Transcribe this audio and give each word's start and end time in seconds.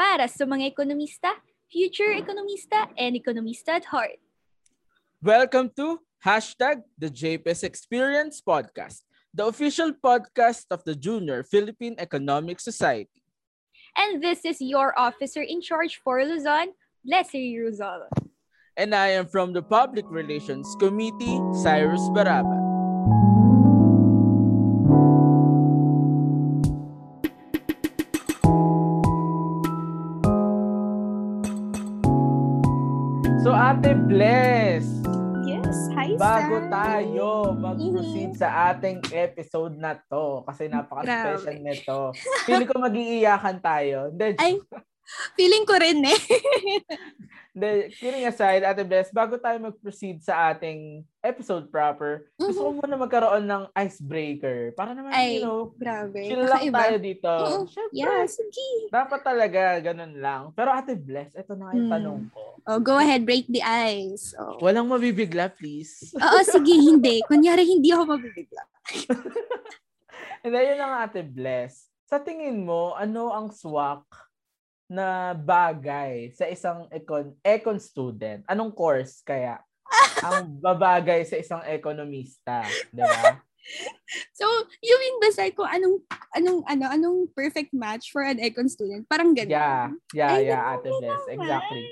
para 0.00 0.24
sa 0.32 0.48
mga 0.48 0.64
ekonomista, 0.64 1.28
future 1.68 2.16
ekonomista, 2.16 2.88
and 2.96 3.12
ekonomista 3.12 3.76
at 3.76 3.84
heart. 3.92 4.16
Welcome 5.20 5.68
to 5.76 6.00
hashtag 6.24 6.80
the 6.96 7.12
JPS 7.12 7.68
Experience 7.68 8.40
Podcast, 8.40 9.04
the 9.36 9.44
official 9.44 9.92
podcast 9.92 10.64
of 10.72 10.80
the 10.88 10.96
Junior 10.96 11.44
Philippine 11.44 12.00
Economic 12.00 12.64
Society. 12.64 13.20
And 13.92 14.24
this 14.24 14.40
is 14.48 14.64
your 14.64 14.96
officer 14.96 15.44
in 15.44 15.60
charge 15.60 16.00
for 16.00 16.24
Luzon, 16.24 16.72
Leslie 17.04 17.60
Ruzal. 17.60 18.08
And 18.80 18.96
I 18.96 19.20
am 19.20 19.28
from 19.28 19.52
the 19.52 19.60
Public 19.60 20.08
Relations 20.08 20.64
Committee, 20.80 21.36
Cyrus 21.60 22.08
Baraba. 22.16 22.59
Bago 36.20 36.56
tayo 36.68 37.56
mag-proceed 37.56 38.36
sa 38.36 38.76
ating 38.76 39.00
episode 39.08 39.80
na 39.80 39.96
to, 39.96 40.44
kasi 40.44 40.68
napaka-special 40.68 41.56
nito, 41.64 42.12
feeling 42.44 42.68
ko 42.68 42.76
mag-iiyakan 42.76 43.56
tayo. 43.64 44.12
Hindi, 44.12 44.36
Ay, 44.36 44.60
feeling 45.34 45.64
ko 45.64 45.74
rin 45.74 46.02
eh. 46.02 46.20
Hindi, 47.50 47.70
kidding 47.92 48.22
aside, 48.24 48.62
Ate 48.62 48.86
Bless, 48.86 49.10
bago 49.10 49.34
tayo 49.34 49.58
mag-proceed 49.58 50.22
sa 50.22 50.54
ating 50.54 51.02
episode 51.18 51.66
proper, 51.66 52.30
gusto 52.38 52.62
ko 52.62 52.70
muna 52.72 52.94
magkaroon 52.94 53.42
ng 53.42 53.66
icebreaker. 53.74 54.70
Para 54.72 54.94
naman, 54.94 55.10
Ay, 55.10 55.36
you 55.36 55.42
know, 55.42 55.74
Grabe. 55.74 56.30
chill 56.30 56.46
lang 56.46 56.62
kakaiba. 56.62 56.78
tayo 56.78 56.96
dito. 57.02 57.30
Syempre, 57.66 57.90
Yeah, 57.92 58.22
sige. 58.24 58.68
dapat 58.88 59.20
talaga 59.20 59.60
ganun 59.82 60.14
lang. 60.16 60.54
Pero 60.54 60.70
Ate 60.70 60.94
Bless, 60.94 61.34
ito 61.34 61.52
na 61.52 61.74
yung 61.74 61.90
Hmm. 61.90 61.92
tanong 61.92 62.20
ko. 62.30 62.40
Oh, 62.62 62.78
go 62.78 62.96
ahead, 62.96 63.26
break 63.26 63.50
the 63.50 63.66
ice. 63.66 64.30
Oh. 64.38 64.62
Walang 64.62 64.86
mabibigla, 64.86 65.50
please. 65.50 66.14
Oo, 66.14 66.38
sige, 66.46 66.70
hindi. 66.70 67.18
Kunyari, 67.26 67.66
hindi 67.66 67.90
ako 67.90 68.14
mabibigla. 68.14 68.62
And 70.42 70.54
then, 70.54 70.64
yun 70.64 70.78
na 70.78 70.86
nga, 70.86 71.00
Ate 71.04 71.22
Bless. 71.22 71.90
Sa 72.06 72.16
tingin 72.16 72.62
mo, 72.62 72.94
ano 72.94 73.30
ang 73.30 73.50
swak 73.50 74.06
na 74.90 75.38
bagay 75.38 76.34
sa 76.34 76.50
isang 76.50 76.90
econ, 76.90 77.30
econ 77.46 77.78
student? 77.78 78.42
Anong 78.50 78.74
course 78.74 79.22
kaya 79.22 79.62
ang 80.26 80.58
babagay 80.58 81.22
sa 81.22 81.38
isang 81.38 81.62
ekonomista? 81.62 82.66
Di 82.90 83.06
ba? 83.06 83.38
So, 84.34 84.46
you 84.82 84.96
mean 84.98 85.16
beside 85.22 85.54
kung 85.54 85.70
anong, 85.70 86.02
anong, 86.34 86.60
ano, 86.66 86.84
anong 86.90 87.18
perfect 87.30 87.70
match 87.70 88.10
for 88.10 88.26
an 88.26 88.42
econ 88.42 88.66
student? 88.66 89.06
Parang 89.06 89.30
ganun. 89.30 89.54
Yeah, 89.54 89.94
yeah, 90.10 90.32
Ay, 90.34 90.50
yeah, 90.50 90.74
Ate 90.74 90.90
Bless. 90.90 91.22
Exactly. 91.30 91.84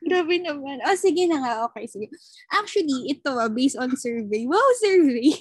Grabe 0.00 0.36
naman. 0.40 0.80
Oh, 0.86 0.96
sige 0.96 1.26
na 1.26 1.42
nga. 1.42 1.52
Okay, 1.68 1.84
sige. 1.90 2.06
Actually, 2.54 3.10
ito 3.10 3.34
based 3.52 3.76
on 3.76 3.92
survey. 3.98 4.46
Wow, 4.46 4.64
survey. 4.80 5.34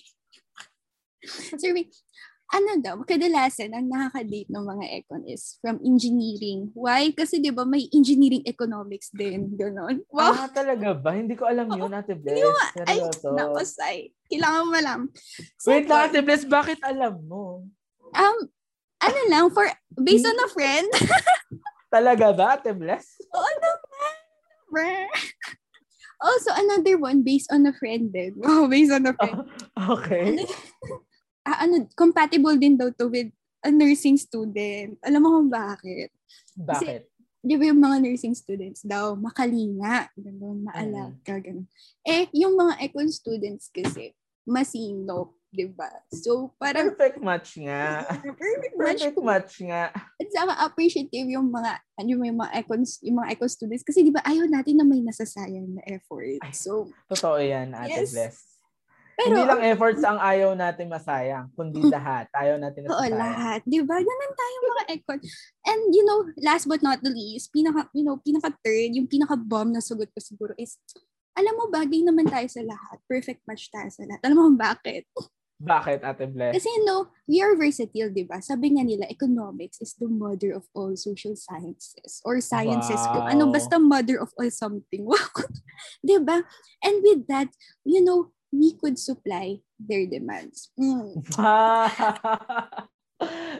survey. 1.61 1.87
Ano 2.49 2.81
daw, 2.81 2.97
kadalasan 3.05 3.77
ang 3.77 3.85
nakaka-date 3.85 4.49
ng 4.49 4.65
mga 4.65 4.85
econ 4.97 5.21
is 5.29 5.61
from 5.61 5.77
engineering. 5.85 6.73
Why? 6.73 7.13
Kasi 7.13 7.37
di 7.37 7.53
ba 7.53 7.61
may 7.61 7.85
engineering 7.93 8.41
economics 8.41 9.13
din. 9.13 9.53
Ganon. 9.53 10.01
Wow. 10.09 10.33
Ah, 10.33 10.49
talaga 10.49 10.97
ba? 10.97 11.13
Hindi 11.13 11.37
ko 11.37 11.45
alam 11.45 11.69
yun, 11.69 11.93
Ate 11.93 12.17
Bless. 12.17 12.33
Hindi 12.33 12.49
mo 12.49 12.57
Ay, 12.57 12.73
Seryoso. 12.73 13.27
Nako, 13.37 13.61
say. 13.61 13.97
Kailangan 14.33 14.63
mo 14.65 14.73
alam. 14.73 14.99
Wait 15.69 15.85
lang, 15.85 16.01
Ate 16.09 16.19
Bless. 16.25 16.41
Bakit 16.49 16.81
alam 16.81 17.21
mo? 17.29 17.69
Um, 18.17 18.37
ano 18.97 19.19
lang, 19.29 19.45
for, 19.53 19.69
based 20.01 20.25
on 20.25 20.41
a 20.41 20.49
friend. 20.49 20.89
Talaga 21.93 22.33
ba, 22.33 22.57
Ate 22.57 22.73
Bless? 22.73 23.13
Oo 23.29 23.51
naman. 23.61 24.13
Brr. 24.73 25.05
Also, 26.17 26.49
another 26.57 26.97
one 26.97 27.21
based 27.21 27.53
on 27.53 27.69
a 27.69 27.73
friend 27.77 28.09
din. 28.09 28.41
Wow, 28.41 28.65
based 28.65 28.89
on 28.89 29.05
a 29.05 29.13
friend. 29.13 29.45
Okay. 29.77 30.41
Ah, 31.49 31.65
ano, 31.65 31.81
compatible 31.97 32.53
din 32.61 32.77
daw 32.77 32.93
to 32.93 33.09
with 33.09 33.33
a 33.65 33.73
nursing 33.73 34.21
student. 34.21 35.01
Alam 35.01 35.19
mo 35.25 35.29
kung 35.33 35.49
bakit? 35.49 36.13
Bakit? 36.53 37.09
Di 37.41 37.57
ba 37.57 37.73
yung 37.73 37.81
mga 37.81 37.97
nursing 38.05 38.37
students 38.37 38.85
daw, 38.85 39.17
makalinga, 39.17 40.13
gano'n, 40.13 40.61
maalaga, 40.61 41.41
gano'n. 41.41 41.65
Eh, 42.05 42.29
yung 42.37 42.53
mga 42.53 42.77
econ 42.85 43.09
students 43.09 43.71
kasi, 43.73 44.13
masinop, 44.45 45.33
di 45.49 45.65
ba? 45.65 45.89
So, 46.13 46.53
parang, 46.61 46.93
Perfect 46.93 47.17
match 47.17 47.57
nga. 47.57 48.05
perfect 48.21 48.75
match 48.77 49.01
Perfect 49.01 49.17
match 49.25 49.53
nga. 49.65 49.83
at 49.95 50.27
saka 50.29 50.53
appreciative 50.61 51.25
yung 51.25 51.49
mga 51.49 51.71
ano 51.97 52.09
yung 52.21 52.37
mga 52.37 52.53
econs 52.59 53.01
yung 53.01 53.17
mga 53.17 53.33
eco 53.33 53.47
students 53.49 53.81
kasi 53.81 54.03
di 54.05 54.11
ba 54.13 54.21
ayaw 54.21 54.45
natin 54.45 54.77
na 54.77 54.85
may 54.85 55.01
nasasayang 55.01 55.73
na 55.73 55.81
effort. 55.89 56.37
Ay. 56.45 56.53
So, 56.53 56.91
Totoo 57.09 57.41
yan, 57.41 57.73
Ate 57.73 58.05
Yes. 58.05 58.13
Bless. 58.13 58.37
Pero 59.19 59.35
Hindi 59.35 59.51
lang 59.51 59.61
efforts 59.67 59.99
ang 60.07 60.15
ayaw 60.15 60.55
natin 60.55 60.87
masayang, 60.87 61.51
kundi 61.51 61.83
lahat. 61.91 62.31
Ayaw 62.31 62.55
natin 62.55 62.87
Oo, 62.87 62.95
nasasayang. 63.03 63.19
lahat. 63.19 63.59
Di 63.67 63.83
ba? 63.83 63.99
Ganun 63.99 64.33
tayo 64.33 64.55
mga 64.63 64.83
econ. 64.95 65.19
And 65.67 65.81
you 65.91 66.07
know, 66.07 66.23
last 66.39 66.71
but 66.71 66.79
not 66.79 67.03
the 67.03 67.11
least, 67.11 67.51
pinaka, 67.51 67.91
you 67.91 68.07
know, 68.07 68.15
pinaka 68.23 68.55
third, 68.63 68.95
yung 68.95 69.11
pinaka 69.11 69.35
bomb 69.35 69.75
na 69.75 69.83
sugot 69.83 70.07
ko 70.15 70.23
siguro 70.23 70.55
is, 70.55 70.79
alam 71.35 71.51
mo, 71.59 71.67
bagay 71.67 71.99
naman 71.99 72.31
tayo 72.31 72.47
sa 72.47 72.63
lahat. 72.63 73.03
Perfect 73.11 73.43
match 73.43 73.67
tayo 73.67 73.91
sa 73.91 74.07
lahat. 74.07 74.23
Alam 74.23 74.35
mo 74.39 74.43
kung 74.47 74.59
bakit? 74.59 75.03
Bakit, 75.59 76.07
Ate 76.07 76.23
Bless? 76.31 76.55
Kasi 76.55 76.71
you 76.71 76.87
know, 76.87 77.11
we 77.27 77.43
are 77.43 77.51
versatile, 77.59 78.07
di 78.07 78.23
ba? 78.23 78.39
Sabi 78.39 78.79
nga 78.79 78.83
nila, 78.87 79.03
economics 79.11 79.83
is 79.83 79.91
the 79.99 80.07
mother 80.07 80.55
of 80.55 80.63
all 80.71 80.95
social 80.95 81.35
sciences 81.35 82.23
or 82.23 82.39
sciences. 82.39 83.03
Kung 83.11 83.27
ano, 83.27 83.51
Wow. 83.51 83.55
basta 83.59 83.75
mother 83.75 84.23
of 84.23 84.31
all 84.39 84.47
something. 84.47 85.03
Wow. 85.11 85.27
di 85.99 86.15
ba? 86.23 86.39
And 86.79 87.03
with 87.03 87.27
that, 87.27 87.51
you 87.83 87.99
know, 87.99 88.31
we 88.49 88.73
could 88.77 88.97
supply 88.97 89.61
their 89.77 90.05
demands. 90.09 90.73
Mm. 90.75 91.21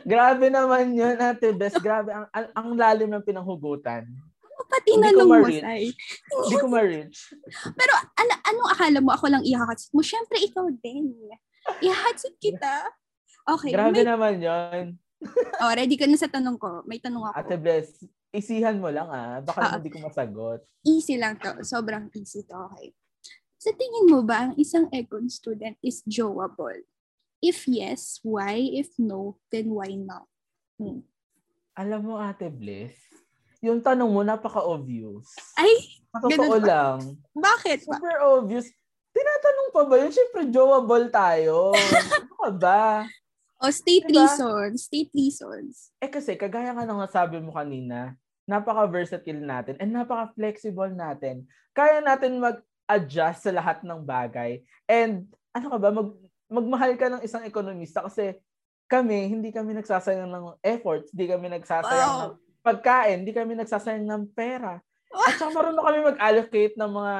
Grabe 0.07 0.47
naman 0.47 0.95
yun, 0.95 1.19
Ate 1.19 1.51
Bless. 1.51 1.75
Grabe, 1.77 2.15
ang, 2.15 2.27
ang, 2.31 2.47
ang 2.55 2.67
lalim 2.75 3.09
ng 3.11 3.23
pinanghugutan. 3.23 4.07
Pati 4.69 4.91
Hindi 4.91 5.15
ko 5.15 5.23
tinanong 5.23 5.29
mo. 5.29 5.49
Sai. 5.49 5.85
Hindi 6.35 6.55
ko 6.59 6.67
ma-reach. 6.67 7.17
Pero 7.73 7.93
ano, 7.95 8.33
anong 8.43 8.69
akala 8.75 8.99
mo? 8.99 9.09
Ako 9.15 9.25
lang 9.31 9.43
ihakatsit 9.43 9.91
mo. 9.95 10.03
Siyempre, 10.03 10.37
ikaw 10.43 10.67
din. 10.83 11.15
Ihakatsit 11.79 12.35
kita. 12.39 12.87
Okay. 13.47 13.71
Grabe 13.71 14.03
may, 14.03 14.07
naman 14.07 14.33
yun. 14.39 14.83
oh, 15.63 15.71
ready 15.75 15.95
ka 15.95 16.07
na 16.07 16.19
sa 16.19 16.31
tanong 16.31 16.59
ko. 16.59 16.83
May 16.87 16.99
tanong 16.99 17.23
ako. 17.31 17.35
Ate 17.39 17.55
Bless, 17.59 18.03
isihan 18.31 18.77
mo 18.79 18.91
lang 18.91 19.07
ah. 19.11 19.39
Baka 19.43 19.59
Ah. 19.59 19.71
hindi 19.79 19.91
ko 19.91 19.99
masagot. 20.03 20.63
easy 20.87 21.19
lang 21.19 21.35
to. 21.39 21.59
Sobrang 21.63 22.07
easy 22.15 22.43
to. 22.47 22.55
Okay. 22.71 22.95
Sa 23.59 23.75
tingin 23.75 24.07
mo 24.07 24.23
ba, 24.23 24.47
ang 24.47 24.53
isang 24.55 24.87
econ 24.95 25.27
student 25.27 25.75
is 25.83 25.99
joable? 26.07 26.79
If 27.43 27.67
yes, 27.67 28.23
why? 28.23 28.55
If 28.55 28.95
no, 28.95 29.35
then 29.51 29.75
why 29.75 29.99
not? 29.99 30.31
Hmm. 30.79 31.03
Alam 31.75 32.07
mo, 32.07 32.13
Ate 32.15 32.47
Bliss, 32.47 32.95
yung 33.59 33.83
tanong 33.83 34.07
mo 34.07 34.23
napaka-obvious. 34.23 35.35
Ay, 35.59 35.75
totoo 36.07 36.55
ba? 36.55 36.63
lang. 36.63 36.99
bakit 37.35 37.83
ba? 37.83 37.99
Super 37.99 38.17
obvious. 38.31 38.71
Tinatanong 39.11 39.69
pa 39.75 39.83
ba 39.83 39.95
yun? 40.07 40.11
Siyempre, 40.15 40.41
joable 40.47 41.11
tayo. 41.11 41.75
ano 42.15 42.33
ka 42.39 42.51
ba? 42.55 42.83
O, 43.59 43.67
state 43.75 44.07
Diba? 44.07 44.23
reasons. 44.23 44.87
State 44.87 45.11
reasons. 45.11 45.91
Eh 45.99 46.07
kasi, 46.07 46.39
kagaya 46.39 46.71
nga 46.71 46.87
ng 46.87 47.03
nasabi 47.03 47.43
mo 47.43 47.51
kanina, 47.51 48.15
napaka-versatile 48.47 49.43
natin 49.43 49.75
and 49.83 49.91
napaka-flexible 49.91 50.95
natin. 50.95 51.43
Kaya 51.75 51.99
natin 51.99 52.39
mag-adjust 52.89 53.45
sa 53.45 53.53
lahat 53.53 53.85
ng 53.85 54.01
bagay. 54.01 54.65
And 54.89 55.29
ano 55.53 55.69
ka 55.69 55.77
ba, 55.77 55.89
mag, 55.93 56.09
magmahal 56.49 56.97
ka 56.97 57.05
ng 57.13 57.21
isang 57.21 57.45
ekonomista 57.45 58.01
kasi 58.01 58.33
kami, 58.89 59.29
hindi 59.29 59.53
kami 59.53 59.77
nagsasayang 59.77 60.25
ng 60.25 60.57
efforts, 60.65 61.13
hindi 61.13 61.29
kami 61.29 61.53
nagsasayang 61.53 62.09
Wow. 62.09 62.21
ng 62.25 62.33
pagkain, 62.65 63.21
hindi 63.21 63.33
kami 63.37 63.53
nagsasayang 63.53 64.09
ng 64.09 64.33
pera. 64.33 64.81
At 65.13 65.37
saka 65.37 65.53
marunong 65.53 65.85
kami 65.85 65.99
mag-allocate 66.01 66.73
ng 66.73 66.89
mga 66.89 67.15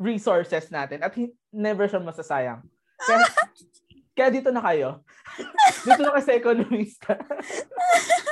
resources 0.00 0.72
natin 0.72 1.04
at 1.04 1.12
never 1.52 1.84
siya 1.84 2.00
masasayang. 2.00 2.64
Kaya, 2.96 3.20
kaya 4.16 4.28
dito 4.32 4.48
na 4.48 4.64
kayo. 4.64 5.04
dito 5.84 6.00
na 6.00 6.16
kayo 6.16 6.24
sa 6.24 6.36
ekonomista. 6.40 7.12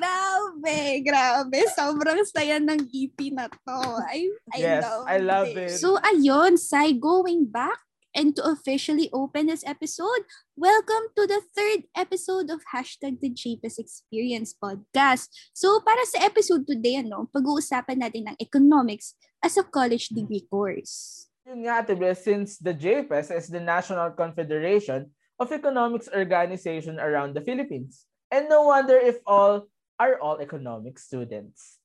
Grabe, 0.00 1.04
grabe. 1.04 1.60
Sobrang 1.76 2.24
saya 2.24 2.56
ng 2.56 2.88
EP 2.88 3.18
na 3.36 3.52
to. 3.52 3.76
I, 4.08 4.32
I 4.56 4.58
Yes, 4.64 4.80
love 4.80 5.04
I 5.04 5.16
love 5.20 5.52
it. 5.52 5.68
it. 5.68 5.76
So, 5.76 6.00
ayun, 6.00 6.56
Sai, 6.56 6.96
going 6.96 7.44
back 7.44 7.76
and 8.16 8.32
to 8.32 8.40
officially 8.48 9.12
open 9.12 9.52
this 9.52 9.60
episode, 9.68 10.24
welcome 10.56 11.12
to 11.20 11.28
the 11.28 11.44
third 11.52 11.84
episode 11.92 12.48
of 12.48 12.64
Hashtag 12.72 13.20
the 13.20 13.28
JPS 13.28 13.76
Experience 13.76 14.56
Podcast. 14.56 15.28
So, 15.52 15.84
para 15.84 16.00
sa 16.08 16.24
episode 16.24 16.64
today, 16.64 17.04
ano, 17.04 17.28
pag-uusapan 17.28 18.00
natin 18.00 18.32
ng 18.32 18.40
economics 18.40 19.20
as 19.44 19.60
a 19.60 19.68
college 19.68 20.08
degree 20.16 20.48
course. 20.48 21.28
Yun 21.44 21.68
nga, 21.68 21.84
Bes, 21.84 22.24
since 22.24 22.56
the 22.56 22.72
JPES 22.72 23.36
is 23.36 23.52
the 23.52 23.60
National 23.60 24.16
Confederation 24.16 25.12
of 25.36 25.52
Economics 25.52 26.08
Organization 26.08 26.96
around 26.96 27.36
the 27.36 27.44
Philippines. 27.44 28.08
And 28.32 28.48
no 28.48 28.70
wonder 28.72 28.96
if 28.96 29.20
all 29.28 29.66
are 30.00 30.16
all 30.16 30.40
economic 30.40 30.96
students. 30.96 31.76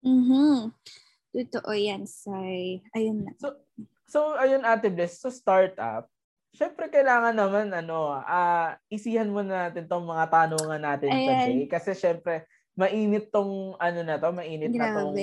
Mhm. 0.00 0.72
Totoo 1.36 1.76
yan, 1.76 2.08
Sai. 2.08 2.80
Ayun 2.96 3.28
na. 3.28 3.36
So, 3.36 3.52
so 4.08 4.18
ayun 4.40 4.64
Ate 4.64 4.88
Bless, 4.88 5.20
so 5.20 5.28
startup, 5.28 6.08
syempre 6.56 6.90
kailangan 6.90 7.36
naman 7.36 7.70
ano, 7.70 8.18
uh, 8.18 8.74
isihan 8.90 9.28
muna 9.30 9.70
natin 9.70 9.86
tong 9.86 10.08
mga 10.08 10.26
tanungan 10.26 10.82
natin 10.82 11.10
Ayan. 11.12 11.22
today 11.22 11.60
kasi 11.70 11.90
syempre 11.94 12.48
mainit 12.74 13.30
tong 13.30 13.76
ano 13.78 14.00
na 14.02 14.16
to, 14.18 14.32
mainit 14.34 14.72
Grabe. 14.72 14.80
na 14.80 14.96
tong 14.96 15.14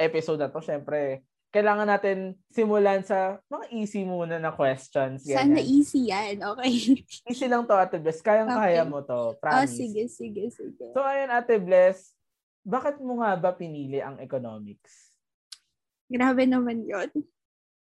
episode 0.00 0.40
na 0.42 0.50
to. 0.50 0.60
Syempre, 0.60 1.22
kailangan 1.50 1.86
natin 1.90 2.38
simulan 2.54 3.02
sa 3.02 3.42
mga 3.50 3.66
easy 3.74 4.06
muna 4.06 4.38
na 4.38 4.54
questions. 4.54 5.26
Ganyan. 5.26 5.58
Sana 5.58 5.58
easy 5.58 6.00
yan. 6.06 6.38
Okay. 6.38 6.72
easy 7.30 7.46
lang 7.50 7.66
to, 7.66 7.74
Ate 7.74 7.98
Bless. 7.98 8.22
Kayang-kaya 8.22 8.86
okay. 8.86 8.90
mo 8.90 9.02
to. 9.02 9.34
Promise. 9.42 9.58
Oh, 9.58 9.66
sige, 9.66 10.02
sige, 10.06 10.44
sige. 10.54 10.86
So, 10.94 11.02
ayun, 11.02 11.30
Ate 11.34 11.58
Bless, 11.58 12.14
bakit 12.62 13.02
mo 13.02 13.18
nga 13.18 13.34
ba 13.34 13.50
pinili 13.50 13.98
ang 13.98 14.22
economics? 14.22 15.10
Grabe 16.06 16.46
naman 16.46 16.86
yon 16.86 17.10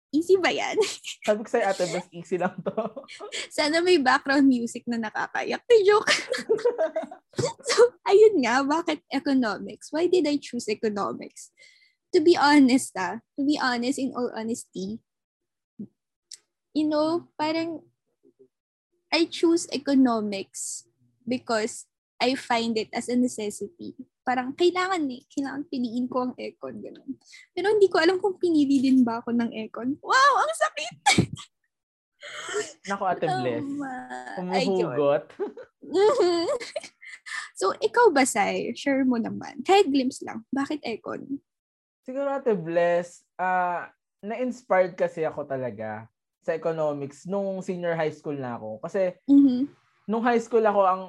Easy 0.10 0.42
ba 0.42 0.50
yan? 0.50 0.74
Sabi 1.30 1.45
ko 1.45 1.50
sa'yo, 1.54 1.69
Ate 1.69 1.86
Bless, 1.94 2.10
easy 2.10 2.42
lang 2.42 2.57
to. 2.65 2.74
Sana 3.54 3.86
may 3.86 4.01
background 4.01 4.50
music 4.50 4.81
na 4.89 4.98
nakakayak. 4.98 5.62
The 5.69 5.77
joke. 5.86 6.10
so, 7.69 7.94
ayun 8.10 8.42
nga, 8.42 8.65
bakit 8.65 9.06
economics? 9.13 9.94
Why 9.94 10.10
did 10.10 10.25
I 10.25 10.42
choose 10.42 10.65
economics? 10.65 11.54
To 12.14 12.20
be 12.22 12.34
honest 12.38 12.94
ah, 12.98 13.22
to 13.38 13.42
be 13.46 13.60
honest, 13.62 14.00
in 14.00 14.14
all 14.16 14.32
honesty, 14.34 15.00
you 16.74 16.86
know, 16.88 17.30
parang 17.38 17.82
I 19.10 19.26
choose 19.26 19.66
economics 19.74 20.86
because 21.26 21.90
I 22.22 22.36
find 22.36 22.78
it 22.78 22.92
as 22.94 23.10
a 23.10 23.16
necessity. 23.18 23.96
Parang 24.22 24.54
kailangan 24.54 25.02
eh, 25.10 25.26
kailangan 25.32 25.66
piliin 25.66 26.06
ko 26.06 26.30
ang 26.30 26.34
econ, 26.38 26.78
ganun. 26.78 27.18
Pero 27.56 27.74
hindi 27.74 27.90
ko 27.90 27.98
alam 27.98 28.22
kung 28.22 28.38
pinili 28.38 28.78
din 28.78 29.02
ba 29.02 29.24
ako 29.24 29.34
ng 29.34 29.50
econ. 29.66 29.98
Wow, 30.04 30.34
ang 30.46 30.54
sakit! 30.54 30.96
Nako, 32.92 33.04
Ate 33.10 33.26
Bless. 33.26 33.64
Umuhugot. 34.38 35.24
so, 37.60 37.74
ikaw 37.80 38.12
ba, 38.14 38.28
Sai? 38.28 38.76
Share 38.76 39.08
mo 39.08 39.18
naman. 39.18 39.64
Kahit 39.66 39.90
glimpse 39.90 40.22
lang. 40.22 40.46
Bakit 40.54 40.84
econ? 40.86 41.42
Siguro 42.10 42.26
ate 42.34 42.58
bless, 42.58 43.22
uh, 43.38 43.86
na-inspired 44.26 44.98
kasi 44.98 45.22
ako 45.22 45.46
talaga 45.46 46.10
sa 46.42 46.58
economics 46.58 47.30
nung 47.30 47.62
senior 47.62 47.94
high 47.94 48.10
school 48.10 48.34
na 48.34 48.58
ako. 48.58 48.82
Kasi 48.82 49.14
mm-hmm. 49.30 49.70
nung 50.10 50.26
high 50.26 50.42
school 50.42 50.66
ako, 50.66 50.82
ang 50.90 51.04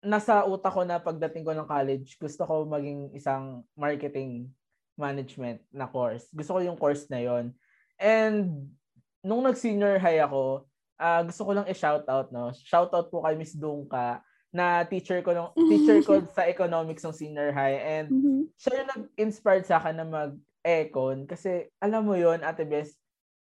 nasa 0.00 0.48
utak 0.48 0.72
ko 0.72 0.80
na 0.88 0.96
pagdating 0.96 1.44
ko 1.44 1.52
ng 1.52 1.68
college, 1.68 2.16
gusto 2.16 2.48
ko 2.48 2.64
maging 2.64 3.12
isang 3.12 3.68
marketing 3.76 4.48
management 4.96 5.60
na 5.68 5.84
course. 5.84 6.24
Gusto 6.32 6.56
ko 6.56 6.64
yung 6.64 6.80
course 6.80 7.04
na 7.12 7.20
yon 7.20 7.52
And 8.00 8.72
nung 9.20 9.44
nag-senior 9.44 10.00
high 10.00 10.24
ako, 10.24 10.64
uh, 10.96 11.20
gusto 11.28 11.44
ko 11.44 11.52
lang 11.52 11.68
i-shoutout, 11.68 12.32
no? 12.32 12.56
Shoutout 12.64 13.12
po 13.12 13.20
kay 13.28 13.36
Miss 13.36 13.52
Dungka 13.52 14.24
na 14.56 14.88
teacher 14.88 15.20
ko 15.20 15.36
nung 15.36 15.52
teacher 15.68 16.00
ko 16.00 16.24
sa 16.32 16.48
economics 16.48 17.04
ng 17.04 17.12
senior 17.12 17.52
high 17.52 17.76
and 17.76 18.08
mm-hmm. 18.08 18.40
siya 18.56 18.80
yung 18.80 18.90
nag-inspired 18.96 19.68
sa 19.68 19.76
akin 19.76 20.00
na 20.00 20.08
mag-econ 20.08 21.28
kasi 21.28 21.68
alam 21.76 22.08
mo 22.08 22.16
yon 22.16 22.40
Ate 22.40 22.64
Bes 22.64 22.96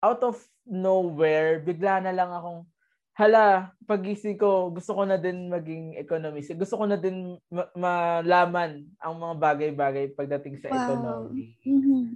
out 0.06 0.22
of 0.22 0.38
nowhere 0.70 1.58
bigla 1.66 1.98
na 2.06 2.14
lang 2.14 2.30
akong 2.30 2.70
hala 3.18 3.74
pagising 3.84 4.38
ko 4.38 4.70
gusto 4.70 4.94
ko 4.96 5.04
na 5.04 5.18
din 5.18 5.50
maging 5.50 5.98
economist 5.98 6.54
gusto 6.54 6.78
ko 6.80 6.86
na 6.86 6.96
din 6.96 7.36
ma- 7.50 7.74
malaman 7.74 8.86
ang 9.02 9.14
mga 9.18 9.36
bagay-bagay 9.36 10.06
pagdating 10.14 10.62
sa 10.62 10.70
wow. 10.70 10.78
economy 10.78 11.58
mm-hmm. 11.66 12.16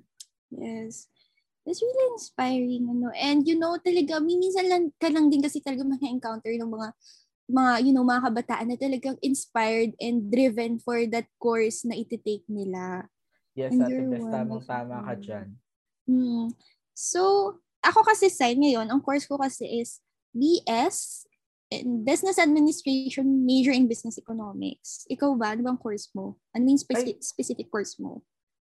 yes 0.54 1.10
That's 1.63 1.80
really 1.80 2.07
inspiring, 2.12 2.92
ano. 2.92 3.07
And 3.16 3.48
you 3.48 3.56
know, 3.56 3.80
talaga, 3.80 4.19
minsan 4.19 4.68
lang 4.68 4.92
ka 5.00 5.07
lang 5.07 5.31
din 5.31 5.40
kasi 5.40 5.63
talaga 5.63 5.88
maka-encounter 5.88 6.51
ng 6.60 6.68
mga 6.68 6.88
mga, 7.50 7.84
you 7.84 7.92
know, 7.92 8.06
mga 8.07 8.31
kabataan 8.31 8.68
na 8.72 8.78
talagang 8.80 9.18
inspired 9.19 9.92
and 10.00 10.31
driven 10.31 10.80
for 10.80 11.04
that 11.12 11.28
course 11.40 11.84
na 11.84 11.95
iti-take 11.95 12.45
nila. 12.48 13.07
Yes, 13.54 13.75
and 13.75 13.86
Ate 13.86 14.04
Bes, 14.10 14.25
tamang-tama 14.25 14.95
ka 15.06 15.13
dyan. 15.19 15.48
Hmm. 16.10 16.50
So, 16.95 17.54
ako 17.84 18.01
kasi 18.07 18.31
sa 18.31 18.50
ngayon, 18.50 18.90
ang 18.90 19.01
course 19.04 19.28
ko 19.28 19.38
kasi 19.38 19.84
is 19.84 20.00
BS 20.34 21.28
in 21.69 22.01
Business 22.01 22.38
Administration, 22.42 23.45
major 23.45 23.74
in 23.74 23.86
Business 23.86 24.18
Economics. 24.18 25.06
Ikaw 25.10 25.38
ba? 25.38 25.54
Ano 25.54 25.66
bang 25.66 25.80
course 25.80 26.10
mo? 26.13 26.38
Ano 26.54 26.69
yung 26.69 26.81
speci- 26.81 27.22
specific 27.22 27.69
course 27.69 27.98
mo? 27.98 28.22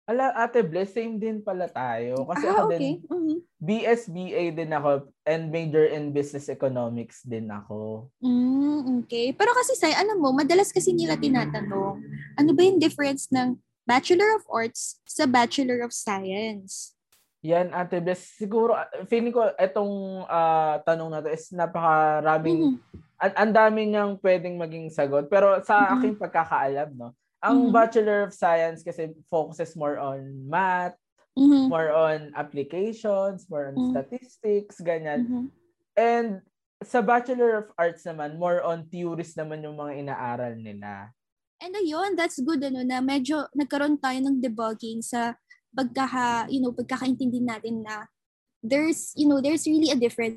Ala, 0.07 0.31
Ate 0.39 0.63
Bless, 0.63 0.95
same 0.95 1.19
din 1.19 1.43
pala 1.43 1.67
tayo. 1.67 2.23
Kasi 2.31 2.47
ah, 2.47 2.55
ako 2.55 2.71
okay. 2.71 2.79
din, 2.79 2.95
mm-hmm. 3.11 3.39
BSBA 3.59 4.43
din 4.55 4.71
ako 4.71 5.11
and 5.27 5.51
major 5.51 5.83
in 5.83 6.15
Business 6.15 6.47
Economics 6.47 7.27
din 7.27 7.51
ako. 7.51 8.07
Mm, 8.23 9.03
okay. 9.03 9.35
Pero 9.35 9.51
kasi, 9.51 9.75
say, 9.75 9.91
alam 9.91 10.23
mo, 10.23 10.31
madalas 10.31 10.71
kasi 10.71 10.95
nila 10.95 11.19
tinatanong, 11.19 11.99
ano 12.39 12.51
ba 12.55 12.63
yung 12.63 12.79
difference 12.79 13.27
ng 13.35 13.59
Bachelor 13.83 14.39
of 14.39 14.47
Arts 14.47 15.03
sa 15.03 15.27
Bachelor 15.27 15.83
of 15.83 15.91
Science? 15.91 16.95
Yan, 17.43 17.75
Ate 17.75 17.99
Bless. 17.99 18.31
Siguro, 18.39 18.79
feeling 19.11 19.35
ko 19.35 19.43
itong 19.59 20.23
uh, 20.31 20.79
tanong 20.87 21.11
na 21.11 21.19
to 21.19 21.35
is 21.35 21.51
napakaraming, 21.51 22.79
mm-hmm. 22.79 23.35
ang 23.35 23.51
dami 23.51 23.91
niyang 23.91 24.23
pwedeng 24.23 24.55
maging 24.55 24.87
sagot. 24.87 25.27
Pero 25.27 25.59
sa 25.67 25.83
mm-hmm. 25.83 25.95
aking 25.99 26.15
pagkakaalam, 26.15 26.95
no, 26.95 27.11
ang 27.47 27.71
mm-hmm. 27.71 27.77
Bachelor 27.79 28.27
of 28.27 28.35
Science 28.35 28.83
kasi 28.83 29.15
focuses 29.31 29.79
more 29.79 30.03
on 30.03 30.27
math, 30.51 30.99
mm-hmm. 31.39 31.71
more 31.71 31.95
on 31.95 32.35
applications, 32.35 33.47
more 33.47 33.71
on 33.71 33.79
mm-hmm. 33.79 33.95
statistics, 33.95 34.83
ganyan. 34.83 35.21
Mm-hmm. 35.23 35.45
And 35.95 36.29
sa 36.83 37.01
Bachelor 37.01 37.63
of 37.63 37.67
Arts 37.79 38.03
naman, 38.03 38.43
more 38.43 38.67
on 38.67 38.91
theories 38.91 39.39
naman 39.39 39.63
yung 39.63 39.79
mga 39.79 40.03
inaaral 40.03 40.55
nila. 40.59 41.15
And 41.63 41.73
ayun, 41.73 42.19
that's 42.19 42.43
good 42.43 42.61
ano 42.61 42.85
na 42.85 43.01
medyo 43.01 43.49
nagkaroon 43.57 43.97
tayo 43.97 44.19
ng 44.21 44.43
debugging 44.43 45.01
sa 45.01 45.39
pagkaka, 45.73 46.51
you 46.53 46.61
know, 46.61 46.75
pagkakaintindi 46.75 47.41
natin 47.41 47.81
na 47.81 48.11
there's, 48.61 49.15
you 49.17 49.25
know, 49.25 49.41
there's 49.41 49.65
really 49.65 49.89
a 49.89 49.97
difference 49.97 50.37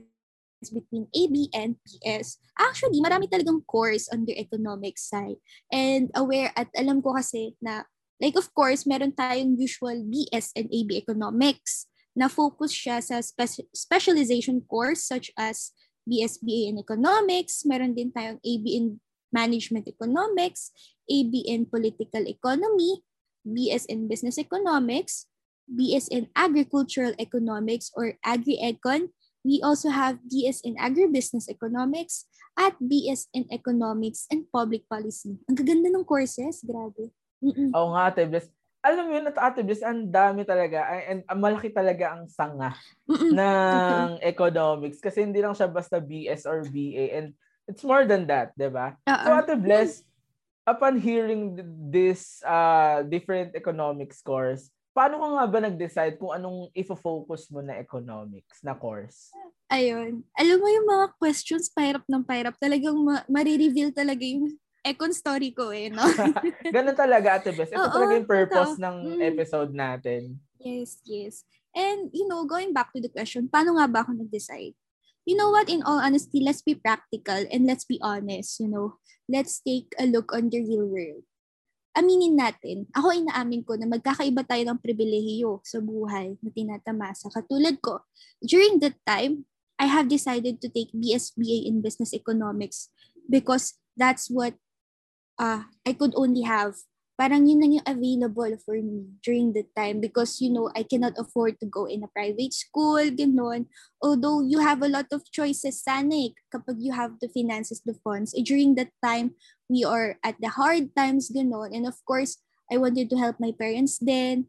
between 0.68 1.08
AB 1.16 1.48
and 1.56 1.80
PS. 1.88 2.44
Actually, 2.60 3.00
marami 3.00 3.32
talagang 3.32 3.64
course 3.64 4.12
on 4.12 4.28
the 4.28 4.36
economics 4.36 5.08
side. 5.08 5.40
And 5.72 6.12
aware 6.12 6.52
at 6.60 6.68
alam 6.76 7.00
ko 7.00 7.16
kasi 7.16 7.56
na 7.64 7.88
like 8.20 8.36
of 8.36 8.52
course, 8.52 8.84
meron 8.84 9.16
tayong 9.16 9.56
usual 9.56 10.04
BS 10.04 10.52
and 10.60 10.68
AB 10.68 11.00
economics 11.00 11.88
na 12.12 12.28
focus 12.28 12.76
siya 12.76 13.00
sa 13.00 13.24
spe- 13.24 13.72
specialization 13.72 14.60
course 14.68 15.08
such 15.08 15.32
as 15.40 15.72
BSBA 16.04 16.76
in 16.76 16.82
economics, 16.82 17.64
meron 17.64 17.96
din 17.96 18.12
tayong 18.12 18.44
AB 18.44 18.66
in 18.68 19.00
management 19.32 19.88
economics, 19.88 20.76
AB 21.08 21.46
in 21.48 21.70
political 21.70 22.26
economy, 22.28 23.06
BS 23.46 23.86
in 23.88 24.10
business 24.10 24.42
economics, 24.42 25.30
BS 25.70 26.10
in 26.10 26.28
agricultural 26.34 27.14
economics 27.22 27.94
or 27.94 28.18
agri-econ, 28.26 29.14
We 29.44 29.64
also 29.64 29.88
have 29.88 30.20
BS 30.28 30.62
in 30.68 30.76
Agribusiness 30.76 31.48
Economics 31.48 32.28
at 32.60 32.76
BS 32.80 33.32
in 33.32 33.48
Economics 33.52 34.28
and 34.28 34.44
Public 34.52 34.84
Policy. 34.92 35.40
Ang 35.48 35.56
gaganda 35.56 35.88
ng 35.88 36.04
courses, 36.04 36.60
grabe. 36.60 37.16
Mm-mm. 37.40 37.72
Oo 37.72 37.96
nga, 37.96 38.12
Ate 38.12 38.28
Bless. 38.28 38.52
Alam 38.84 39.04
mo 39.08 39.12
yun, 39.16 39.28
at 39.32 39.40
Ate 39.40 39.64
Bless, 39.64 39.80
ang 39.80 40.12
dami 40.12 40.44
talaga, 40.44 40.84
and, 41.08 41.24
and 41.24 41.40
malaki 41.40 41.72
talaga 41.72 42.20
ang 42.20 42.28
sanga 42.28 42.76
Mm-mm. 43.08 43.32
ng 43.32 44.08
economics 44.24 45.00
kasi 45.00 45.24
hindi 45.24 45.40
lang 45.40 45.56
siya 45.56 45.72
basta 45.72 46.04
BS 46.04 46.44
or 46.44 46.68
BA 46.68 47.16
and 47.16 47.32
it's 47.64 47.84
more 47.88 48.04
than 48.04 48.28
that, 48.28 48.52
di 48.60 48.68
ba? 48.68 49.00
Uh-uh. 49.08 49.24
So 49.24 49.30
Ate 49.40 49.56
Bless, 49.56 50.04
upon 50.68 51.00
hearing 51.00 51.58
this 51.88 52.44
uh, 52.44 53.02
different 53.08 53.56
economic 53.56 54.12
scores, 54.12 54.68
paano 54.94 55.22
ka 55.22 55.28
nga 55.38 55.46
ba 55.46 55.60
nag-decide 55.64 56.16
kung 56.18 56.34
anong 56.34 56.70
ifo-focus 56.74 57.50
mo 57.54 57.62
na 57.62 57.78
economics 57.78 58.62
na 58.66 58.74
course? 58.74 59.30
Ayun. 59.70 60.26
Alam 60.34 60.58
mo 60.58 60.68
yung 60.68 60.88
mga 60.90 61.08
questions, 61.22 61.70
pahirap 61.70 62.04
ng 62.10 62.26
pahirap. 62.26 62.58
Talagang 62.58 62.98
ma- 62.98 63.26
marireveal 63.30 63.94
talaga 63.94 64.26
yung 64.26 64.58
econ 64.82 65.14
story 65.14 65.54
ko 65.54 65.70
eh, 65.70 65.94
no? 65.94 66.02
Ganun 66.76 66.98
talaga, 66.98 67.38
Ate 67.38 67.54
Bess. 67.54 67.70
Ito 67.70 67.86
Oo, 67.86 67.94
talaga 67.94 68.14
yung 68.18 68.30
purpose 68.30 68.74
ito. 68.76 68.82
ng 68.82 68.96
mm. 68.98 69.22
episode 69.30 69.72
natin. 69.76 70.22
Yes, 70.58 71.00
yes. 71.06 71.46
And, 71.76 72.10
you 72.10 72.26
know, 72.26 72.50
going 72.50 72.74
back 72.74 72.90
to 72.98 73.00
the 73.00 73.14
question, 73.14 73.46
paano 73.46 73.78
nga 73.78 73.86
ba 73.86 74.00
ako 74.02 74.18
nag-decide? 74.18 74.74
You 75.30 75.38
know 75.38 75.54
what, 75.54 75.70
in 75.70 75.86
all 75.86 76.02
honesty, 76.02 76.42
let's 76.42 76.66
be 76.66 76.74
practical 76.74 77.46
and 77.54 77.70
let's 77.70 77.86
be 77.86 78.02
honest, 78.02 78.58
you 78.58 78.66
know. 78.66 78.98
Let's 79.30 79.62
take 79.62 79.94
a 80.02 80.10
look 80.10 80.34
on 80.34 80.50
the 80.50 80.66
real 80.66 80.90
world 80.90 81.29
aminin 82.00 82.40
natin, 82.40 82.88
ako 82.96 83.12
inaamin 83.12 83.62
ko 83.68 83.76
na 83.76 83.84
magkakaiba 83.84 84.48
tayo 84.48 84.64
ng 84.64 84.80
pribilehiyo 84.80 85.60
sa 85.68 85.84
buhay 85.84 86.40
na 86.40 86.50
tinatamasa. 86.50 87.28
Katulad 87.28 87.76
ko, 87.84 88.08
during 88.40 88.80
that 88.80 88.96
time, 89.04 89.44
I 89.76 89.92
have 89.92 90.08
decided 90.08 90.64
to 90.64 90.68
take 90.72 90.96
BSBA 90.96 91.68
in 91.68 91.84
Business 91.84 92.16
Economics 92.16 92.88
because 93.28 93.80
that's 93.96 94.32
what 94.32 94.56
uh, 95.40 95.68
I 95.84 95.92
could 95.96 96.16
only 96.16 96.44
have 96.48 96.80
parang 97.20 97.44
yun 97.44 97.60
lang 97.60 97.76
yung 97.76 97.84
available 97.84 98.56
for 98.64 98.80
me 98.80 99.04
during 99.20 99.52
the 99.52 99.68
time 99.76 100.00
because, 100.00 100.40
you 100.40 100.48
know, 100.48 100.72
I 100.72 100.88
cannot 100.88 101.20
afford 101.20 101.60
to 101.60 101.68
go 101.68 101.84
in 101.84 102.08
a 102.08 102.14
private 102.16 102.56
school, 102.56 103.04
ganon. 103.12 103.68
Although 104.00 104.40
you 104.40 104.64
have 104.64 104.80
a 104.80 104.88
lot 104.88 105.12
of 105.12 105.28
choices 105.28 105.84
sana 105.84 106.16
eh, 106.16 106.32
kapag 106.48 106.80
you 106.80 106.96
have 106.96 107.20
the 107.20 107.28
finances, 107.28 107.84
the 107.84 108.00
funds. 108.08 108.32
Eh, 108.32 108.48
during 108.48 108.80
that 108.80 108.96
time, 109.04 109.36
we 109.68 109.84
are 109.84 110.16
at 110.24 110.40
the 110.40 110.48
hard 110.48 110.96
times, 110.96 111.28
ganon. 111.28 111.76
And 111.76 111.84
of 111.84 112.00
course, 112.08 112.40
I 112.72 112.80
wanted 112.80 113.12
to 113.12 113.20
help 113.20 113.36
my 113.36 113.52
parents 113.52 114.00
then, 114.00 114.48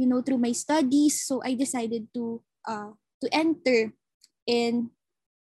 you 0.00 0.08
know, 0.08 0.24
through 0.24 0.40
my 0.40 0.56
studies. 0.56 1.20
So 1.20 1.44
I 1.44 1.52
decided 1.52 2.08
to 2.16 2.40
uh, 2.64 2.96
to 3.20 3.26
enter 3.36 3.92
in 4.48 4.96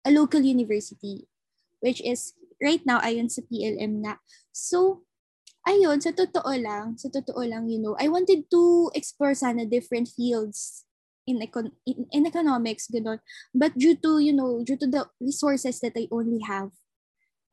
a 0.01 0.10
local 0.10 0.41
university, 0.41 1.29
which 1.77 2.01
is 2.01 2.34
right 2.58 2.82
now 2.89 2.98
ayon 3.06 3.29
sa 3.29 3.46
PLM 3.46 4.01
na. 4.01 4.18
So, 4.50 5.06
ayun, 5.68 6.00
sa 6.00 6.12
totoo 6.16 6.51
lang, 6.56 6.96
sa 6.96 7.10
totoo 7.12 7.42
lang, 7.44 7.68
you 7.68 7.80
know, 7.82 7.96
I 8.00 8.08
wanted 8.08 8.48
to 8.51 8.92
explore 8.96 9.34
sana 9.36 9.66
different 9.66 10.08
fields 10.12 10.86
in, 11.28 11.39
econ- 11.44 11.75
in, 11.86 12.08
in 12.12 12.24
economics, 12.25 12.88
gano'n. 12.88 13.20
But 13.54 13.78
due 13.78 13.96
to, 14.01 14.20
you 14.20 14.34
know, 14.34 14.63
due 14.63 14.78
to 14.78 14.88
the 14.88 15.06
resources 15.20 15.80
that 15.82 15.94
I 15.98 16.08
only 16.12 16.42
have, 16.48 16.72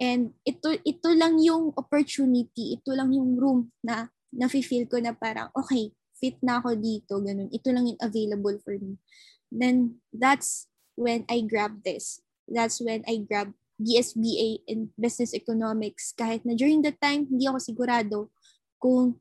and 0.01 0.37
ito, 0.45 0.77
ito 0.85 1.09
lang 1.13 1.41
yung 1.41 1.73
opportunity, 1.77 2.77
ito 2.81 2.93
lang 2.93 3.13
yung 3.13 3.37
room 3.37 3.73
na 3.85 4.09
nafe-feel 4.33 4.89
ko 4.89 5.01
na 5.01 5.17
parang, 5.17 5.49
okay, 5.57 5.93
fit 6.17 6.37
na 6.41 6.61
ako 6.61 6.77
dito, 6.77 7.21
ganun. 7.21 7.53
Ito 7.53 7.69
lang 7.73 7.89
yung 7.93 8.01
available 8.01 8.57
for 8.65 8.77
me. 8.81 8.97
Then, 9.53 10.01
that's 10.13 10.69
when 10.97 11.29
I 11.29 11.45
grabbed 11.45 11.85
this. 11.85 12.25
That's 12.49 12.81
when 12.81 13.05
I 13.05 13.21
grabbed 13.21 13.55
BSBA 13.77 14.65
in 14.67 14.89
Business 14.97 15.37
Economics 15.37 16.17
kahit 16.17 16.45
na 16.49 16.57
during 16.57 16.81
that 16.81 16.97
time 17.01 17.29
hindi 17.29 17.45
ako 17.45 17.59
sigurado 17.61 18.19
kung 18.81 19.21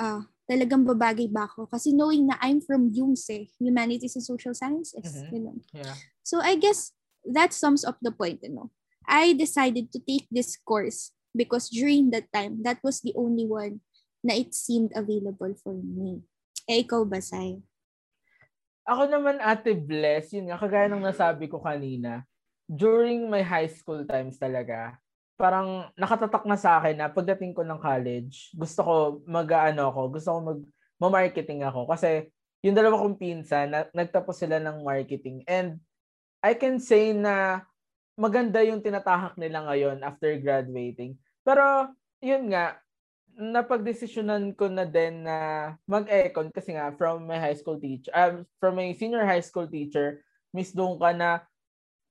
uh, 0.00 0.24
talagang 0.48 0.82
babagay 0.82 1.30
ba 1.30 1.46
ako 1.46 1.68
kasi 1.70 1.94
knowing 1.94 2.26
na 2.26 2.40
I'm 2.42 2.58
from 2.58 2.90
UMSE, 2.90 3.54
Humanities 3.62 4.18
and 4.18 4.26
Social 4.26 4.56
Sciences, 4.56 5.06
mm-hmm. 5.06 5.30
you 5.30 5.40
know. 5.40 5.56
Yeah. 5.70 5.94
So 6.26 6.42
I 6.42 6.58
guess 6.58 6.90
that 7.28 7.52
sums 7.52 7.84
up 7.84 8.02
the 8.02 8.10
point, 8.10 8.42
you 8.42 8.50
know. 8.50 8.74
I 9.06 9.34
decided 9.34 9.92
to 9.92 9.98
take 10.02 10.26
this 10.30 10.58
course 10.58 11.12
because 11.34 11.70
during 11.70 12.10
that 12.10 12.30
time, 12.34 12.62
that 12.66 12.82
was 12.82 13.00
the 13.00 13.14
only 13.14 13.46
one 13.46 13.80
na 14.22 14.36
it 14.36 14.54
seemed 14.54 14.92
available 14.94 15.54
for 15.58 15.74
me. 15.74 16.22
Eh, 16.68 16.84
ikaw 16.84 17.02
ba, 17.08 17.18
Sai? 17.18 17.58
Ako 18.84 19.06
naman, 19.08 19.38
Ate 19.40 19.74
Bless, 19.74 20.34
yun 20.34 20.50
nga, 20.50 20.60
kagaya 20.60 20.90
ng 20.90 21.02
nasabi 21.02 21.46
ko 21.48 21.62
kanina, 21.62 22.26
during 22.70 23.26
my 23.26 23.42
high 23.42 23.66
school 23.66 24.06
times 24.06 24.38
talaga, 24.38 24.94
parang 25.34 25.90
nakatatak 25.98 26.46
na 26.46 26.54
sa 26.54 26.78
akin 26.78 26.94
na 26.94 27.10
pagdating 27.10 27.50
ko 27.50 27.66
ng 27.66 27.82
college, 27.82 28.54
gusto 28.54 28.80
ko 28.86 28.94
mag-ano 29.26 29.90
ako, 29.90 30.00
gusto 30.14 30.28
ko 30.30 30.38
mag 30.38 30.60
marketing 31.00 31.64
ako 31.66 31.88
kasi 31.90 32.28
yung 32.60 32.76
dalawa 32.76 33.00
kong 33.00 33.16
pinsan, 33.16 33.72
na, 33.72 33.88
nagtapos 33.90 34.36
sila 34.36 34.60
ng 34.60 34.84
marketing 34.84 35.42
and 35.48 35.80
I 36.44 36.54
can 36.54 36.76
say 36.76 37.16
na 37.16 37.64
maganda 38.20 38.60
yung 38.60 38.84
tinatahak 38.84 39.34
nila 39.40 39.64
ngayon 39.64 40.04
after 40.04 40.28
graduating. 40.36 41.16
Pero 41.40 41.88
yun 42.20 42.52
nga, 42.52 42.76
napagdesisyonan 43.32 44.52
ko 44.52 44.68
na 44.68 44.84
din 44.84 45.24
na 45.24 45.72
mag-econ 45.88 46.52
kasi 46.52 46.76
nga 46.76 46.92
from 47.00 47.24
my 47.24 47.40
high 47.40 47.56
school 47.56 47.80
teacher, 47.80 48.12
uh, 48.12 48.44
from 48.60 48.76
my 48.76 48.92
senior 48.92 49.24
high 49.24 49.42
school 49.42 49.64
teacher, 49.64 50.20
Miss 50.52 50.76
Dungka 50.76 51.16
na 51.16 51.48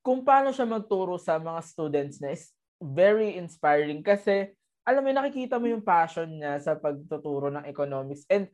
kung 0.10 0.26
paano 0.26 0.50
siya 0.50 0.66
magturo 0.66 1.22
sa 1.22 1.38
mga 1.38 1.62
students 1.62 2.18
na 2.18 2.34
is 2.34 2.50
very 2.82 3.38
inspiring 3.38 4.02
kasi 4.02 4.50
alam 4.82 5.06
mo, 5.06 5.14
nakikita 5.14 5.62
mo 5.62 5.70
yung 5.70 5.86
passion 5.86 6.26
niya 6.42 6.58
sa 6.58 6.74
pagtuturo 6.74 7.54
ng 7.54 7.70
economics. 7.70 8.26
And 8.26 8.50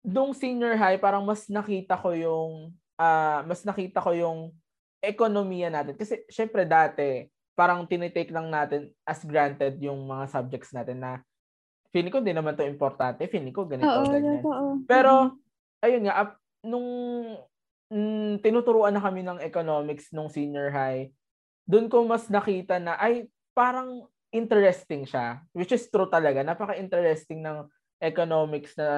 nung 0.00 0.32
senior 0.32 0.72
high, 0.80 0.96
parang 0.96 1.28
mas 1.28 1.52
nakita 1.52 2.00
ko 2.00 2.16
yung 2.16 2.72
uh, 2.96 3.44
mas 3.44 3.60
nakita 3.60 4.00
ko 4.00 4.16
yung 4.16 4.56
ekonomiya 5.04 5.68
natin. 5.68 6.00
Kasi 6.00 6.24
syempre 6.32 6.64
dati, 6.64 7.28
parang 7.52 7.84
tinitake 7.84 8.32
lang 8.32 8.48
natin 8.48 8.88
as 9.04 9.20
granted 9.28 9.76
yung 9.84 10.08
mga 10.08 10.32
subjects 10.32 10.72
natin 10.72 11.04
na 11.04 11.20
feeling 11.92 12.08
ko 12.08 12.24
hindi 12.24 12.32
naman 12.32 12.56
to 12.56 12.64
importante. 12.64 13.20
Feeling 13.28 13.52
ko 13.52 13.68
ganito, 13.68 13.92
Oo, 13.92 14.08
ganyan. 14.08 14.40
Oo. 14.40 14.80
Pero, 14.88 15.36
ayun 15.84 16.08
nga, 16.08 16.24
up, 16.24 16.30
nung 16.64 16.88
mm, 17.92 18.40
tinuturuan 18.40 18.96
na 18.96 19.04
kami 19.04 19.20
ng 19.20 19.44
economics 19.44 20.08
nung 20.16 20.32
senior 20.32 20.72
high, 20.72 21.12
doon 21.68 21.92
ko 21.92 22.08
mas 22.08 22.26
nakita 22.32 22.80
na 22.80 22.96
ay 22.96 23.28
parang 23.52 24.08
interesting 24.32 25.04
siya, 25.04 25.44
which 25.52 25.70
is 25.76 25.84
true 25.92 26.08
talaga. 26.08 26.40
Napaka-interesting 26.40 27.44
ng 27.44 27.68
economics 28.00 28.72
na 28.74 28.88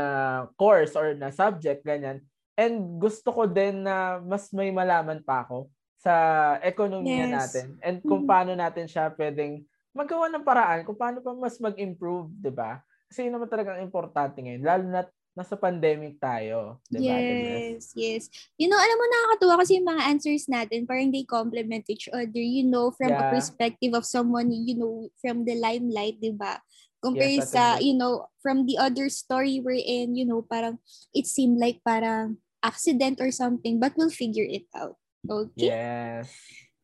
course 0.54 0.94
or 0.94 1.12
na 1.18 1.34
subject, 1.34 1.82
ganyan. 1.82 2.22
And 2.54 3.02
gusto 3.02 3.34
ko 3.34 3.50
din 3.50 3.82
na 3.82 4.22
mas 4.22 4.54
may 4.54 4.70
malaman 4.70 5.20
pa 5.26 5.42
ako 5.42 5.68
sa 5.98 6.14
ekonomiya 6.62 7.26
yes. 7.26 7.34
natin 7.34 7.66
and 7.80 7.96
kung 8.04 8.28
mm-hmm. 8.28 8.30
paano 8.30 8.52
natin 8.52 8.84
siya 8.84 9.08
pwedeng 9.16 9.64
magawa 9.96 10.28
ng 10.28 10.44
paraan 10.44 10.84
kung 10.84 11.00
paano 11.00 11.24
pa 11.24 11.32
mas 11.32 11.56
mag-improve, 11.56 12.28
'di 12.38 12.52
ba? 12.52 12.84
Kasi 13.08 13.26
yun 13.26 13.40
naman 13.40 13.48
talagang 13.48 13.80
importante 13.80 14.38
ngayon, 14.42 14.62
lalo 14.62 14.84
na 14.90 15.02
nasa 15.34 15.58
pandemic 15.58 16.22
tayo. 16.22 16.78
Diba, 16.86 17.10
yes, 17.10 17.90
yes. 17.98 18.22
You 18.54 18.70
know, 18.70 18.78
alam 18.78 18.96
mo, 18.96 19.04
nakakatuwa 19.10 19.54
kasi 19.60 19.82
yung 19.82 19.90
mga 19.90 20.02
answers 20.06 20.46
natin, 20.46 20.86
parang 20.86 21.10
they 21.10 21.26
complement 21.26 21.84
each 21.90 22.06
other, 22.14 22.40
you 22.40 22.62
know, 22.62 22.94
from 22.94 23.10
yeah. 23.10 23.28
a 23.28 23.34
perspective 23.34 23.92
of 23.98 24.06
someone, 24.06 24.54
you 24.54 24.78
know, 24.78 25.10
from 25.18 25.42
the 25.42 25.58
limelight, 25.58 26.22
di 26.22 26.30
ba? 26.30 26.62
Compare 27.02 27.42
yes, 27.42 27.52
sa, 27.52 27.76
you 27.82 27.98
know, 27.98 28.30
from 28.40 28.64
the 28.64 28.78
other 28.78 29.10
story 29.10 29.60
we're 29.60 29.76
in, 29.76 30.16
you 30.16 30.24
know, 30.24 30.40
parang 30.40 30.80
it 31.12 31.26
seemed 31.26 31.60
like 31.60 31.82
parang 31.84 32.40
accident 32.64 33.20
or 33.20 33.28
something, 33.28 33.76
but 33.76 33.92
we'll 33.98 34.14
figure 34.14 34.46
it 34.46 34.64
out. 34.72 34.96
Okay? 35.28 35.68
Yes. 35.68 36.32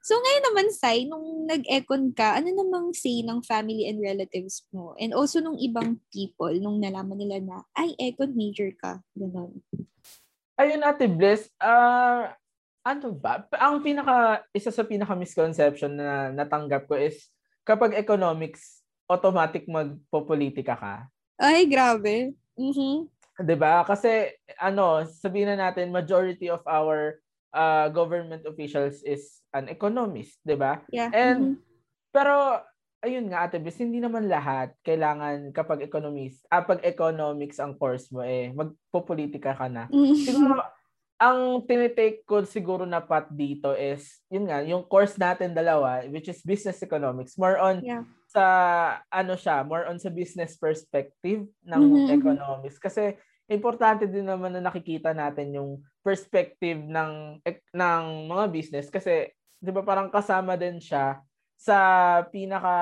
So 0.01 0.17
ngayon 0.17 0.45
naman, 0.49 0.67
Sai, 0.73 1.05
nung 1.05 1.45
nag-econ 1.45 2.17
ka, 2.17 2.41
ano 2.41 2.49
namang 2.49 2.97
say 2.97 3.21
ng 3.21 3.45
family 3.45 3.85
and 3.85 4.01
relatives 4.01 4.65
mo? 4.73 4.97
And 4.97 5.13
also 5.13 5.45
nung 5.45 5.61
ibang 5.61 6.01
people, 6.09 6.57
nung 6.57 6.81
nalaman 6.81 7.21
nila 7.21 7.39
na, 7.45 7.57
ay, 7.77 7.93
econ 8.01 8.33
major 8.33 8.73
ka. 8.81 9.05
Ganun. 9.13 9.61
Ayun, 10.57 10.85
Ate 10.85 11.05
Bliss, 11.05 11.53
uh, 11.61 12.33
ano 12.81 13.13
ba? 13.13 13.45
Ang 13.61 13.85
pinaka, 13.85 14.45
isa 14.57 14.73
sa 14.73 14.89
pinaka 14.89 15.13
misconception 15.13 15.93
na 15.97 16.33
natanggap 16.33 16.89
ko 16.89 16.97
is, 16.97 17.29
kapag 17.65 17.93
economics, 17.93 18.81
automatic 19.05 19.69
magpopolitika 19.69 20.77
ka. 20.77 20.95
Ay, 21.37 21.69
grabe. 21.69 22.37
Mm-hmm. 22.57 23.09
'Di 23.41 23.57
ba? 23.57 23.83
Kasi 23.89 24.37
ano, 24.61 25.03
sabihin 25.09 25.57
na 25.57 25.69
natin 25.69 25.89
majority 25.89 26.53
of 26.53 26.61
our 26.69 27.19
uh, 27.55 27.91
government 27.91 28.47
officials 28.47 29.03
is 29.03 29.43
an 29.55 29.71
economist, 29.71 30.39
'di 30.43 30.57
ba? 30.59 30.83
Yeah. 30.91 31.11
And 31.11 31.59
mm-hmm. 31.59 31.63
pero 32.11 32.65
ayun 33.01 33.33
nga 33.33 33.49
Ate 33.49 33.57
Bis, 33.57 33.81
hindi 33.81 33.99
naman 33.99 34.29
lahat 34.29 34.77
kailangan 34.85 35.57
kapag 35.57 35.81
economist, 35.81 36.45
ah, 36.53 36.61
pag 36.61 36.85
economics 36.85 37.57
ang 37.57 37.77
course 37.81 38.13
mo 38.13 38.21
eh 38.21 38.53
magpopolitika 38.53 39.57
ka 39.57 39.67
na. 39.73 39.89
Mm-hmm. 39.89 40.17
Siguro 40.21 40.61
ang 41.21 41.61
tinitake 41.69 42.25
ko 42.25 42.49
siguro 42.49 42.89
na 42.89 43.05
pat 43.05 43.29
dito 43.29 43.77
is 43.77 44.25
yun 44.33 44.49
nga, 44.49 44.65
yung 44.65 44.85
course 44.89 45.21
natin 45.21 45.53
dalawa 45.53 46.01
which 46.09 46.33
is 46.33 46.41
business 46.41 46.81
economics, 46.81 47.37
more 47.37 47.61
on 47.61 47.85
yeah. 47.85 48.05
sa 48.29 48.45
ano 49.13 49.37
siya, 49.37 49.61
more 49.65 49.85
on 49.85 50.01
sa 50.01 50.09
business 50.09 50.57
perspective 50.57 51.45
ng 51.65 51.83
mm-hmm. 51.85 52.17
economics 52.17 52.81
kasi 52.81 53.17
importante 53.51 54.07
din 54.07 54.31
naman 54.31 54.55
na 54.55 54.63
nakikita 54.63 55.11
natin 55.11 55.51
yung 55.59 55.71
perspective 56.07 56.79
ng 56.79 57.43
ng 57.75 58.03
mga 58.31 58.45
business. 58.55 58.87
Kasi 58.89 59.27
'di 59.59 59.71
ba 59.75 59.83
parang 59.83 60.09
kasama 60.09 60.55
din 60.55 60.79
siya 60.79 61.19
sa 61.59 61.77
pinaka 62.31 62.79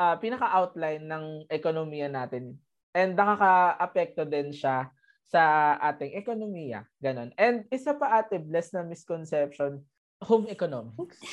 uh, 0.00 0.16
pinaka 0.16 0.48
outline 0.56 1.04
ng 1.04 1.24
ekonomiya 1.52 2.08
natin. 2.08 2.56
And 2.96 3.12
nakaka-apekto 3.12 4.24
din 4.24 4.56
siya 4.56 4.88
sa 5.28 5.74
ating 5.92 6.16
ekonomiya. 6.16 6.88
Ganon. 6.96 7.36
And 7.36 7.68
isa 7.68 7.92
pa 7.92 8.22
ate 8.22 8.40
bless 8.40 8.72
na 8.72 8.80
misconception 8.86 9.84
home 10.24 10.48
economics. 10.48 11.20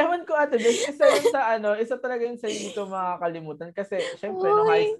Ewan 0.00 0.22
ko 0.24 0.38
ate, 0.38 0.56
isa 0.62 1.04
yun 1.04 1.26
sa 1.34 1.52
ano, 1.58 1.76
isa 1.76 1.98
talaga 1.98 2.22
yun 2.24 2.38
sa 2.40 2.48
hindi 2.48 2.70
ko 2.72 2.88
makakalimutan. 2.88 3.74
Kasi 3.76 4.00
syempre 4.16 4.48
Oy. 4.48 4.54
nung 4.56 4.70
high, 4.70 4.94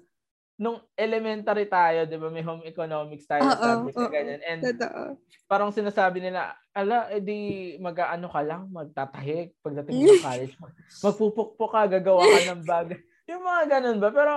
nung 0.61 0.77
elementary 0.93 1.65
tayo, 1.65 2.05
'di 2.05 2.21
ba, 2.21 2.29
may 2.29 2.45
home 2.45 2.61
economics 2.69 3.25
tayo 3.25 3.41
na 3.49 3.81
ganyan. 4.13 4.41
And 4.45 4.61
totoo. 4.61 5.17
parang 5.49 5.73
sinasabi 5.73 6.21
nila, 6.21 6.53
ala, 6.69 7.09
edi 7.09 7.73
mag-aano 7.81 8.29
ka 8.29 8.45
lang, 8.45 8.69
magtatahik 8.69 9.57
pagdating 9.65 10.05
ng 10.05 10.21
college. 10.29 10.53
Magpupukpok 11.01 11.71
ka, 11.73 11.81
gagawa 11.97 12.21
ka 12.21 12.53
ng 12.53 12.61
bagay. 12.61 13.01
yung 13.33 13.41
mga 13.41 13.63
ganun 13.73 13.97
ba? 13.97 14.13
Pero 14.13 14.33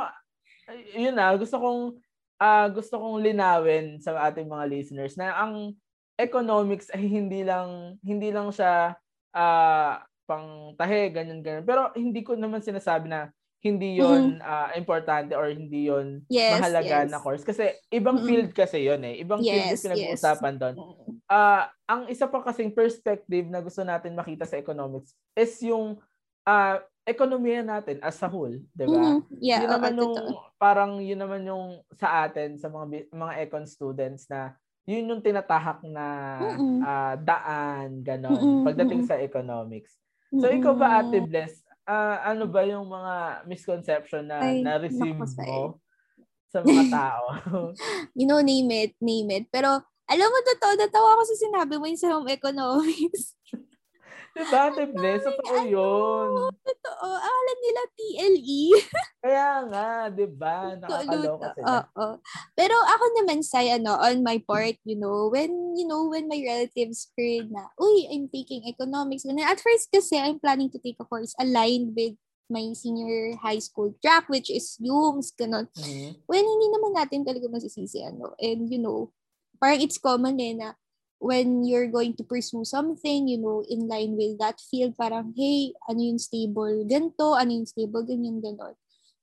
yun 0.96 1.12
na, 1.12 1.28
gusto 1.36 1.60
kong 1.60 2.00
uh, 2.40 2.66
gusto 2.72 2.96
kong 2.96 3.20
linawin 3.20 4.00
sa 4.00 4.16
ating 4.24 4.48
mga 4.48 4.64
listeners 4.64 5.20
na 5.20 5.36
ang 5.36 5.76
economics 6.16 6.88
ay 6.96 7.04
hindi 7.04 7.44
lang 7.44 8.00
hindi 8.00 8.32
lang 8.32 8.48
siya 8.48 8.96
uh, 9.36 9.92
pang 10.24 10.72
tahe 10.80 11.12
ganyan 11.12 11.44
ganyan. 11.44 11.68
Pero 11.68 11.92
hindi 11.92 12.24
ko 12.24 12.32
naman 12.32 12.64
sinasabi 12.64 13.12
na 13.12 13.28
hindi 13.64 13.96
yon 13.96 14.36
mm-hmm. 14.36 14.44
uh, 14.44 14.68
importante 14.76 15.32
or 15.32 15.48
hindi 15.48 15.88
yon 15.88 16.20
yes, 16.28 16.60
mahalaga 16.60 17.08
yes. 17.08 17.10
na 17.10 17.18
course 17.18 17.40
kasi 17.40 17.72
ibang 17.88 18.20
mm-hmm. 18.20 18.28
field 18.28 18.50
kasi 18.52 18.84
yon 18.84 19.00
eh 19.08 19.16
ibang 19.24 19.40
yes, 19.40 19.48
field 19.48 19.64
yung 19.64 19.84
pinag-uusapan 19.88 20.54
yes. 20.54 20.60
doon 20.60 20.74
uh, 21.32 21.62
ang 21.88 22.02
isa 22.12 22.28
pa 22.28 22.44
kasing 22.44 22.76
perspective 22.76 23.48
na 23.48 23.64
gusto 23.64 23.80
natin 23.80 24.12
makita 24.12 24.44
sa 24.44 24.60
economics 24.60 25.16
is 25.32 25.56
yung 25.64 25.96
uh, 26.44 26.76
ekonomiya 27.04 27.60
natin 27.60 28.00
as 28.00 28.16
a 28.24 28.28
whole, 28.28 28.56
'di 28.72 28.84
ba? 28.88 29.20
Mm-hmm. 29.20 29.36
Yeah, 29.44 29.60
yun 29.64 29.70
naman 29.76 29.92
yung 30.00 30.14
parang 30.56 30.92
yun 31.04 31.20
naman 31.20 31.42
yung 31.44 31.84
sa 31.92 32.24
atin 32.24 32.56
sa 32.56 32.72
mga 32.72 33.12
mga 33.12 33.32
econ 33.44 33.68
students 33.68 34.24
na 34.32 34.56
yun 34.84 35.08
yung 35.08 35.24
tinatahak 35.24 35.80
na 35.84 36.06
uh, 36.80 37.14
daan 37.20 38.04
ganon 38.04 38.36
Mm-mm. 38.36 38.64
pagdating 38.68 39.04
sa 39.04 39.16
economics. 39.20 39.96
So 40.34 40.50
ikaw 40.50 40.74
ba 40.74 41.00
Ate 41.00 41.22
Bless, 41.24 41.63
uh, 41.88 42.16
ano 42.24 42.44
ba 42.48 42.64
yung 42.64 42.88
mga 42.88 43.44
misconception 43.48 44.28
na 44.28 44.40
Ay, 44.40 44.60
na-receive 44.64 45.16
mo 45.16 45.26
sa 46.48 46.60
mga 46.62 46.84
tao? 46.98 47.24
you 48.18 48.26
know, 48.28 48.40
name 48.40 48.70
it, 48.72 48.92
name 49.00 49.30
it. 49.32 49.46
Pero 49.52 49.80
alam 50.04 50.28
mo, 50.28 50.38
totoo, 50.44 50.72
natawa 50.76 51.16
ako 51.16 51.22
sa 51.32 51.36
sinabi 51.48 51.74
mo 51.80 51.84
yung 51.88 52.00
sa 52.00 52.12
home 52.12 52.28
economics. 52.28 53.32
Diba, 54.34 54.66
Ate 54.66 54.90
Bless? 54.90 55.22
Totoo 55.22 55.62
yun. 55.70 56.50
Totoo. 56.50 57.08
Alam 57.14 57.58
nila 57.62 57.82
TLE. 57.94 58.64
Kaya 59.22 59.48
nga, 59.70 59.86
di 60.18 60.26
ba? 60.26 60.74
Nakakaloka 60.74 61.54
sila. 61.54 61.86
Oo. 61.86 62.06
Pero 62.58 62.74
ako 62.74 63.04
naman 63.22 63.46
sa, 63.46 63.62
ano, 63.62 63.94
on 63.94 64.26
my 64.26 64.42
part, 64.42 64.74
you 64.82 64.98
know, 64.98 65.30
when, 65.30 65.78
you 65.78 65.86
know, 65.86 66.10
when 66.10 66.26
my 66.26 66.42
relatives 66.42 67.14
heard 67.14 67.46
na, 67.46 67.70
uy, 67.78 68.10
I'm 68.10 68.26
taking 68.26 68.66
economics. 68.66 69.22
At 69.22 69.62
first 69.62 69.94
kasi, 69.94 70.18
I'm 70.18 70.42
planning 70.42 70.68
to 70.74 70.82
take 70.82 70.98
a 70.98 71.06
course 71.06 71.30
aligned 71.38 71.94
with 71.94 72.18
my 72.50 72.74
senior 72.74 73.38
high 73.38 73.62
school 73.62 73.94
track, 74.02 74.26
which 74.26 74.50
is 74.50 74.82
UMS, 74.82 75.30
ganun. 75.38 75.70
Mm-hmm. 75.78 76.26
When 76.26 76.42
hindi 76.42 76.66
naman 76.74 76.92
natin 76.98 77.22
talaga 77.22 77.46
masisisi, 77.46 78.02
ano. 78.02 78.34
And, 78.42 78.66
you 78.66 78.82
know, 78.82 79.14
parang 79.62 79.78
it's 79.78 80.02
common 80.02 80.42
eh 80.42 80.58
na 80.58 80.74
when 81.18 81.64
you're 81.64 81.88
going 81.88 82.14
to 82.16 82.24
pursue 82.24 82.64
something, 82.64 83.28
you 83.28 83.38
know, 83.38 83.64
in 83.68 83.88
line 83.88 84.16
with 84.16 84.38
that 84.38 84.60
field, 84.60 84.96
parang, 84.96 85.32
hey, 85.36 85.72
ano 85.88 86.00
yung 86.00 86.20
stable 86.20 86.84
ganto, 86.84 87.38
ano 87.38 87.50
yung 87.54 87.68
stable 87.68 88.04
ganyan, 88.04 88.42
ganon. 88.42 88.74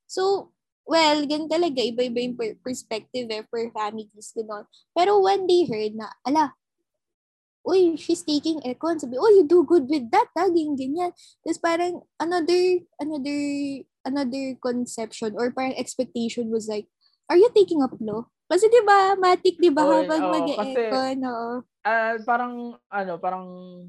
So, 0.06 0.50
well, 0.82 1.22
ganun 1.24 1.48
talaga, 1.48 1.78
iba-iba 1.78 2.18
yung 2.26 2.36
perspective 2.60 3.30
eh, 3.30 3.46
for 3.46 3.62
families, 3.70 4.34
ganon. 4.34 4.66
Pero 4.96 5.22
when 5.22 5.46
they 5.46 5.68
heard 5.68 5.94
na, 5.94 6.10
ala, 6.26 6.56
uy, 7.62 7.94
she's 7.94 8.26
taking 8.26 8.58
econ, 8.66 8.98
sabi, 8.98 9.14
oh, 9.14 9.30
you 9.30 9.46
do 9.46 9.62
good 9.62 9.86
with 9.86 10.10
that, 10.10 10.26
ha, 10.34 10.50
ganyan, 10.50 10.74
ganyan. 10.74 11.12
Tapos 11.46 11.60
parang 11.62 12.02
another, 12.18 12.82
another, 12.98 13.40
another 14.02 14.58
conception 14.58 15.38
or 15.38 15.54
parang 15.54 15.78
expectation 15.78 16.50
was 16.50 16.66
like, 16.66 16.90
are 17.30 17.38
you 17.38 17.48
taking 17.54 17.80
up 17.80 17.94
law? 18.02 18.26
Kasi 18.52 18.68
'di 18.68 18.84
ba, 18.84 19.16
matik 19.16 19.56
'di 19.56 19.72
ba 19.72 19.80
habang 19.80 20.28
oh, 20.28 20.32
mag-econ, 20.36 21.16
no. 21.24 21.64
Uh, 21.82 22.14
parang 22.28 22.76
ano, 22.92 23.16
parang 23.16 23.46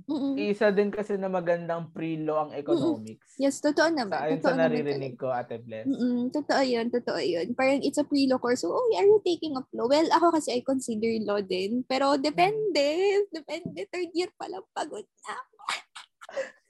Mm-mm. 0.08 0.34
isa 0.39 0.72
din 0.72 0.88
kasi 0.88 1.20
na 1.20 1.27
magandang 1.27 1.91
pre-law 1.91 2.48
ang 2.48 2.51
economics. 2.55 3.36
Mm-mm. 3.36 3.43
Yes, 3.43 3.60
totoo 3.60 3.91
naman. 3.91 4.15
Sa, 4.15 4.32
totoo 4.32 4.55
sa 4.55 4.60
naririnig 4.63 5.20
ko, 5.20 5.36
Ate 5.36 5.60
Bless. 5.60 5.84
Mm-mm. 5.84 6.32
Totoo 6.32 6.63
'yun, 6.63 6.88
totoo 6.88 7.20
'yun. 7.20 7.51
Parang 7.60 7.84
it's 7.84 8.00
a 8.00 8.08
pre-law 8.08 8.39
course. 8.39 8.63
So, 8.63 8.72
oh, 8.72 8.88
are 8.96 9.03
you 9.03 9.20
taking 9.27 9.60
up 9.60 9.67
law? 9.75 9.91
Well, 9.91 10.08
ako 10.15 10.32
kasi 10.32 10.55
I 10.55 10.60
consider 10.63 11.12
law 11.27 11.43
din, 11.43 11.84
pero 11.84 12.15
depende. 12.15 13.20
Depende 13.36 13.84
third 13.91 14.15
year 14.15 14.32
pa 14.39 14.48
lang 14.48 14.63
pagod 14.72 15.03
na. 15.27 15.36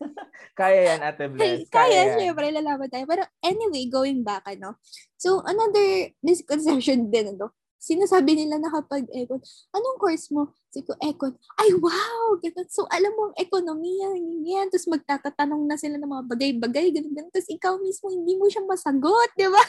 Kaya 0.59 0.97
yan, 0.97 0.99
Ate 1.05 1.29
Bless. 1.29 1.69
Kaya, 1.69 1.69
Kaya 1.71 2.01
yan. 2.03 2.17
syempre, 2.19 2.49
lalaban 2.49 2.89
tayo. 2.89 3.05
Pero 3.05 3.21
anyway, 3.45 3.85
going 3.85 4.25
back, 4.25 4.49
ano. 4.49 4.81
So, 5.15 5.45
another 5.45 6.09
misconception 6.25 7.13
din, 7.13 7.37
ano 7.37 7.53
sinasabi 7.83 8.39
nila 8.39 8.55
na 8.63 8.71
kapag 8.71 9.03
econ, 9.11 9.43
anong 9.75 9.99
course 9.99 10.31
mo? 10.31 10.55
Sabi 10.71 10.87
ko, 10.87 10.95
econ. 11.03 11.35
Ay, 11.59 11.75
wow! 11.75 12.39
Ganun. 12.39 12.67
So, 12.71 12.87
alam 12.87 13.11
mo 13.11 13.29
ang 13.29 13.35
ekonomiya, 13.35 14.15
yan. 14.47 14.71
Tapos 14.71 14.87
magtatatanong 14.87 15.67
na 15.67 15.75
sila 15.75 15.99
ng 15.99 16.07
mga 16.07 16.25
bagay-bagay, 16.31 16.95
ganun, 16.95 17.11
ganun. 17.11 17.33
Tapos 17.35 17.51
ikaw 17.51 17.75
mismo, 17.83 18.07
hindi 18.07 18.39
mo 18.39 18.47
siya 18.47 18.63
masagot, 18.63 19.29
di 19.35 19.51
ba? 19.51 19.65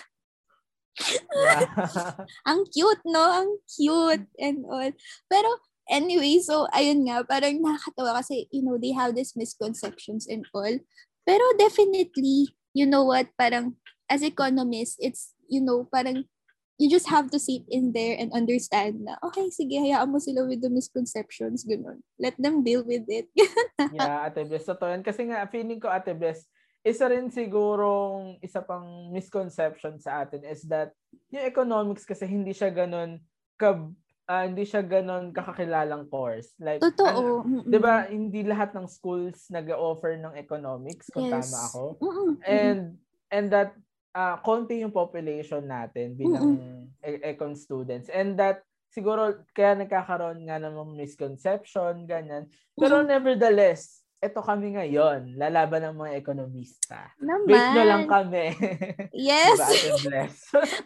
Yeah. 1.35 1.66
ang 2.48 2.70
cute, 2.70 3.03
no? 3.11 3.24
Ang 3.35 3.50
cute 3.66 4.31
and 4.38 4.62
all. 4.70 4.94
Pero, 5.27 5.50
anyway, 5.90 6.38
so, 6.38 6.70
ayun 6.70 7.03
nga, 7.11 7.27
parang 7.27 7.59
nakakatawa 7.59 8.22
kasi, 8.22 8.46
you 8.55 8.62
know, 8.62 8.79
they 8.79 8.94
have 8.94 9.18
these 9.18 9.35
misconceptions 9.35 10.31
and 10.31 10.46
all. 10.55 10.79
Pero 11.27 11.44
definitely, 11.59 12.55
you 12.70 12.87
know 12.87 13.03
what, 13.03 13.27
parang, 13.35 13.74
as 14.07 14.22
economists, 14.22 14.94
it's, 15.03 15.35
you 15.50 15.59
know, 15.59 15.83
parang 15.90 16.31
you 16.78 16.90
just 16.90 17.06
have 17.06 17.30
to 17.30 17.38
sit 17.38 17.62
in 17.70 17.94
there 17.94 18.18
and 18.18 18.34
understand 18.34 19.06
na, 19.06 19.14
okay, 19.22 19.46
sige, 19.50 19.78
hayaan 19.78 20.10
mo 20.10 20.18
sila 20.18 20.42
with 20.42 20.58
the 20.58 20.70
misconceptions, 20.70 21.62
ganun. 21.62 22.02
Let 22.18 22.34
them 22.34 22.66
deal 22.66 22.82
with 22.82 23.06
it. 23.06 23.30
yeah, 23.94 24.26
Ate 24.26 24.42
Bless. 24.42 24.66
Totoo 24.66 24.90
yan. 24.90 25.06
Kasi 25.06 25.30
nga, 25.30 25.46
feeling 25.46 25.78
ko, 25.78 25.87
Ate 25.87 26.18
Bless, 26.18 26.50
isa 26.84 27.08
rin 27.08 27.32
sigurong 27.32 28.37
isa 28.44 28.60
pang 28.60 29.08
misconception 29.08 29.96
sa 29.96 30.20
atin 30.20 30.44
is 30.44 30.68
that 30.68 30.92
yung 31.32 31.48
economics 31.48 32.04
kasi 32.04 32.28
hindi 32.28 32.52
siya 32.52 32.68
ganun 32.68 33.24
ka 33.56 33.88
uh, 34.28 34.44
hindi 34.44 34.68
siya 34.68 34.84
ganun 34.84 35.32
kakakilalang 35.32 36.12
course. 36.12 36.52
Like, 36.60 36.84
Totoo. 36.84 37.40
Ano, 37.40 37.64
'di 37.64 37.78
ba, 37.80 38.04
hindi 38.04 38.44
lahat 38.44 38.76
ng 38.76 38.84
schools 38.84 39.48
nag-offer 39.48 40.20
ng 40.20 40.37
economics 40.37 41.08
kung 41.08 41.32
yes. 41.32 41.48
tama 41.48 41.58
ako. 41.72 41.84
Mm-mm. 42.04 42.30
And 42.44 43.00
and 43.32 43.46
that 43.48 43.72
uh, 44.14 44.38
konti 44.40 44.81
yung 44.81 44.94
population 44.94 45.66
natin 45.66 46.14
bilang 46.14 46.57
mm-hmm. 46.57 47.27
econ 47.27 47.59
students. 47.59 48.09
And 48.09 48.38
that 48.38 48.62
siguro 48.94 49.42
kaya 49.53 49.74
nagkakaroon 49.74 50.46
nga 50.46 50.62
ng 50.62 50.79
misconception, 50.94 52.07
ganyan. 52.07 52.48
Pero 52.79 53.03
mm-hmm. 53.03 53.11
nevertheless, 53.11 54.07
ito 54.24 54.40
kami 54.40 54.72
ngayon, 54.72 55.37
lalaban 55.37 55.85
ng 55.85 55.96
mga 56.00 56.12
ekonomista. 56.16 57.12
Naman. 57.20 57.44
Wait 57.44 57.66
nyo 57.77 57.85
lang 57.85 58.05
kami. 58.09 58.46
Yes. 59.29 59.61
diba, 60.00 60.24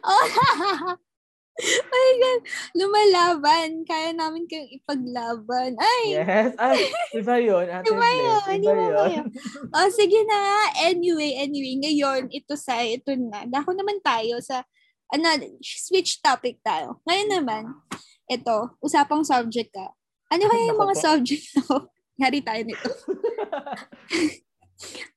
oh, 0.03 0.27
oh 1.59 1.85
my 1.91 2.11
God. 2.23 2.41
Lumalaban. 2.79 3.71
Kaya 3.83 4.15
namin 4.15 4.47
kayong 4.47 4.73
ipaglaban. 4.79 5.75
Ay! 5.79 6.05
Yes. 6.15 6.55
Ay, 6.55 6.81
iba 7.19 7.35
yun. 7.43 7.67
Ate 7.75 7.91
iba 7.91 8.09
yun. 8.15 8.41
Iba, 8.63 8.73
iba 8.79 9.05
yun. 9.11 9.27
o, 9.75 9.77
oh, 9.83 9.91
sige 9.91 10.21
na. 10.25 10.71
Anyway, 10.87 11.35
anyway. 11.39 11.75
Ngayon, 11.83 12.31
ito 12.31 12.55
sa, 12.55 12.79
ito 12.83 13.11
na. 13.19 13.45
Dako 13.47 13.75
naman 13.75 13.99
tayo 14.01 14.39
sa, 14.39 14.63
ano, 15.11 15.27
switch 15.63 16.23
topic 16.23 16.63
tayo. 16.63 17.03
Ngayon 17.09 17.31
naman, 17.43 17.63
ito, 18.29 18.57
usapang 18.85 19.25
subject 19.25 19.73
ka. 19.73 19.89
Ano 20.29 20.45
kaya 20.45 20.69
yung 20.69 20.81
mga 20.81 20.97
subject 21.01 21.45
na 21.57 21.63
Yari 22.19 22.43
tayo 22.43 22.63
nito. 22.67 22.91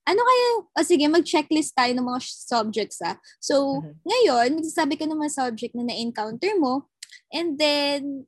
ano 0.09 0.21
kaya, 0.21 0.47
oh, 0.65 0.85
sige, 0.85 1.05
mag-checklist 1.05 1.77
tayo 1.77 1.93
ng 1.93 2.05
mga 2.05 2.21
subjects 2.25 2.99
ah. 3.05 3.17
So, 3.37 3.79
mm-hmm. 3.79 3.93
ngayon, 4.03 4.47
magsasabi 4.57 4.97
ka 4.97 5.05
ng 5.05 5.19
mga 5.19 5.35
subject 5.37 5.73
na 5.77 5.85
na-encounter 5.85 6.57
mo, 6.57 6.89
and 7.29 7.61
then, 7.61 8.25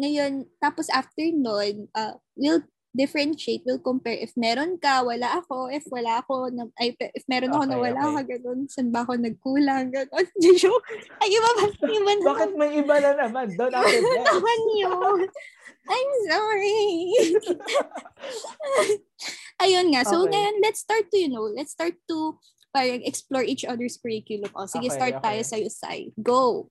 ngayon, 0.00 0.48
tapos 0.56 0.88
after 0.88 1.24
nun, 1.28 1.92
uh, 1.92 2.16
we'll 2.36 2.64
differentiate, 2.92 3.64
we'll 3.64 3.80
compare 3.80 4.20
if 4.20 4.36
meron 4.36 4.76
ka, 4.76 5.00
wala 5.00 5.40
ako, 5.40 5.72
if 5.72 5.84
wala 5.88 6.20
ako, 6.20 6.52
na, 6.52 6.68
ay, 6.76 6.92
if 7.16 7.24
meron 7.24 7.52
ako 7.52 7.64
okay, 7.64 7.72
na 7.72 7.78
wala 7.80 8.00
okay. 8.00 8.12
ka, 8.12 8.22
ganun, 8.36 8.60
saan 8.68 8.88
ba 8.92 9.00
ako 9.04 9.12
nagkulang, 9.16 9.88
ganun. 9.88 10.26
Joke. 10.60 10.88
Ay, 11.20 11.28
iba 11.32 11.50
ba? 11.56 11.64
Iba 11.88 12.12
na. 12.16 12.24
Bakit 12.32 12.50
may 12.56 12.70
iba 12.80 12.96
na 13.00 13.12
naman? 13.16 13.46
Don't 13.56 13.72
have 13.72 13.88
to 13.88 14.20
naman 14.24 14.60
yun. 14.76 15.20
I'm 15.82 16.12
sorry. 16.30 16.78
Ayun 19.62 19.94
nga. 19.94 20.02
So, 20.02 20.26
okay. 20.26 20.34
ngayon, 20.34 20.56
let's 20.58 20.82
start 20.82 21.06
to, 21.06 21.16
you 21.16 21.30
know, 21.30 21.46
let's 21.46 21.70
start 21.70 21.94
to 22.10 22.34
parang 22.74 23.04
explore 23.06 23.46
each 23.46 23.62
other's 23.62 23.94
curriculum. 24.00 24.50
O, 24.58 24.66
sige, 24.66 24.90
okay, 24.90 24.96
start 24.98 25.14
okay. 25.20 25.24
tayo 25.24 25.40
sa'yo, 25.46 25.68
Sai. 25.70 26.10
Go! 26.18 26.66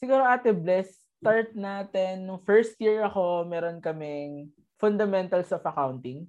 Siguro, 0.00 0.24
Ate 0.24 0.56
Bless, 0.56 0.88
start 1.20 1.52
natin. 1.52 2.24
Nung 2.24 2.40
first 2.40 2.80
year 2.80 3.04
ako, 3.04 3.44
meron 3.44 3.84
kaming 3.84 4.48
fundamentals 4.80 5.52
of 5.52 5.60
accounting. 5.60 6.24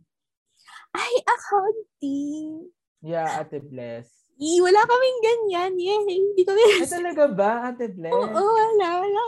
Ay, 0.91 1.13
accounting! 1.23 2.67
Yeah, 2.99 3.39
Ate 3.39 3.63
Bless. 3.63 4.20
Eh, 4.41 4.57
wala 4.57 4.81
kaming 4.89 5.19
ganyan. 5.21 5.71
Yeah, 5.77 6.01
hindi 6.01 6.41
kami. 6.41 6.81
Ay, 6.81 6.89
talaga 6.89 7.29
ba, 7.29 7.69
Ate 7.69 7.93
Bless? 7.93 8.09
Oo, 8.09 8.25
oh, 8.25 8.51
wala. 8.57 8.89
Wala 9.05 9.21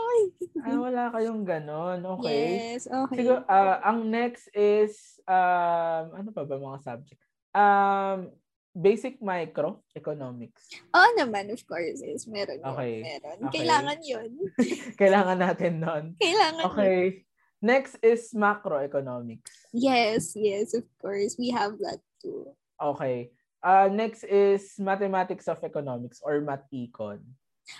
Ah, 0.64 0.78
wala 0.80 1.02
kayong 1.14 1.46
ganon. 1.46 2.02
Okay. 2.18 2.74
Yes, 2.74 2.90
okay. 2.90 3.22
Siguro, 3.22 3.46
uh, 3.46 3.78
ang 3.84 4.10
next 4.10 4.50
is, 4.50 5.22
um, 5.30 6.18
ano 6.18 6.28
pa 6.34 6.42
ba 6.42 6.58
mga 6.58 6.78
subject? 6.82 7.20
Um, 7.54 8.34
basic 8.74 9.22
micro 9.22 9.86
economics. 9.94 10.66
Oo 10.90 11.10
naman, 11.14 11.46
of 11.54 11.62
course. 11.62 12.02
Yes, 12.02 12.26
meron 12.26 12.58
okay. 12.64 13.06
Meron. 13.06 13.38
Okay. 13.46 13.62
Kailangan 13.62 13.98
yun. 14.02 14.30
Kailangan 15.00 15.38
natin 15.38 15.72
nun. 15.78 16.04
Kailangan 16.18 16.62
Okay. 16.74 16.98
Yun. 17.22 17.32
Next 17.64 17.96
is 18.02 18.34
macroeconomics. 18.34 19.70
Yes, 19.70 20.34
yes, 20.34 20.74
of 20.74 20.84
course. 20.98 21.38
We 21.38 21.54
have 21.54 21.78
that 21.80 22.02
too. 22.18 22.50
Okay. 22.76 23.30
Uh, 23.64 23.88
next 23.88 24.28
is 24.28 24.76
Mathematics 24.76 25.48
of 25.48 25.56
Economics 25.64 26.20
or 26.20 26.44
Math 26.44 26.68
Econ. 26.68 27.24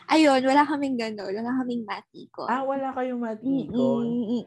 Ayun, 0.08 0.40
wala 0.48 0.64
kaming 0.64 0.96
gano'n. 0.96 1.28
Wala 1.28 1.60
kaming 1.60 1.84
Math 1.84 2.08
Econ. 2.16 2.48
Ah, 2.48 2.64
wala 2.64 2.88
kayong 2.96 3.20
Math 3.20 3.44
Econ. 3.44 4.06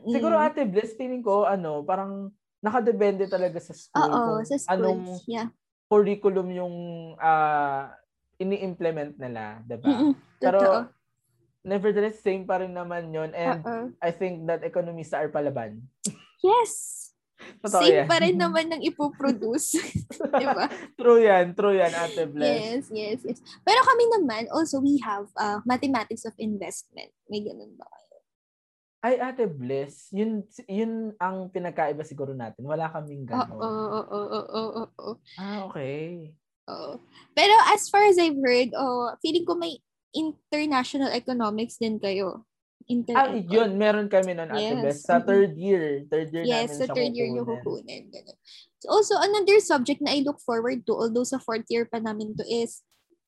Siguro 0.10 0.41
Ate 0.41 0.65
Bliss, 0.65 0.97
feeling 0.97 1.21
ko, 1.21 1.45
ano, 1.45 1.86
parang 1.86 2.34
nakadepende 2.58 3.30
talaga 3.30 3.62
sa 3.62 3.78
school. 3.78 4.10
Oo, 4.10 4.41
sa 4.41 4.58
school. 4.58 4.73
Anong 4.73 5.02
yeah. 5.30 5.47
curriculum 5.86 6.50
yung 6.50 6.76
uh, 7.21 7.86
ini-implement 8.41 9.13
nila, 9.17 9.62
'di 9.65 9.78
ba? 9.78 9.88
Pero 10.41 10.60
totoo. 10.60 10.82
nevertheless 11.65 12.21
same 12.21 12.45
pa 12.45 12.62
rin 12.62 12.73
naman 12.73 13.13
'yon 13.13 13.32
and 13.34 13.62
Uh-oh. 13.65 13.93
I 14.02 14.12
think 14.13 14.45
that 14.50 14.65
economists 14.65 15.13
are 15.13 15.30
palaban. 15.30 15.86
Yes. 16.41 17.07
Totoo 17.62 17.82
Same 17.86 18.04
yan. 18.04 18.08
pa 18.10 18.17
rin 18.21 18.38
naman 18.43 18.65
ng 18.71 18.82
ipoproduce. 18.86 19.78
di 20.41 20.47
ba? 20.47 20.65
True 20.97 21.21
yan. 21.21 21.54
True 21.54 21.78
yan, 21.78 21.93
Ate 21.93 22.26
Bless. 22.26 22.50
Yes, 22.50 22.84
yes, 22.89 23.19
yes. 23.26 23.39
Pero 23.62 23.80
kami 23.86 24.04
naman, 24.17 24.43
also 24.50 24.82
we 24.82 24.97
have 25.02 25.30
uh, 25.38 25.62
mathematics 25.63 26.26
of 26.26 26.34
investment. 26.41 27.13
May 27.30 27.45
ganun 27.45 27.78
ba 27.78 27.86
kayo? 27.86 28.17
Ay, 29.06 29.15
Ate 29.21 29.45
Bless, 29.45 30.10
yun, 30.10 30.41
yun 30.65 31.13
ang 31.21 31.54
pinagkaiba 31.54 32.02
siguro 32.02 32.34
natin. 32.34 32.65
Wala 32.65 32.89
kaming 32.89 33.30
gano'n. 33.30 33.54
Oo, 33.54 33.62
oo, 33.62 34.02
oo, 34.10 34.41
oo, 34.50 34.84
oo. 34.89 35.12
Ah, 35.38 35.69
okay. 35.69 36.34
Oo. 36.67 37.00
Pero 37.38 37.54
as 37.69 37.88
far 37.88 38.10
as 38.10 38.17
I've 38.17 38.41
heard, 38.41 38.73
oh, 38.73 39.13
feeling 39.21 39.45
ko 39.45 39.54
may 39.54 39.78
international 40.17 41.13
economics 41.13 41.78
din 41.78 42.02
kayo. 42.02 42.46
Inter- 42.88 43.19
ah, 43.19 43.36
yun. 43.36 43.76
Meron 43.76 44.08
kami 44.08 44.32
nun, 44.32 44.47
Ate 44.47 44.63
yes. 44.63 44.80
Bless. 44.80 45.00
Sa 45.04 45.19
third 45.19 45.60
year. 45.60 46.08
Third 46.08 46.32
year 46.32 46.47
yes, 46.47 46.71
namin 46.71 46.80
sa 46.80 46.86
third 46.95 47.12
year 47.12 47.28
yung 47.28 47.43
kukunin. 47.43 48.08
So 48.80 48.88
also, 48.95 49.19
another 49.19 49.60
subject 49.60 50.00
na 50.00 50.15
I 50.15 50.23
look 50.23 50.39
forward 50.39 50.88
to, 50.88 50.95
although 50.95 51.28
sa 51.28 51.41
fourth 51.41 51.67
year 51.67 51.84
pa 51.84 52.00
namin 52.00 52.39
to, 52.39 52.45
is 52.47 52.86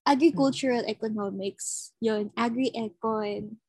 agricultural 0.07 0.87
hmm. 0.87 0.93
economics. 0.95 1.91
Yun, 1.99 2.31
agri-econ 2.39 3.59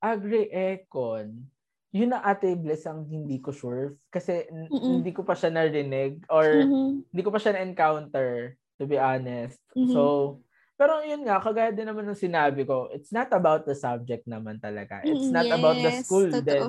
agri-econ, 0.00 1.44
yun 1.92 2.10
na 2.10 2.24
ate 2.24 2.56
Bless 2.56 2.88
ang 2.88 3.04
hindi 3.06 3.38
ko 3.38 3.52
sure. 3.52 4.00
Kasi 4.08 4.48
Mm-mm. 4.48 5.00
hindi 5.00 5.12
ko 5.12 5.22
pa 5.22 5.36
siya 5.36 5.52
narinig 5.52 6.24
or 6.32 6.64
mm-hmm. 6.64 6.90
hindi 7.12 7.22
ko 7.22 7.30
pa 7.30 7.38
siya 7.38 7.60
na-encounter, 7.60 8.56
to 8.80 8.84
be 8.88 8.96
honest. 8.96 9.60
Mm-hmm. 9.76 9.92
So, 9.92 10.40
pero 10.80 11.04
yun 11.04 11.28
nga, 11.28 11.36
kagaya 11.44 11.68
din 11.76 11.84
naman 11.84 12.08
ng 12.08 12.16
sinabi 12.16 12.64
ko, 12.64 12.88
it's 12.88 13.12
not 13.12 13.28
about 13.36 13.68
the 13.68 13.76
subject 13.76 14.24
naman 14.24 14.56
talaga. 14.56 15.04
It's 15.04 15.28
not 15.28 15.44
yes, 15.44 15.60
about 15.60 15.76
the 15.76 15.92
school 16.00 16.28
totoo. 16.32 16.48
then. 16.48 16.64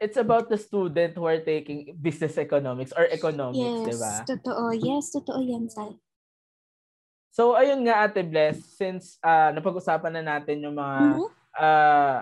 It's 0.00 0.16
about 0.16 0.48
the 0.48 0.56
student 0.56 1.12
who 1.12 1.28
are 1.28 1.44
taking 1.44 1.92
business 2.00 2.40
economics 2.40 2.96
or 2.96 3.04
economics, 3.04 3.60
yes, 3.60 3.84
di 3.84 3.96
ba? 4.00 4.14
Totoo. 4.24 4.64
Yes, 4.72 5.12
totoo 5.12 5.44
yan, 5.44 5.68
Sal. 5.68 6.00
So, 7.36 7.52
ayun 7.52 7.84
nga, 7.84 8.08
Ate 8.08 8.24
Bless, 8.24 8.64
since 8.80 9.20
uh, 9.20 9.52
napag-usapan 9.52 10.16
na 10.16 10.24
natin 10.24 10.64
yung 10.64 10.80
mga 10.80 10.96
mm-hmm. 11.04 11.28
uh, 11.60 12.18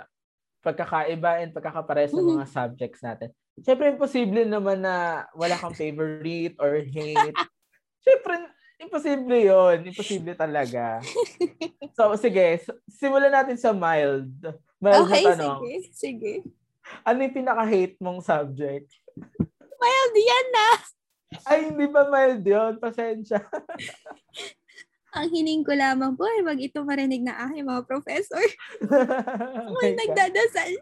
pagkakaiba 0.58 1.38
and 1.38 1.54
pagkakapares 1.54 2.10
ng 2.10 2.34
mga 2.34 2.50
subjects 2.50 2.98
natin. 2.98 3.30
Siyempre, 3.62 3.94
imposible 3.94 4.42
naman 4.42 4.82
na 4.82 5.22
wala 5.38 5.54
kang 5.54 5.78
favorite 5.78 6.58
or 6.58 6.82
hate. 6.82 7.38
Siyempre, 8.04 8.42
imposible 8.82 9.38
yon 9.38 9.78
Imposible 9.86 10.34
talaga. 10.34 10.98
So, 11.92 12.16
sige. 12.16 12.64
Simulan 12.88 13.28
natin 13.28 13.60
sa 13.60 13.76
mild. 13.76 14.32
Mild 14.80 15.04
okay, 15.04 15.28
na 15.28 15.36
tanong. 15.36 15.60
sige. 15.60 15.72
Sige. 15.92 16.32
Ano 17.04 17.20
yung 17.20 17.36
pinaka-hate 17.36 18.00
mong 18.00 18.24
subject? 18.24 18.88
Mild 19.76 20.14
yan 20.16 20.46
na. 20.56 20.68
Ay, 21.44 21.58
hindi 21.68 21.84
ba 21.92 22.08
mild 22.08 22.40
yun? 22.40 22.80
Pasensya. 22.80 23.44
Ang 25.12 25.28
hining 25.28 25.60
ko 25.60 25.76
lamang 25.76 26.16
po 26.16 26.24
ay 26.24 26.40
wag 26.40 26.56
ito 26.56 26.80
marinig 26.88 27.20
na 27.20 27.36
aking 27.44 27.68
mga 27.68 27.84
professor. 27.84 28.40
Kung 29.68 29.92
nagdadasal. 30.00 30.72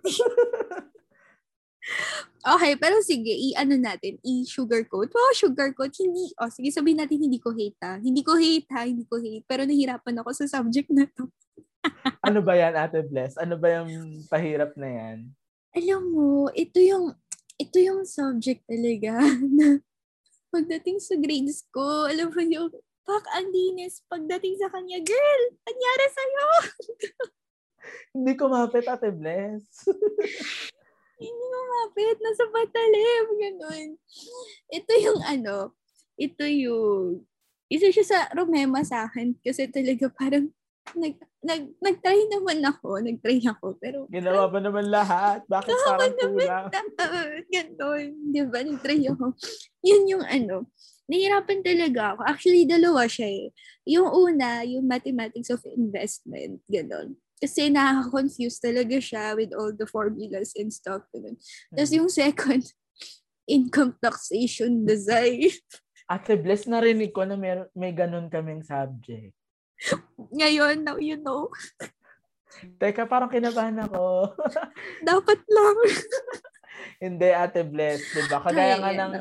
Okay, 2.57 2.73
pero 2.77 3.01
sige, 3.03 3.31
i-ano 3.31 3.77
natin, 3.77 4.17
i-sugarcoat. 4.23 5.11
Oh, 5.13 5.33
sugarcoat, 5.37 5.93
hindi, 6.01 6.33
oh, 6.39 6.51
sige, 6.53 6.71
sabihin 6.73 7.01
natin 7.03 7.21
hindi 7.21 7.41
ko 7.41 7.53
hate 7.53 7.81
ha. 7.83 7.99
Hindi 7.99 8.23
ko 8.25 8.37
hate 8.37 8.71
ha, 8.73 8.87
hindi 8.87 9.05
ko 9.05 9.21
hate. 9.21 9.45
Pero 9.49 9.65
nahirapan 9.65 10.21
ako 10.21 10.31
sa 10.33 10.61
subject 10.61 10.89
na 10.93 11.09
to. 11.09 11.29
ano 12.29 12.41
ba 12.45 12.57
yan, 12.57 12.77
Ate 12.77 13.01
Bless? 13.05 13.41
Ano 13.41 13.57
ba 13.57 13.81
yung 13.81 14.25
pahirap 14.29 14.77
na 14.77 14.89
yan? 14.89 15.19
Alam 15.77 16.03
mo, 16.13 16.29
ito 16.53 16.77
yung, 16.83 17.15
ito 17.57 17.77
yung 17.81 18.05
subject 18.05 18.65
talaga 18.69 19.17
na 19.59 19.81
pagdating 20.51 20.99
sa 20.99 21.15
grades 21.17 21.65
ko, 21.71 22.11
alam 22.11 22.29
mo 22.29 22.43
yung 22.43 22.69
Pak, 23.01 23.27
ang 23.35 23.49
linis. 23.51 24.05
Pagdating 24.07 24.61
sa 24.61 24.71
kanya, 24.71 25.01
girl, 25.03 25.43
anyari 25.67 26.07
sa'yo? 26.15 26.49
Hindi 28.15 28.33
ko 28.37 28.47
mapit, 28.53 28.87
Ate 28.87 29.11
Bless. 29.11 29.89
Hindi 31.21 31.45
ko 31.53 31.59
mapit. 31.69 32.17
Nasa 32.19 32.45
patalim. 32.49 33.25
Ganun. 33.37 33.89
Ito 34.73 34.93
yung 34.99 35.21
ano, 35.23 35.77
ito 36.17 36.45
yung, 36.49 37.25
isa 37.71 37.93
siya 37.95 38.05
sa 38.05 38.19
rumema 38.35 38.83
sa 38.83 39.07
akin 39.07 39.39
kasi 39.47 39.71
talaga 39.71 40.11
parang 40.11 40.51
nag, 40.97 41.15
nag, 41.45 41.63
nag-try 41.79 42.27
naman 42.33 42.59
ako. 42.67 42.99
Nag-try 42.99 43.39
ako. 43.47 43.79
Pero, 43.79 44.11
Ginawa 44.11 44.51
ba 44.51 44.59
naman 44.59 44.91
lahat? 44.91 45.47
Bakit 45.47 45.71
parang 45.87 46.15
kulang? 46.19 46.67
Ganun. 47.47 48.07
Di 48.33 48.43
ba? 48.43 48.59
Nag-try 48.65 49.01
ako. 49.13 49.39
Yun 49.87 50.03
yung 50.11 50.25
ano, 50.27 50.67
nahirapan 51.07 51.61
talaga 51.63 52.15
ako. 52.15 52.21
Actually, 52.27 52.65
dalawa 52.67 53.07
siya 53.07 53.29
eh. 53.29 53.47
Yung 53.87 54.07
una, 54.11 54.63
yung 54.67 54.87
mathematics 54.87 55.51
of 55.51 55.63
investment, 55.67 56.63
gano'n. 56.71 57.19
Kasi 57.41 57.73
nakaka-confuse 57.73 58.61
talaga 58.61 59.01
siya 59.01 59.33
with 59.33 59.57
all 59.57 59.73
the 59.73 59.89
formulas 59.89 60.53
and 60.61 60.69
stuff. 60.69 61.09
Ganun. 61.11 61.41
Mm-hmm. 61.41 61.75
Tapos 61.75 61.93
yung 61.97 62.11
second, 62.13 62.65
income 63.57 63.97
taxation 63.97 64.85
design. 64.85 65.49
Ate 66.11 66.37
Bless, 66.37 66.69
narinig 66.69 67.17
ko 67.17 67.25
na 67.25 67.41
may, 67.41 67.65
may 67.73 67.97
ganun 67.97 68.29
kaming 68.29 68.61
subject. 68.67 69.33
Ngayon, 70.35 70.85
now 70.85 71.01
you 71.01 71.17
know. 71.17 71.49
Teka, 72.83 73.09
parang 73.09 73.33
kinabahan 73.33 73.79
ako. 73.89 74.35
Dapat 75.09 75.41
lang. 75.49 75.77
Hindi, 77.05 77.29
Ate 77.33 77.65
Bless. 77.65 78.05
Diba? 78.13 78.43
Kagaya 78.43 78.77
nga 78.77 78.91
ng 78.93 79.15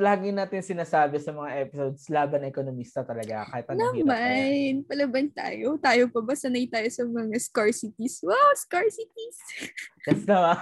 lagi 0.00 0.32
natin 0.32 0.64
sinasabi 0.64 1.20
sa 1.20 1.30
mga 1.36 1.60
episodes, 1.60 2.08
laban 2.08 2.48
ekonomista 2.48 3.04
talaga. 3.04 3.44
Kahit 3.52 3.68
anong 3.68 4.00
Naman, 4.00 4.88
palaban 4.88 5.28
tayo. 5.30 5.76
Tayo 5.76 6.08
pa 6.08 6.20
ba 6.24 6.32
sanay 6.32 6.64
tayo 6.66 6.88
sa 6.88 7.04
mga 7.04 7.36
scarcities? 7.36 8.24
Wow, 8.24 8.50
scarcities! 8.56 9.38
yes 10.08 10.24
naman. 10.24 10.56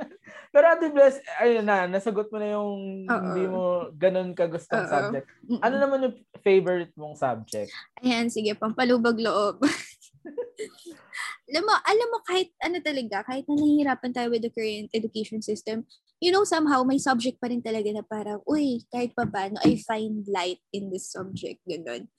Pero 0.56 0.64
Ate 0.72 0.88
Bless, 0.88 1.20
ayun 1.36 1.68
na, 1.68 1.84
nasagot 1.84 2.32
mo 2.32 2.40
na 2.40 2.48
yung 2.56 3.04
Uh-oh. 3.04 3.22
hindi 3.28 3.44
mo 3.44 3.62
ganun 3.94 4.32
kagustong 4.32 4.88
Uh-oh. 4.88 4.92
subject. 5.12 5.28
Ano 5.60 5.76
naman 5.76 6.08
yung 6.08 6.16
favorite 6.40 6.92
mong 6.96 7.20
subject? 7.20 7.68
Ayan, 8.00 8.32
sige, 8.32 8.56
pampalubag 8.56 9.20
loob. 9.20 9.60
alam 11.52 11.62
mo, 11.64 11.74
alam 11.84 12.08
mo 12.08 12.18
kahit 12.24 12.48
ano 12.64 12.80
talaga, 12.80 13.24
kahit 13.28 13.44
na 13.44 13.54
nahihirapan 13.56 14.12
tayo 14.16 14.28
with 14.32 14.44
the 14.44 14.52
current 14.52 14.88
education 14.96 15.44
system, 15.44 15.84
you 16.18 16.30
know, 16.30 16.44
somehow 16.44 16.82
may 16.82 16.98
subject 16.98 17.38
pa 17.38 17.46
rin 17.50 17.62
talaga 17.62 17.90
na 17.94 18.02
parang, 18.02 18.42
uy, 18.46 18.82
kahit 18.90 19.14
pa 19.14 19.26
paano, 19.26 19.58
I 19.62 19.78
find 19.82 20.26
light 20.26 20.62
in 20.74 20.90
this 20.90 21.10
subject, 21.10 21.62
ganun. 21.66 22.10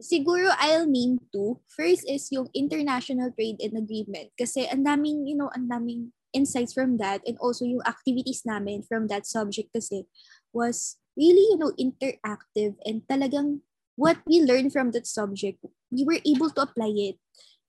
Siguro 0.00 0.48
I'll 0.56 0.88
name 0.88 1.20
two. 1.28 1.60
First 1.68 2.08
is 2.08 2.32
yung 2.32 2.48
international 2.56 3.36
trade 3.36 3.60
and 3.60 3.76
agreement. 3.76 4.32
Kasi 4.32 4.64
ang 4.64 4.86
daming, 4.88 5.28
you 5.28 5.36
know, 5.36 5.52
ang 5.52 5.68
daming 5.68 6.16
insights 6.32 6.72
from 6.72 6.96
that 6.96 7.20
and 7.28 7.36
also 7.36 7.68
yung 7.68 7.84
activities 7.84 8.46
namin 8.48 8.80
from 8.86 9.10
that 9.12 9.28
subject 9.28 9.68
kasi 9.76 10.08
was 10.56 10.96
really, 11.18 11.44
you 11.52 11.58
know, 11.60 11.74
interactive 11.76 12.80
and 12.88 13.04
talagang 13.12 13.60
what 13.98 14.16
we 14.24 14.40
learned 14.40 14.72
from 14.72 14.96
that 14.96 15.04
subject, 15.04 15.60
we 15.92 16.06
were 16.06 16.22
able 16.24 16.48
to 16.48 16.64
apply 16.64 16.88
it 16.96 17.20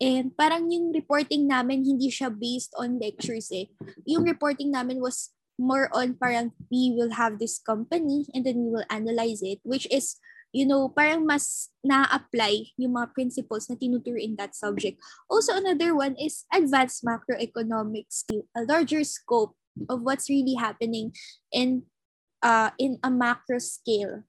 And 0.01 0.33
parang 0.33 0.65
yung 0.73 0.89
reporting 0.89 1.45
namin, 1.45 1.85
hindi 1.85 2.09
siya 2.09 2.33
based 2.33 2.73
on 2.73 2.97
lectures 2.97 3.53
eh. 3.53 3.69
Yung 4.09 4.25
reporting 4.25 4.73
namin 4.73 4.97
was 4.97 5.29
more 5.59 5.89
on 5.93 6.15
parang 6.15 6.51
we 6.71 6.93
will 6.95 7.15
have 7.15 7.39
this 7.39 7.59
company 7.59 8.25
and 8.33 8.45
then 8.45 8.63
we 8.63 8.69
will 8.69 8.87
analyze 8.89 9.41
it, 9.41 9.59
which 9.63 9.87
is, 9.91 10.17
you 10.51 10.65
know, 10.65 10.89
parang 10.89 11.25
mas 11.25 11.69
na-apply 11.83 12.73
yung 12.77 12.95
mga 12.95 13.13
principles 13.13 13.69
na 13.69 13.75
tinuturo 13.75 14.19
in 14.19 14.35
that 14.35 14.55
subject. 14.55 14.99
Also, 15.29 15.55
another 15.55 15.95
one 15.95 16.15
is 16.19 16.45
advanced 16.51 17.05
macroeconomics, 17.05 18.25
a 18.55 18.61
larger 18.67 19.03
scope 19.03 19.55
of 19.87 20.01
what's 20.01 20.29
really 20.29 20.55
happening 20.55 21.13
in 21.51 21.83
uh, 22.43 22.71
in 22.77 22.99
a 23.03 23.09
macro 23.09 23.59
scale 23.59 24.23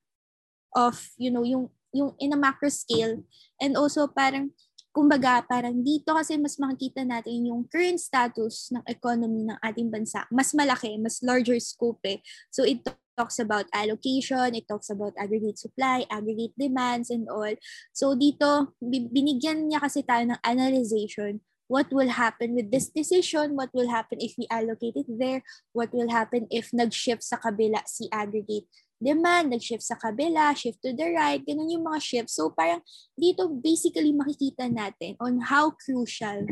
of, 0.77 1.11
you 1.19 1.31
know, 1.31 1.45
yung, 1.45 1.69
yung 1.93 2.15
in 2.21 2.33
a 2.33 2.37
macro 2.37 2.69
scale. 2.69 3.25
And 3.61 3.77
also 3.77 4.07
parang 4.07 4.53
kumbaga, 4.93 5.41
parang 5.49 5.81
dito 5.81 6.13
kasi 6.13 6.37
mas 6.37 6.61
makikita 6.61 7.03
natin 7.03 7.49
yung 7.49 7.65
current 7.67 7.99
status 7.99 8.71
ng 8.77 8.85
economy 8.85 9.49
ng 9.49 9.59
ating 9.65 9.89
bansa. 9.89 10.29
Mas 10.29 10.53
malaki, 10.53 11.01
mas 11.01 11.25
larger 11.25 11.57
scope 11.59 12.05
eh. 12.05 12.21
So 12.53 12.63
it 12.63 12.85
talks 13.17 13.41
about 13.41 13.69
allocation, 13.73 14.53
it 14.53 14.69
talks 14.69 14.93
about 14.93 15.17
aggregate 15.17 15.57
supply, 15.57 16.05
aggregate 16.13 16.53
demands, 16.61 17.09
and 17.09 17.29
all. 17.33 17.57
So 17.97 18.13
dito, 18.13 18.77
binigyan 18.85 19.73
niya 19.73 19.81
kasi 19.81 20.05
tayo 20.05 20.29
ng 20.29 20.41
analyzation 20.45 21.41
what 21.73 21.89
will 21.89 22.13
happen 22.13 22.53
with 22.53 22.69
this 22.69 22.93
decision, 22.93 23.57
what 23.57 23.73
will 23.73 23.89
happen 23.89 24.21
if 24.21 24.37
we 24.37 24.45
allocate 24.53 24.93
it 24.93 25.09
there, 25.09 25.41
what 25.73 25.89
will 25.97 26.13
happen 26.13 26.45
if 26.53 26.69
nag-shift 26.69 27.25
sa 27.25 27.41
kabila 27.41 27.81
si 27.89 28.13
aggregate 28.13 28.69
demand, 29.03 29.51
nag-shift 29.51 29.83
sa 29.83 29.99
kabila, 29.99 30.55
shift 30.55 30.79
to 30.81 30.95
the 30.95 31.11
right, 31.11 31.43
ganun 31.43 31.69
yung 31.69 31.85
mga 31.85 32.01
shift. 32.01 32.31
So 32.31 32.55
parang 32.55 32.81
dito 33.19 33.51
basically 33.51 34.15
makikita 34.15 34.71
natin 34.71 35.19
on 35.19 35.43
how 35.43 35.75
crucial 35.75 36.47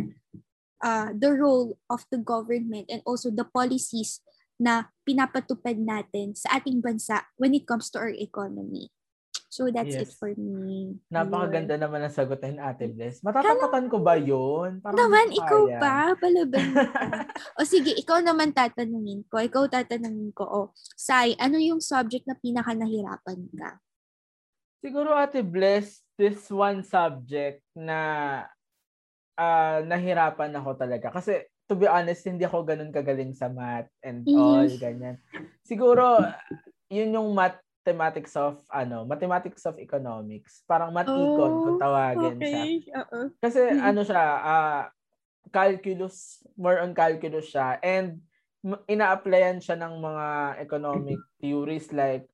uh, 0.82 1.14
the 1.14 1.30
role 1.32 1.78
of 1.88 2.02
the 2.10 2.18
government 2.18 2.90
and 2.90 3.00
also 3.06 3.30
the 3.30 3.46
policies 3.46 4.20
na 4.60 4.92
pinapatupad 5.08 5.80
natin 5.80 6.36
sa 6.36 6.60
ating 6.60 6.84
bansa 6.84 7.24
when 7.40 7.56
it 7.56 7.64
comes 7.64 7.88
to 7.88 7.96
our 7.96 8.12
economy. 8.12 8.92
So 9.50 9.66
that's 9.66 9.90
yes. 9.90 10.06
it 10.06 10.10
for 10.14 10.30
me. 10.38 10.94
Napakaganda 11.10 11.74
yun. 11.74 11.82
naman 11.82 12.06
ang 12.06 12.14
sagutin, 12.14 12.62
Ate 12.62 12.86
Bless. 12.86 13.18
Matatapatan 13.18 13.90
ko 13.90 13.98
ba 13.98 14.14
yun? 14.14 14.78
Parang 14.78 14.94
naman, 14.94 15.34
ikaw 15.34 15.66
pa. 15.74 16.14
Palaban 16.14 16.70
o 17.58 17.66
sige, 17.66 17.90
ikaw 17.98 18.22
naman 18.22 18.54
tatanungin 18.54 19.26
ko. 19.26 19.42
Ikaw 19.42 19.66
tatanungin 19.66 20.30
ko. 20.30 20.46
O, 20.46 20.58
Sai, 20.94 21.34
ano 21.34 21.58
yung 21.58 21.82
subject 21.82 22.30
na 22.30 22.38
pinaka 22.38 22.78
nahirapan 22.78 23.42
ka? 23.50 23.82
Siguro, 24.78 25.18
Ate 25.18 25.42
Bless, 25.42 26.06
this 26.14 26.46
one 26.46 26.86
subject 26.86 27.66
na 27.74 27.98
uh, 29.34 29.82
nahirapan 29.82 30.54
ako 30.62 30.78
talaga. 30.78 31.10
Kasi, 31.10 31.42
to 31.66 31.74
be 31.74 31.90
honest, 31.90 32.22
hindi 32.22 32.46
ako 32.46 32.62
ganun 32.62 32.94
kagaling 32.94 33.34
sa 33.34 33.50
math 33.50 33.90
and 34.06 34.22
mm. 34.22 34.38
all, 34.38 34.70
ganyan. 34.78 35.18
Siguro, 35.66 36.22
yun 36.86 37.18
yung 37.18 37.34
math 37.34 37.58
mathematics 37.80 38.36
of 38.36 38.60
ano, 38.68 39.08
mathematics 39.08 39.64
of 39.64 39.80
economics. 39.80 40.62
Parang 40.68 40.92
matikon 40.92 41.52
oh, 41.52 41.60
kung 41.64 41.80
tawagin 41.80 42.36
okay. 42.36 42.84
siya. 42.84 43.08
Uh-uh. 43.08 43.26
Kasi 43.40 43.60
ano 43.72 44.00
siya, 44.04 44.24
uh, 44.40 44.82
calculus, 45.48 46.44
more 46.60 46.84
on 46.84 46.92
calculus 46.92 47.48
siya 47.48 47.80
and 47.80 48.20
ina-applyan 48.84 49.56
siya 49.64 49.80
ng 49.80 49.96
mga 49.96 50.26
economic 50.60 51.20
theories 51.40 51.88
like 51.96 52.28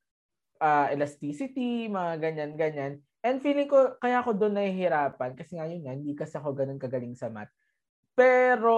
uh, 0.58 0.90
elasticity, 0.90 1.86
mga 1.86 2.18
ganyan-ganyan. 2.18 2.98
And 3.22 3.38
feeling 3.38 3.70
ko, 3.70 3.94
kaya 4.02 4.22
ako 4.22 4.34
doon 4.34 4.58
nahihirapan 4.58 5.38
kasi 5.38 5.54
nga 5.54 5.70
yun 5.70 5.86
nga, 5.86 5.94
hindi 5.94 6.18
kasi 6.18 6.34
ako 6.34 6.58
ganun 6.58 6.82
kagaling 6.82 7.14
sa 7.14 7.30
math. 7.30 7.50
Pero, 8.18 8.74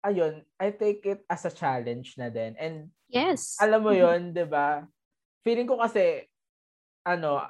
ayun, 0.00 0.40
I 0.56 0.72
take 0.72 1.04
it 1.04 1.20
as 1.28 1.44
a 1.44 1.52
challenge 1.52 2.16
na 2.16 2.32
din. 2.32 2.56
And 2.56 2.88
yes. 3.12 3.60
alam 3.60 3.84
mo 3.84 3.92
yun, 3.92 4.32
di 4.32 4.48
ba? 4.48 4.88
Feeling 5.48 5.64
ko 5.64 5.80
kasi, 5.80 6.28
ano, 7.08 7.40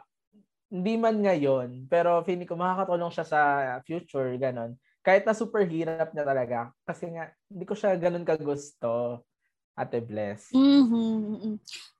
hindi 0.70 0.94
man 0.94 1.18
ngayon, 1.18 1.90
pero 1.90 2.22
feeling 2.22 2.46
ko 2.46 2.54
makakatulong 2.54 3.10
siya 3.10 3.26
sa 3.26 3.40
future, 3.82 4.38
ganon. 4.38 4.78
Kahit 5.02 5.26
na 5.26 5.34
super 5.34 5.66
hirap 5.66 6.14
na 6.14 6.22
talaga. 6.22 6.70
Kasi 6.86 7.10
nga, 7.10 7.34
hindi 7.50 7.64
ko 7.66 7.74
siya 7.74 7.98
ganun 7.98 8.22
kagusto. 8.22 9.26
Ate 9.74 9.98
Bless. 9.98 10.54
Mm-hmm. 10.54 11.58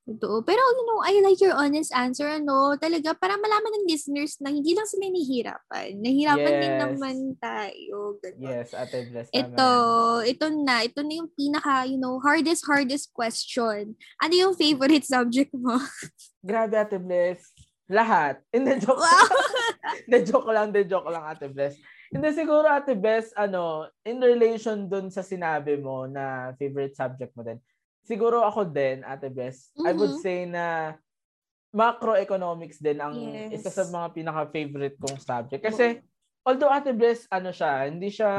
Totoo. 0.09 0.40
Pero, 0.40 0.57
you 0.57 0.85
know, 0.88 1.05
I 1.05 1.21
like 1.21 1.37
your 1.37 1.53
honest 1.53 1.92
answer, 1.92 2.25
ano, 2.25 2.73
talaga, 2.81 3.12
para 3.12 3.37
malaman 3.37 3.68
ng 3.77 3.88
listeners 3.92 4.40
na 4.40 4.49
hindi 4.49 4.73
lang 4.73 4.88
sila 4.88 5.05
nahihirapan. 5.12 6.01
Nahihirapan 6.01 6.55
yes. 6.57 6.62
din 6.64 6.75
naman 6.81 7.16
tayo. 7.37 8.16
Ganun. 8.25 8.40
Yes, 8.40 8.73
Ate 8.73 9.05
Bless. 9.12 9.29
Ito, 9.37 9.71
ito 10.25 10.47
na. 10.64 10.81
Ito 10.81 11.05
na 11.05 11.12
yung 11.12 11.29
pinaka, 11.37 11.85
you 11.85 12.01
know, 12.01 12.16
hardest, 12.25 12.64
hardest 12.64 13.12
question. 13.12 13.92
Ano 14.25 14.33
yung 14.33 14.57
favorite 14.57 15.05
subject 15.05 15.53
mo? 15.53 15.77
Grabe, 16.49 16.81
Ate 16.81 16.97
Bless. 16.97 17.44
Lahat. 17.85 18.40
Hindi, 18.57 18.81
joke 18.81 19.05
wow. 19.05 19.29
Hindi, 20.09 20.18
joke 20.25 20.49
lang. 20.49 20.73
Hindi, 20.73 20.88
joke 20.88 21.12
lang, 21.12 21.25
Ate 21.29 21.53
Bless. 21.53 21.77
Hindi 22.09 22.33
siguro 22.33 22.64
ate 22.64 22.97
best 22.97 23.37
ano 23.37 23.85
in 24.01 24.16
relation 24.16 24.88
dun 24.88 25.12
sa 25.12 25.21
sinabi 25.21 25.77
mo 25.77 26.09
na 26.09 26.57
favorite 26.57 26.97
subject 26.97 27.37
mo 27.37 27.44
din. 27.44 27.61
Siguro 28.09 28.40
ako 28.40 28.73
din 28.73 29.05
ate 29.05 29.29
best. 29.29 29.77
Mm-hmm. 29.77 29.85
I 29.85 29.92
would 29.92 30.16
mm-hmm. 30.16 30.25
say 30.25 30.49
na 30.49 30.97
macroeconomics 31.68 32.81
din 32.81 32.97
ang 32.97 33.12
yes. 33.12 33.61
isa 33.61 33.68
sa 33.68 33.85
mga 33.92 34.16
pinaka 34.16 34.49
favorite 34.49 34.97
kong 34.97 35.21
subject 35.21 35.61
kasi 35.61 36.01
although 36.40 36.73
ate 36.73 36.97
best 36.97 37.29
ano 37.29 37.53
siya, 37.53 37.85
hindi 37.92 38.09
siya 38.09 38.33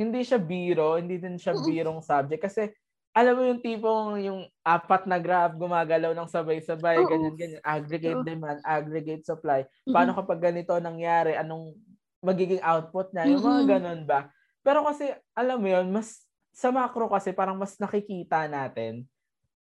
hindi 0.00 0.24
siya 0.24 0.40
biro, 0.40 0.96
hindi 0.96 1.20
din 1.20 1.36
siya 1.36 1.52
birong 1.52 2.00
subject 2.00 2.40
kasi 2.40 2.72
alam 3.12 3.36
mo 3.36 3.42
yung 3.44 3.60
tipong 3.60 4.22
yung 4.24 4.40
apat 4.64 5.04
na 5.04 5.20
graph 5.20 5.52
gumagalaw 5.60 6.16
ng 6.16 6.30
sabay-sabay, 6.32 7.04
Oo. 7.04 7.10
ganyan 7.10 7.36
ganyan, 7.36 7.60
aggregate 7.60 8.16
Oo. 8.16 8.24
demand, 8.24 8.64
aggregate 8.64 9.28
supply. 9.28 9.66
Paano 9.84 10.16
kapag 10.16 10.40
ganito 10.40 10.72
nangyari, 10.80 11.36
anong 11.36 11.76
magiging 12.24 12.62
output 12.64 13.12
niya, 13.12 13.28
yung 13.28 13.44
mga 13.44 13.62
ganun 13.76 14.02
ba. 14.08 14.32
Pero 14.60 14.84
kasi, 14.84 15.10
alam 15.32 15.58
mo 15.58 15.68
yun, 15.68 15.88
mas 15.90 16.29
sa 16.60 16.68
macro 16.68 17.08
kasi 17.08 17.32
parang 17.32 17.56
mas 17.56 17.80
nakikita 17.80 18.44
natin 18.44 19.08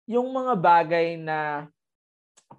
yung 0.03 0.27
mga 0.27 0.59
bagay 0.59 1.15
na 1.15 1.71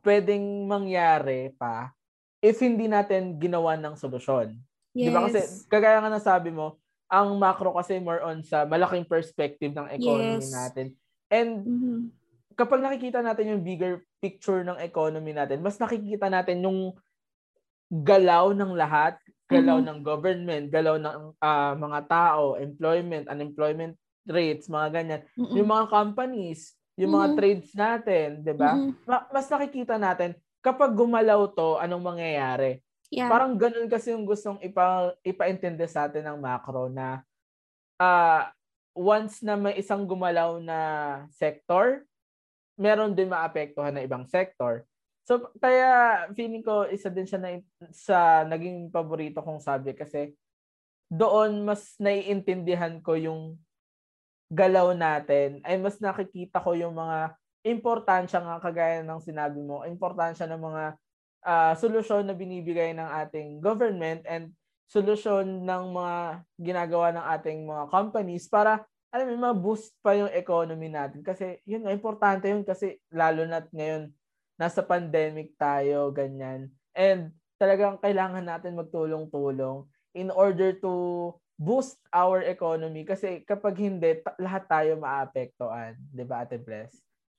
pwedeng 0.01 0.65
mangyari 0.65 1.53
pa 1.61 1.93
if 2.41 2.57
hindi 2.65 2.89
natin 2.89 3.37
ginawa 3.37 3.77
ng 3.77 3.93
solusyon. 3.93 4.57
Yes. 4.97 5.05
Di 5.05 5.11
ba? 5.13 5.29
Kasi 5.29 5.41
kagaya 5.69 6.01
nga 6.01 6.09
nasabi 6.09 6.49
mo, 6.49 6.81
ang 7.13 7.37
macro 7.37 7.77
kasi 7.77 8.01
more 8.01 8.25
on 8.25 8.41
sa 8.41 8.65
malaking 8.65 9.05
perspective 9.05 9.77
ng 9.77 9.93
economy 9.93 10.41
yes. 10.41 10.49
natin. 10.49 10.97
And 11.29 11.51
mm-hmm. 11.61 11.99
kapag 12.57 12.81
nakikita 12.81 13.21
natin 13.21 13.53
yung 13.53 13.61
bigger 13.61 14.01
picture 14.25 14.65
ng 14.65 14.81
economy 14.81 15.37
natin, 15.37 15.61
mas 15.61 15.77
nakikita 15.77 16.33
natin 16.33 16.65
yung 16.65 16.97
galaw 17.93 18.57
ng 18.57 18.73
lahat 18.73 19.21
galaw 19.53 19.85
mm-hmm. 19.85 19.93
ng 19.93 19.99
government, 20.01 20.65
galaw 20.73 20.97
ng 20.97 21.37
uh, 21.37 21.75
mga 21.77 22.01
tao, 22.09 22.57
employment, 22.57 23.29
unemployment 23.29 23.93
rates, 24.27 24.71
mga 24.71 24.89
ganyan. 24.93 25.21
Mm-hmm. 25.35 25.57
Yung 25.59 25.69
mga 25.69 25.87
companies, 25.91 26.61
yung 26.95 27.13
mm-hmm. 27.13 27.17
mga 27.17 27.29
trades 27.39 27.71
natin, 27.75 28.29
'di 28.43 28.55
ba? 28.55 28.73
Mm-hmm. 28.79 29.33
Mas 29.33 29.47
nakikita 29.51 29.97
natin 29.99 30.39
kapag 30.63 30.95
gumalaw 30.95 31.51
to, 31.53 31.77
anong 31.83 32.15
mangyayari. 32.15 32.79
Yeah. 33.13 33.29
Parang 33.29 33.59
ganun 33.61 33.91
kasi 33.91 34.15
yung 34.15 34.25
gustong 34.25 34.57
ipa 34.65 35.13
ipaintindi 35.21 35.85
sa 35.85 36.09
atin 36.09 36.33
ng 36.33 36.39
macro 36.41 36.89
na 36.89 37.21
uh, 38.01 38.49
once 38.97 39.45
na 39.45 39.59
may 39.59 39.77
isang 39.77 40.09
gumalaw 40.09 40.57
na 40.63 40.79
sector, 41.35 42.09
meron 42.81 43.13
din 43.13 43.29
maapektuhan 43.29 43.93
na 43.93 44.07
ibang 44.07 44.25
sector. 44.25 44.89
So, 45.23 45.53
kaya 45.61 46.25
feeling 46.35 46.65
ko 46.67 46.89
isa 46.89 47.07
din 47.13 47.29
siya 47.29 47.39
na, 47.39 47.61
sa 47.95 48.43
naging 48.43 48.91
paborito 48.91 49.45
kong 49.45 49.63
subject 49.63 50.03
kasi 50.03 50.35
doon 51.13 51.63
mas 51.63 51.95
naiintindihan 52.01 52.99
ko 53.05 53.15
yung 53.15 53.61
galaw 54.53 54.93
natin 54.93 55.65
ay 55.65 55.81
mas 55.81 55.97
nakikita 55.97 56.61
ko 56.61 56.77
yung 56.77 56.93
mga 56.93 57.33
importansya 57.65 58.45
nga 58.45 58.61
kagaya 58.61 59.01
ng 59.01 59.21
sinabi 59.25 59.65
mo, 59.65 59.89
importansya 59.89 60.45
ng 60.45 60.61
mga 60.61 60.85
uh, 61.47 61.73
solusyon 61.79 62.29
na 62.29 62.37
binibigay 62.37 62.93
ng 62.93 63.09
ating 63.25 63.65
government 63.65 64.21
and 64.29 64.53
solusyon 64.93 65.65
ng 65.65 65.85
mga 65.97 66.45
ginagawa 66.61 67.09
ng 67.17 67.25
ating 67.33 67.65
mga 67.65 67.85
companies 67.89 68.45
para 68.45 68.85
alam 69.13 69.37
mo, 69.37 69.53
ma-boost 69.53 69.93
pa 70.01 70.17
yung 70.17 70.33
economy 70.33 70.89
natin. 70.89 71.21
Kasi 71.21 71.61
yun 71.69 71.85
nga, 71.85 71.93
importante 71.93 72.49
yun 72.49 72.65
kasi 72.65 72.97
lalo 73.13 73.45
na 73.45 73.61
ngayon 73.69 74.09
nasa 74.57 74.81
pandemic 74.81 75.53
tayo, 75.61 76.09
ganyan. 76.13 76.73
And 76.97 77.33
talagang 77.61 78.01
kailangan 78.01 78.45
natin 78.45 78.77
magtulong-tulong 78.77 79.85
in 80.17 80.33
order 80.33 80.77
to 80.81 80.93
boost 81.57 82.01
our 82.11 82.43
economy 82.43 83.07
kasi 83.07 83.45
kapag 83.47 83.79
hindi, 83.79 84.21
ta- 84.21 84.37
lahat 84.41 84.65
tayo 84.67 84.93
maapektuhan. 84.99 85.95
Di 86.11 86.25
ba, 86.27 86.45
Ate 86.45 86.59
Bless? 86.59 86.93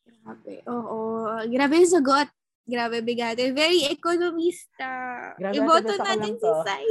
Grabe. 0.04 0.64
Oo. 0.68 1.40
Grabe 1.48 1.74
yung 1.80 1.94
sagot. 1.94 2.30
Grabe, 2.64 3.04
bigate. 3.04 3.52
Very 3.52 3.92
economista. 3.92 4.92
Grabe, 5.36 5.56
Iboto 5.60 5.94
natin 6.00 6.40
si 6.40 6.50
Sai. 6.64 6.88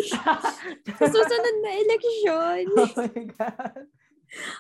sa 1.01 1.07
susunod 1.09 1.57
na 1.65 1.71
eleksyon. 1.73 2.65
Oh 2.77 2.93
my 2.97 3.25
God. 3.37 3.85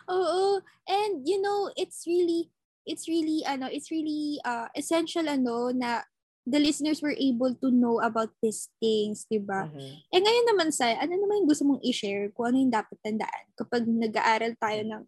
Oo. 0.09 0.61
And, 0.89 1.25
you 1.25 1.41
know, 1.41 1.69
it's 1.77 2.05
really, 2.09 2.53
it's 2.87 3.07
really 3.07 3.47
ano 3.47 3.71
it's 3.71 3.91
really 3.91 4.43
uh, 4.45 4.67
essential 4.75 5.27
ano 5.31 5.71
na 5.71 6.03
the 6.43 6.59
listeners 6.59 6.99
were 6.99 7.15
able 7.15 7.55
to 7.55 7.71
know 7.71 8.03
about 8.03 8.35
these 8.43 8.71
things, 8.83 9.27
di 9.31 9.39
ba? 9.39 9.71
Mm-hmm. 9.71 9.93
Eh 10.11 10.21
ngayon 10.21 10.47
naman 10.51 10.69
sa 10.75 10.91
ano 10.91 11.15
naman 11.15 11.43
yung 11.43 11.51
gusto 11.51 11.65
mong 11.67 11.83
i-share 11.87 12.35
kung 12.35 12.51
ano 12.51 12.57
yung 12.59 12.75
dapat 12.75 12.99
tandaan 12.99 13.45
kapag 13.55 13.87
nag-aaral 13.87 14.53
tayo 14.59 14.81
ng 14.83 15.03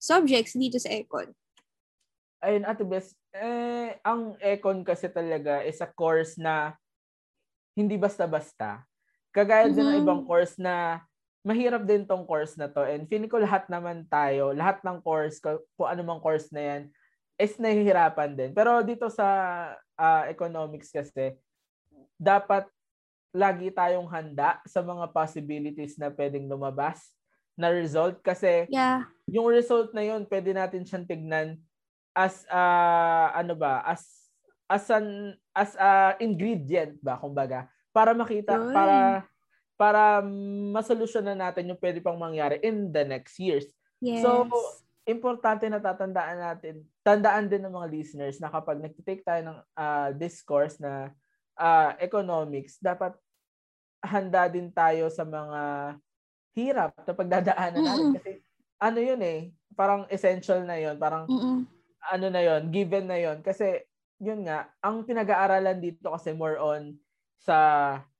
subjects 0.00 0.56
dito 0.56 0.80
sa 0.80 0.88
Econ? 0.88 1.28
Ayun, 2.38 2.64
Ate 2.64 2.86
Bes, 2.86 3.12
eh, 3.34 3.98
ang 4.06 4.38
Econ 4.38 4.86
kasi 4.86 5.10
talaga 5.10 5.60
is 5.66 5.82
a 5.82 5.90
course 5.90 6.38
na 6.38 6.72
hindi 7.76 7.98
basta-basta. 7.98 8.86
Kagaya 9.34 9.68
mm-hmm. 9.68 9.76
din 9.76 9.86
ng 9.92 10.00
ibang 10.02 10.22
course 10.24 10.56
na 10.56 11.04
mahirap 11.46 11.84
din 11.84 12.08
tong 12.08 12.24
course 12.24 12.56
na 12.56 12.66
to. 12.70 12.82
And 12.82 13.04
feeling 13.06 13.30
ko 13.30 13.38
lahat 13.38 13.68
naman 13.68 14.08
tayo, 14.08 14.56
lahat 14.56 14.80
ng 14.82 15.04
course, 15.04 15.38
kung 15.42 15.88
ano 15.88 16.00
mang 16.02 16.22
course 16.22 16.48
na 16.50 16.60
yan, 16.60 16.82
is 17.38 17.54
nahihirapan 17.56 18.34
din. 18.34 18.50
Pero 18.50 18.82
dito 18.82 19.06
sa 19.08 19.26
uh, 19.94 20.22
economics 20.26 20.90
kasi, 20.90 21.38
dapat 22.18 22.66
lagi 23.30 23.70
tayong 23.70 24.10
handa 24.10 24.58
sa 24.66 24.82
mga 24.82 25.14
possibilities 25.14 25.94
na 25.94 26.10
pwedeng 26.10 26.50
lumabas 26.50 27.14
na 27.54 27.70
result 27.70 28.18
kasi 28.22 28.66
yeah. 28.70 29.06
yung 29.30 29.46
result 29.50 29.94
na 29.94 30.02
yun 30.02 30.26
pwede 30.26 30.50
natin 30.54 30.82
siyang 30.86 31.06
tignan 31.06 31.58
as 32.14 32.46
uh, 32.50 33.34
ano 33.34 33.54
ba 33.54 33.82
as 33.86 34.02
as 34.66 34.86
an 34.90 35.34
as 35.54 35.74
a 35.78 36.14
ingredient 36.22 36.98
ba 37.02 37.18
kumbaga 37.18 37.66
para 37.90 38.14
makita 38.14 38.58
Good. 38.58 38.74
para 38.74 38.96
para 39.78 40.02
masolusyonan 40.74 41.38
natin 41.38 41.70
yung 41.70 41.78
pwede 41.78 42.02
pang 42.02 42.18
mangyari 42.18 42.58
in 42.66 42.90
the 42.90 43.06
next 43.06 43.38
years. 43.38 43.66
Yes. 44.02 44.26
So 44.26 44.50
importante 45.08 45.64
na 45.72 45.80
tatandaan 45.80 46.36
natin, 46.36 46.84
tandaan 47.00 47.48
din 47.48 47.64
ng 47.64 47.72
mga 47.72 47.88
listeners 47.88 48.36
na 48.36 48.52
kapag 48.52 48.76
nagtitake 48.76 49.24
tayo 49.24 49.40
ng 49.40 49.58
uh, 49.72 50.08
discourse 50.12 50.76
na 50.76 51.16
uh, 51.56 51.96
economics, 51.96 52.76
dapat 52.76 53.16
handa 54.04 54.44
din 54.52 54.68
tayo 54.68 55.08
sa 55.08 55.24
mga 55.24 55.60
hirap 56.52 56.92
na 56.92 57.14
pagdadaanan 57.16 57.80
natin. 57.80 58.04
Mm-mm. 58.04 58.16
Kasi 58.20 58.30
ano 58.76 58.98
yun 59.00 59.20
eh, 59.24 59.48
parang 59.72 60.04
essential 60.12 60.60
na 60.68 60.76
yun, 60.76 61.00
parang 61.00 61.24
Mm-mm. 61.24 61.64
ano 62.12 62.26
na 62.28 62.40
yun, 62.44 62.68
given 62.68 63.08
na 63.08 63.16
yun. 63.16 63.40
Kasi 63.40 63.88
yun 64.20 64.44
nga, 64.44 64.68
ang 64.84 65.08
pinag-aaralan 65.08 65.80
dito 65.80 66.12
kasi 66.12 66.36
more 66.36 66.60
on 66.60 66.92
sa 67.38 67.56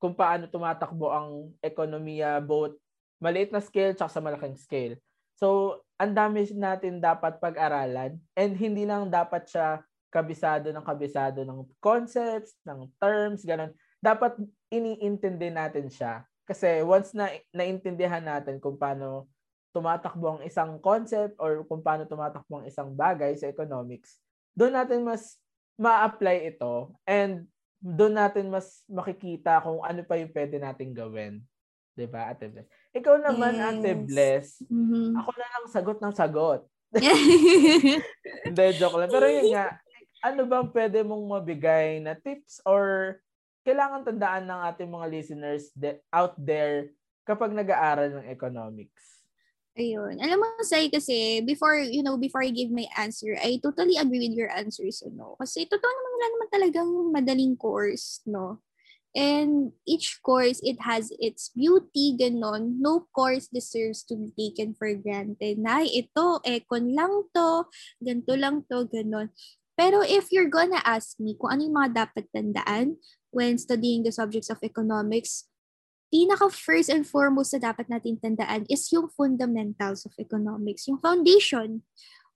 kung 0.01 0.17
paano 0.17 0.49
tumatakbo 0.49 1.11
ang 1.11 1.53
ekonomiya 1.61 2.39
both 2.39 2.79
maliit 3.19 3.51
na 3.51 3.59
scale 3.59 3.93
tsaka 3.93 4.09
sa 4.15 4.23
malaking 4.25 4.57
scale. 4.57 4.95
So, 5.39 5.79
ang 5.95 6.19
dami 6.19 6.43
natin 6.51 6.99
dapat 6.99 7.39
pag-aralan 7.39 8.19
and 8.35 8.53
hindi 8.59 8.83
lang 8.83 9.07
dapat 9.07 9.47
siya 9.47 9.87
kabisado 10.11 10.75
ng 10.75 10.83
kabisado 10.83 11.47
ng 11.47 11.63
concepts, 11.79 12.59
ng 12.67 12.91
terms, 12.99 13.47
ganun. 13.47 13.71
Dapat 14.03 14.35
iniintindi 14.73 15.55
natin 15.55 15.87
siya. 15.87 16.27
Kasi 16.43 16.83
once 16.83 17.15
na 17.15 17.29
naintindihan 17.55 18.25
natin 18.25 18.59
kung 18.59 18.75
paano 18.75 19.31
tumatakbo 19.71 20.41
ang 20.41 20.43
isang 20.43 20.81
concept 20.81 21.37
or 21.39 21.63
kung 21.69 21.85
paano 21.85 22.09
tumatakbo 22.09 22.59
ang 22.59 22.67
isang 22.67 22.91
bagay 22.91 23.37
sa 23.37 23.47
economics, 23.47 24.19
doon 24.57 24.75
natin 24.75 25.07
mas 25.07 25.39
ma-apply 25.79 26.51
ito 26.51 26.99
and 27.07 27.47
doon 27.79 28.19
natin 28.19 28.51
mas 28.51 28.83
makikita 28.91 29.63
kung 29.63 29.85
ano 29.87 30.03
pa 30.03 30.19
yung 30.19 30.35
pwede 30.35 30.59
nating 30.59 30.97
gawin. 30.97 31.45
'Di 31.99 32.07
ba, 32.07 32.31
Ate 32.31 32.47
Bless? 32.47 32.71
Ikaw 32.95 33.15
naman, 33.27 33.59
yes. 33.59 33.67
Ate 33.67 33.93
Bless. 34.07 34.47
Mm-hmm. 34.71 35.19
Ako 35.19 35.31
na 35.35 35.47
lang 35.51 35.65
sagot 35.67 35.99
ng 35.99 36.15
sagot. 36.15 36.63
Hindi, 38.47 38.65
joke 38.79 39.03
lang. 39.03 39.11
Pero 39.11 39.27
yun 39.27 39.51
nga, 39.51 39.83
ano 40.23 40.47
bang 40.47 40.71
pwede 40.71 40.99
mong 41.03 41.25
mabigay 41.27 41.99
na 41.99 42.15
tips 42.15 42.63
or 42.63 43.19
kailangan 43.67 44.07
tandaan 44.07 44.47
ng 44.47 44.61
ating 44.73 44.89
mga 44.89 45.07
listeners 45.11 45.75
de- 45.75 45.99
out 46.15 46.39
there 46.39 46.95
kapag 47.27 47.51
nag-aaral 47.51 48.23
ng 48.23 48.27
economics? 48.31 49.27
Ayun. 49.79 50.19
Alam 50.19 50.43
mo, 50.43 50.47
Sai, 50.67 50.91
kasi 50.91 51.39
before, 51.47 51.79
you 51.79 52.03
know, 52.03 52.19
before 52.19 52.43
I 52.43 52.51
give 52.51 52.73
my 52.73 52.89
answer, 52.99 53.39
I 53.39 53.63
totally 53.63 53.95
agree 53.95 54.27
with 54.27 54.35
your 54.35 54.51
answers, 54.51 55.07
no? 55.07 55.39
Kasi 55.39 55.71
totoo 55.71 55.87
naman 55.87 56.11
wala 56.19 56.27
naman 56.35 56.49
talagang 56.51 56.91
madaling 57.15 57.55
course, 57.55 58.25
no? 58.27 58.59
And 59.17 59.73
each 59.89 60.21
course, 60.21 60.61
it 60.63 60.85
has 60.85 61.11
its 61.17 61.51
beauty, 61.57 62.15
ganon. 62.15 62.79
No 62.79 63.09
course 63.11 63.49
deserves 63.49 64.05
to 64.13 64.15
be 64.15 64.31
taken 64.37 64.77
for 64.77 64.93
granted. 64.95 65.59
Na, 65.59 65.81
ito, 65.81 66.45
econ 66.45 66.93
lang 66.93 67.25
to, 67.33 67.67
ganito 68.05 68.37
lang 68.37 68.69
to, 68.69 68.85
ganon. 68.87 69.33
Pero 69.79 70.03
if 70.03 70.35
you're 70.35 70.51
gonna 70.51 70.83
ask 70.83 71.17
me 71.23 71.39
kung 71.39 71.55
ano 71.55 71.63
yung 71.63 71.79
mga 71.79 71.91
dapat 71.95 72.27
tandaan 72.35 72.99
when 73.31 73.55
studying 73.57 74.03
the 74.03 74.11
subjects 74.11 74.51
of 74.51 74.59
economics, 74.61 75.47
pinaka 76.11 76.51
first 76.51 76.91
and 76.91 77.07
foremost 77.07 77.55
na 77.55 77.71
dapat 77.71 77.87
natin 77.87 78.19
tandaan 78.19 78.67
is 78.67 78.91
yung 78.91 79.07
fundamentals 79.13 80.03
of 80.03 80.13
economics, 80.19 80.91
yung 80.91 80.99
foundation 80.99 81.87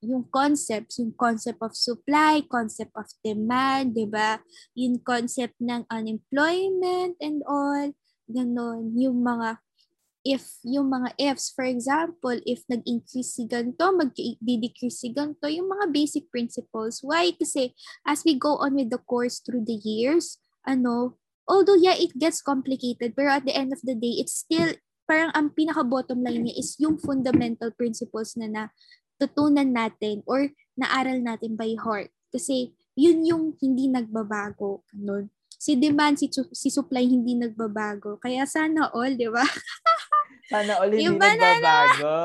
yung 0.03 0.27
concepts, 0.29 0.99
yung 0.99 1.15
concept 1.15 1.63
of 1.63 1.79
supply, 1.79 2.43
concept 2.51 2.91
of 2.99 3.07
demand, 3.23 3.95
di 3.95 4.05
ba? 4.11 4.43
Yung 4.75 4.99
concept 4.99 5.55
ng 5.63 5.87
unemployment 5.87 7.15
and 7.23 7.47
all, 7.47 7.95
ganon. 8.27 8.93
Yung 8.99 9.23
mga 9.23 9.63
if 10.23 10.63
yung 10.63 10.91
mga 10.91 11.15
ifs, 11.19 11.51
for 11.51 11.67
example, 11.67 12.35
if 12.47 12.63
nag-increase 12.71 13.39
si 13.39 13.47
ganito, 13.47 13.91
mag-decrease 13.91 14.99
si 15.03 15.11
ganito, 15.11 15.51
yung 15.51 15.67
mga 15.67 15.91
basic 15.91 16.31
principles. 16.31 17.03
Why? 17.03 17.35
Kasi 17.35 17.75
as 18.07 18.23
we 18.23 18.39
go 18.39 18.59
on 18.63 18.79
with 18.79 18.91
the 18.91 19.03
course 19.03 19.43
through 19.43 19.67
the 19.67 19.79
years, 19.83 20.39
ano, 20.63 21.19
although 21.51 21.79
yeah, 21.79 21.99
it 21.99 22.15
gets 22.15 22.39
complicated, 22.39 23.19
pero 23.19 23.35
at 23.35 23.47
the 23.47 23.55
end 23.55 23.75
of 23.75 23.83
the 23.83 23.99
day, 23.99 24.23
it's 24.23 24.47
still, 24.47 24.71
parang 25.11 25.35
ang 25.35 25.51
pinaka-bottom 25.51 26.23
line 26.23 26.47
niya 26.47 26.55
is 26.59 26.79
yung 26.79 27.03
fundamental 27.03 27.75
principles 27.75 28.39
na 28.39 28.47
na 28.47 28.63
tutunan 29.23 29.71
natin 29.71 30.27
or 30.27 30.51
naaral 30.75 31.23
natin 31.23 31.55
by 31.55 31.79
heart. 31.79 32.11
Kasi 32.35 32.75
yun 32.99 33.23
yung 33.23 33.45
hindi 33.63 33.87
nagbabago. 33.87 34.83
Ganun. 34.91 35.31
Si 35.63 35.79
demand, 35.79 36.19
si, 36.19 36.27
si 36.51 36.69
supply 36.75 37.07
hindi 37.07 37.39
nagbabago. 37.39 38.19
Kaya 38.19 38.43
sana 38.51 38.91
all, 38.91 39.15
di 39.15 39.31
ba? 39.31 39.47
sana 40.53 40.83
all 40.83 40.91
hindi 40.91 41.07
nagbabago. 41.07 42.17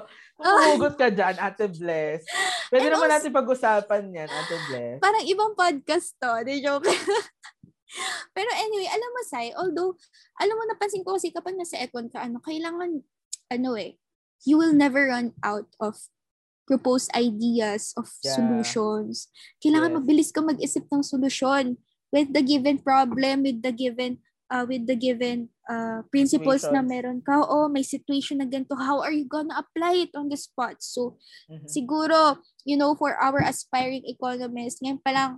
Umugot 0.72 0.94
ka 0.96 1.12
dyan, 1.12 1.36
Ate 1.36 1.68
Bless. 1.68 2.24
Pwede 2.72 2.88
And 2.88 2.94
naman 2.96 3.10
also, 3.10 3.14
natin 3.20 3.30
pag-usapan 3.34 4.02
yan, 4.08 4.30
Ate 4.30 4.56
Bless. 4.70 4.96
Parang 5.04 5.24
ibang 5.28 5.52
podcast 5.52 6.16
to. 6.16 6.32
Di 6.46 6.64
joke. 6.64 6.88
Pero 8.36 8.50
anyway, 8.54 8.88
alam 8.88 9.10
mo, 9.10 9.20
Sai, 9.26 9.50
although, 9.52 9.98
alam 10.38 10.54
mo, 10.54 10.64
napansin 10.64 11.02
ko 11.04 11.16
kasi 11.16 11.34
kapag 11.34 11.58
nasa 11.58 11.80
econ 11.80 12.08
ka, 12.08 12.24
ano, 12.24 12.38
kailangan, 12.40 13.02
ano 13.50 13.70
eh, 13.76 13.98
you 14.46 14.60
will 14.60 14.76
never 14.76 15.10
run 15.10 15.34
out 15.42 15.66
of 15.82 15.98
propose 16.68 17.08
ideas 17.16 17.96
of 17.96 18.04
yeah. 18.20 18.36
solutions. 18.36 19.32
Kailangan 19.64 19.96
yes. 19.96 19.96
mabilis 19.96 20.28
ka 20.28 20.44
mag-isip 20.44 20.84
ng 20.92 21.00
solusyon 21.00 21.80
with 22.12 22.28
the 22.36 22.44
given 22.44 22.76
problem, 22.76 23.48
with 23.48 23.64
the 23.64 23.72
given 23.72 24.20
uh, 24.52 24.64
with 24.68 24.84
the 24.88 24.96
given 24.96 25.48
uh, 25.68 26.04
principles 26.12 26.64
na 26.68 26.84
meron 26.84 27.24
ka. 27.24 27.44
O 27.48 27.68
may 27.68 27.84
situation 27.84 28.40
na 28.40 28.48
ganito, 28.48 28.76
how 28.76 29.00
are 29.00 29.12
you 29.12 29.24
gonna 29.24 29.56
apply 29.56 30.08
it 30.08 30.12
on 30.16 30.28
the 30.28 30.36
spot? 30.36 30.80
So, 30.80 31.16
mm-hmm. 31.48 31.68
siguro, 31.68 32.40
you 32.64 32.76
know, 32.76 32.96
for 32.96 33.16
our 33.16 33.40
aspiring 33.44 34.04
economists, 34.04 34.80
ngayon 34.84 35.00
pa 35.00 35.12
lang, 35.12 35.32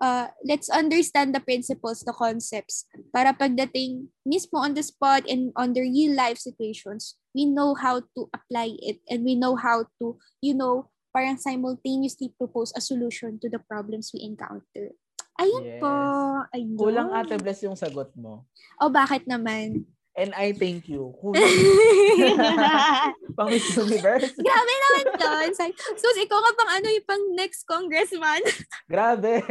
uh, 0.00 0.28
let's 0.44 0.70
understand 0.70 1.34
the 1.34 1.40
principles, 1.40 2.02
the 2.02 2.12
concepts, 2.14 2.86
para 3.14 3.34
pagdating 3.34 4.08
mismo 4.26 4.62
on 4.62 4.74
the 4.74 4.82
spot 4.82 5.22
and 5.28 5.52
on 5.54 5.72
the 5.74 5.82
real 5.82 6.14
life 6.16 6.38
situations, 6.38 7.16
we 7.34 7.46
know 7.46 7.74
how 7.74 8.00
to 8.14 8.30
apply 8.34 8.74
it 8.82 8.98
and 9.10 9.24
we 9.24 9.34
know 9.34 9.54
how 9.54 9.86
to, 10.00 10.16
you 10.40 10.54
know, 10.54 10.90
parang 11.14 11.38
simultaneously 11.38 12.34
propose 12.34 12.74
a 12.74 12.82
solution 12.82 13.38
to 13.38 13.46
the 13.46 13.58
problems 13.70 14.10
we 14.10 14.26
encounter. 14.26 14.90
Ayun 15.38 15.66
yes. 15.66 15.80
po. 15.82 15.94
Ayun. 16.54 16.78
Kulang 16.78 17.10
ate 17.10 17.34
bless 17.42 17.62
yung 17.66 17.78
sagot 17.78 18.10
mo. 18.14 18.46
O 18.78 18.90
bakit 18.90 19.26
naman? 19.26 19.86
And 20.14 20.30
I 20.38 20.54
thank 20.54 20.86
you. 20.86 21.10
pang 23.36 23.50
Miss 23.50 23.66
Universe. 23.74 24.30
Grabe 24.38 24.72
naman 24.78 25.06
doon. 25.18 25.50
So, 25.98 26.06
ikaw 26.14 26.38
nga 26.38 26.52
pang 26.54 26.70
ano 26.70 26.86
yung 26.86 27.06
pang 27.06 27.24
next 27.34 27.66
congressman. 27.66 28.46
Grabe. 28.92 29.42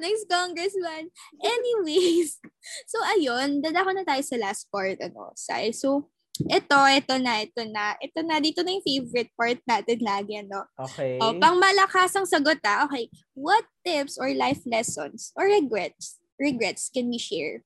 Next 0.00 0.24
congressman. 0.24 1.12
Anyways, 1.36 2.40
so 2.88 2.96
ayun, 3.12 3.60
dadako 3.60 3.92
na 3.92 4.08
tayo 4.08 4.24
sa 4.24 4.40
last 4.40 4.72
part, 4.72 4.96
ano, 5.04 5.36
Sai. 5.36 5.76
So, 5.76 6.08
ito, 6.48 6.80
ito 6.88 7.14
na, 7.20 7.44
ito 7.44 7.60
na. 7.68 7.92
Ito 8.00 8.24
na, 8.24 8.40
dito 8.40 8.64
na 8.64 8.72
yung 8.72 8.88
favorite 8.88 9.36
part 9.36 9.60
natin 9.68 10.00
lagi, 10.00 10.40
ano. 10.40 10.64
Okay. 10.80 11.20
O, 11.20 11.36
pang 11.36 11.60
malakas 11.60 12.16
ang 12.16 12.24
sagot, 12.24 12.56
ah. 12.64 12.88
Okay. 12.88 13.12
What 13.36 13.68
tips 13.84 14.16
or 14.16 14.32
life 14.32 14.64
lessons 14.64 15.36
or 15.36 15.44
regrets 15.44 16.21
regrets 16.42 16.90
can 16.90 17.06
we 17.06 17.22
share 17.22 17.62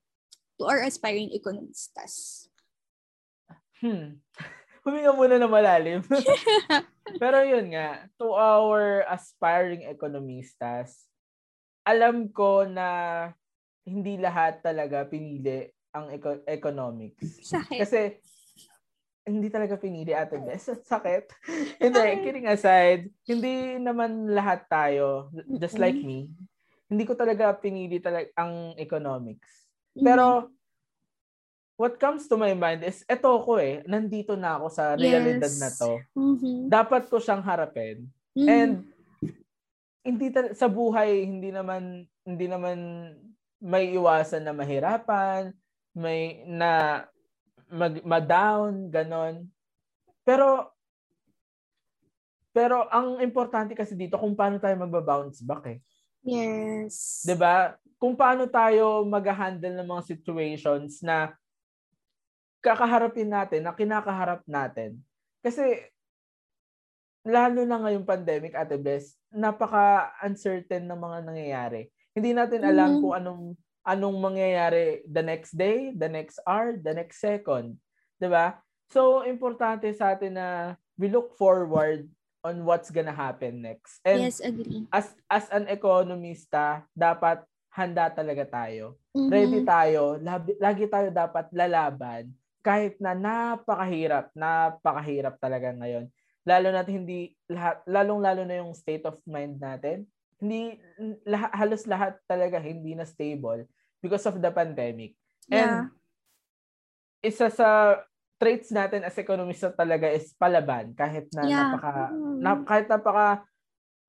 to 0.61 0.69
our 0.69 0.85
aspiring 0.85 1.33
economistas? 1.33 2.45
Hmm. 3.81 4.21
Huminga 4.85 5.11
muna 5.11 5.35
na 5.35 5.49
malalim. 5.49 5.99
Pero 7.21 7.43
yun 7.43 7.75
nga, 7.75 8.07
to 8.15 8.31
our 8.31 9.03
aspiring 9.11 9.83
economistas, 9.83 11.11
alam 11.83 12.31
ko 12.31 12.63
na 12.63 12.87
hindi 13.83 14.15
lahat 14.15 14.63
talaga 14.63 15.03
pinili 15.03 15.67
ang 15.91 16.07
eco- 16.15 16.43
economics. 16.47 17.43
Sakit. 17.51 17.79
Kasi 17.83 18.01
hindi 19.27 19.51
talaga 19.51 19.75
pinili 19.75 20.15
ate 20.15 20.39
Bes. 20.39 20.71
Sakit. 20.91 21.35
hindi, 21.83 22.03
kidding 22.23 22.47
aside, 22.47 23.11
hindi 23.27 23.75
naman 23.75 24.31
lahat 24.31 24.63
tayo, 24.71 25.27
just 25.59 25.75
like 25.75 25.99
me, 25.99 26.31
hindi 26.87 27.03
ko 27.03 27.13
talaga 27.13 27.51
pinili 27.53 27.99
talaga 27.99 28.31
ang 28.39 28.75
economics. 28.79 29.67
Pero 29.93 30.47
what 31.75 31.99
comes 31.99 32.25
to 32.25 32.39
my 32.39 32.55
mind 32.55 32.81
is, 32.81 33.03
eto 33.05 33.37
ko 33.43 33.59
eh, 33.59 33.83
nandito 33.85 34.33
na 34.33 34.57
ako 34.57 34.67
sa 34.71 34.95
realidad 34.95 35.51
Yes. 35.51 35.59
na 35.59 35.69
to. 35.69 35.91
Mhm. 36.15 36.71
Dapat 36.71 37.11
ko 37.11 37.19
siyang 37.19 37.43
harapin. 37.43 38.07
Mhm. 38.33 38.47
And 38.47 38.73
hindi 40.01 40.27
ta- 40.31 40.55
sa 40.55 40.71
buhay 40.71 41.27
hindi 41.27 41.51
naman 41.51 42.07
hindi 42.23 42.47
naman 42.47 42.77
may 43.59 43.91
iwasan 43.91 44.47
na 44.47 44.55
mahirapan, 44.55 45.51
may 45.91 46.45
na 46.47 47.03
mag 47.67 47.99
ma-down 48.07 48.87
ganon. 48.87 49.51
Pero 50.23 50.71
pero 52.55 52.87
ang 52.89 53.19
importante 53.21 53.75
kasi 53.75 53.93
dito 53.93 54.17
kung 54.17 54.33
paano 54.33 54.57
tayo 54.57 54.73
magba-bounce 54.79 55.43
back 55.43 55.63
eh. 55.67 55.79
Yes. 56.27 57.23
'Di 57.23 57.39
ba? 57.39 57.79
Kung 57.95 58.13
paano 58.19 58.45
tayo 58.51 59.07
mag-handle 59.07 59.79
ng 59.79 59.87
mga 59.87 60.03
situations 60.11 60.99
na 61.01 61.31
kakaharapin 62.59 63.31
natin, 63.31 63.63
na 63.63 63.71
kinakaharap 63.71 64.43
natin. 64.45 64.99
Kasi 65.39 65.87
lalo 67.25 67.63
na 67.63 67.79
ngayong 67.81 68.05
pandemic, 68.05 68.53
Ate 68.53 68.75
Bless, 68.77 69.15
napaka-uncertain 69.31 70.83
ng 70.85 70.99
mga 70.99 71.17
nangyayari. 71.25 71.81
Hindi 72.11 72.35
natin 72.35 72.61
alam 72.67 72.97
Mhm. 72.97 73.01
kung 73.01 73.13
anong 73.15 73.43
anong 73.87 74.17
mangyayari 74.19 74.99
the 75.07 75.23
next 75.23 75.55
day, 75.55 75.95
the 75.95 76.11
next 76.11 76.43
hour, 76.43 76.75
the 76.75 76.91
next 76.91 77.23
second. 77.23 77.79
'Di 78.19 78.27
ba? 78.27 78.59
So, 78.91 79.23
importante 79.23 79.87
sa 79.95 80.11
atin 80.15 80.35
na 80.35 80.75
we 80.99 81.07
look 81.07 81.35
forward 81.39 82.07
on 82.43 82.65
what's 82.65 82.89
gonna 82.93 83.15
happen 83.15 83.61
next. 83.65 84.01
And 84.05 84.27
yes, 84.27 84.41
agree. 84.43 84.85
as 84.93 85.13
as 85.29 85.45
an 85.49 85.69
economista, 85.69 86.85
dapat 86.93 87.41
handa 87.73 88.09
talaga 88.09 88.45
tayo. 88.47 88.97
Mhm. 89.13 89.29
Ready 89.29 89.59
tayo. 89.65 90.03
Lagi, 90.17 90.53
lagi 90.57 90.85
tayo 90.89 91.09
dapat 91.13 91.49
lalaban 91.53 92.33
kahit 92.67 92.99
na 92.99 93.15
napakahirap, 93.15 94.27
napakahirap 94.35 95.39
talaga 95.39 95.71
ngayon. 95.71 96.11
Lalo 96.43 96.67
natin 96.75 97.03
hindi 97.03 97.31
lahat 97.47 97.79
lalong 97.87 98.19
lalo 98.19 98.41
na 98.43 98.59
yung 98.59 98.75
state 98.75 99.07
of 99.07 99.15
mind 99.23 99.55
natin. 99.55 100.03
Hindi 100.35 100.75
lahat, 101.23 101.51
halos 101.55 101.83
lahat 101.87 102.19
talaga 102.27 102.59
hindi 102.59 102.91
na 102.91 103.07
stable 103.07 103.63
because 104.03 104.27
of 104.27 104.35
the 104.43 104.51
pandemic. 104.51 105.15
And 105.47 105.87
Yeah. 105.87 105.95
isa 107.23 107.47
sa 107.47 107.99
traits 108.37 108.69
natin 108.69 109.01
as 109.05 109.17
economista 109.17 109.73
talaga 109.73 110.09
is 110.13 110.33
palaban 110.37 110.93
kahit 110.93 111.29
na 111.33 111.49
Yeah. 111.49 111.61
napaka 111.67 112.13
Mm. 112.13 112.39
na, 112.41 112.49
kahit 112.63 112.87
napaka 112.89 113.27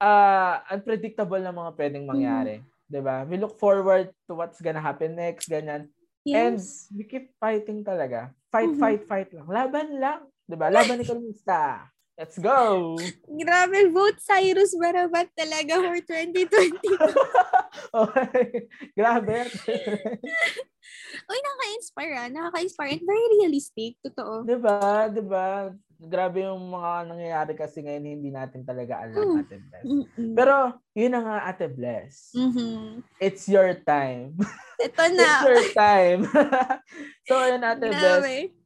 ah, 0.00 0.62
unpredictable 0.70 1.40
na 1.42 1.50
mga 1.50 1.72
pwedeng 1.74 2.06
mangyari, 2.06 2.62
'di 2.86 3.00
ba? 3.02 3.26
We 3.26 3.36
look 3.40 3.58
forward 3.58 4.14
to 4.30 4.32
what's 4.38 4.60
gonna 4.62 4.82
happen 4.84 5.16
next, 5.18 5.50
ganyan. 5.50 5.90
And 6.30 6.60
Yes. 6.60 6.86
we 6.92 7.08
keep 7.08 7.32
fighting 7.40 7.82
talaga. 7.82 8.30
Fight, 8.52 8.76
Mhm. 8.76 8.80
fight, 8.80 9.02
fight 9.08 9.30
lang. 9.34 9.48
Laban 9.48 9.88
lang, 9.98 10.20
'di 10.46 10.56
ba? 10.56 10.68
Laban 10.70 11.02
ekonomista. 11.02 11.88
Let's 12.18 12.34
go. 12.34 12.98
Grabe, 13.30 13.94
vote 13.94 14.18
Cyrus 14.18 14.74
Barabat 14.74 15.30
talaga 15.38 15.78
for 15.78 16.02
2020. 16.02 16.50
okay. 18.02 18.66
Grabe. 18.98 19.46
Uy, 21.30 21.38
nakaka-inspire 21.38 22.14
ah. 22.18 22.26
Nakaka-inspire 22.26 22.98
and 22.98 23.06
very 23.06 23.26
realistic. 23.38 24.02
Totoo. 24.02 24.42
'Di 24.42 24.58
ba? 24.58 25.06
'Di 25.06 25.22
ba? 25.22 25.70
Grabe 25.94 26.42
yung 26.42 26.74
mga 26.74 27.06
nangyayari 27.06 27.54
kasi 27.54 27.86
ngayon 27.86 28.18
hindi 28.18 28.30
natin 28.34 28.66
talaga 28.66 28.98
alam, 29.06 29.18
Mm. 29.18 29.38
Ate 29.38 29.56
Bless. 29.62 29.82
Mm-mm. 29.86 30.34
Pero, 30.34 30.54
yun 30.94 31.10
na 31.14 31.20
nga, 31.22 31.36
Ate 31.54 31.66
Bless. 31.70 32.34
Mhm. 32.34 33.02
It's 33.18 33.46
your 33.46 33.78
time. 33.82 34.34
Ito 34.78 35.02
It's 35.10 35.18
na. 35.18 35.30
your 35.42 35.62
time. 35.74 36.20
so, 37.30 37.34
ayun, 37.38 37.62
Ate 37.62 37.90
Bless. 37.94 38.57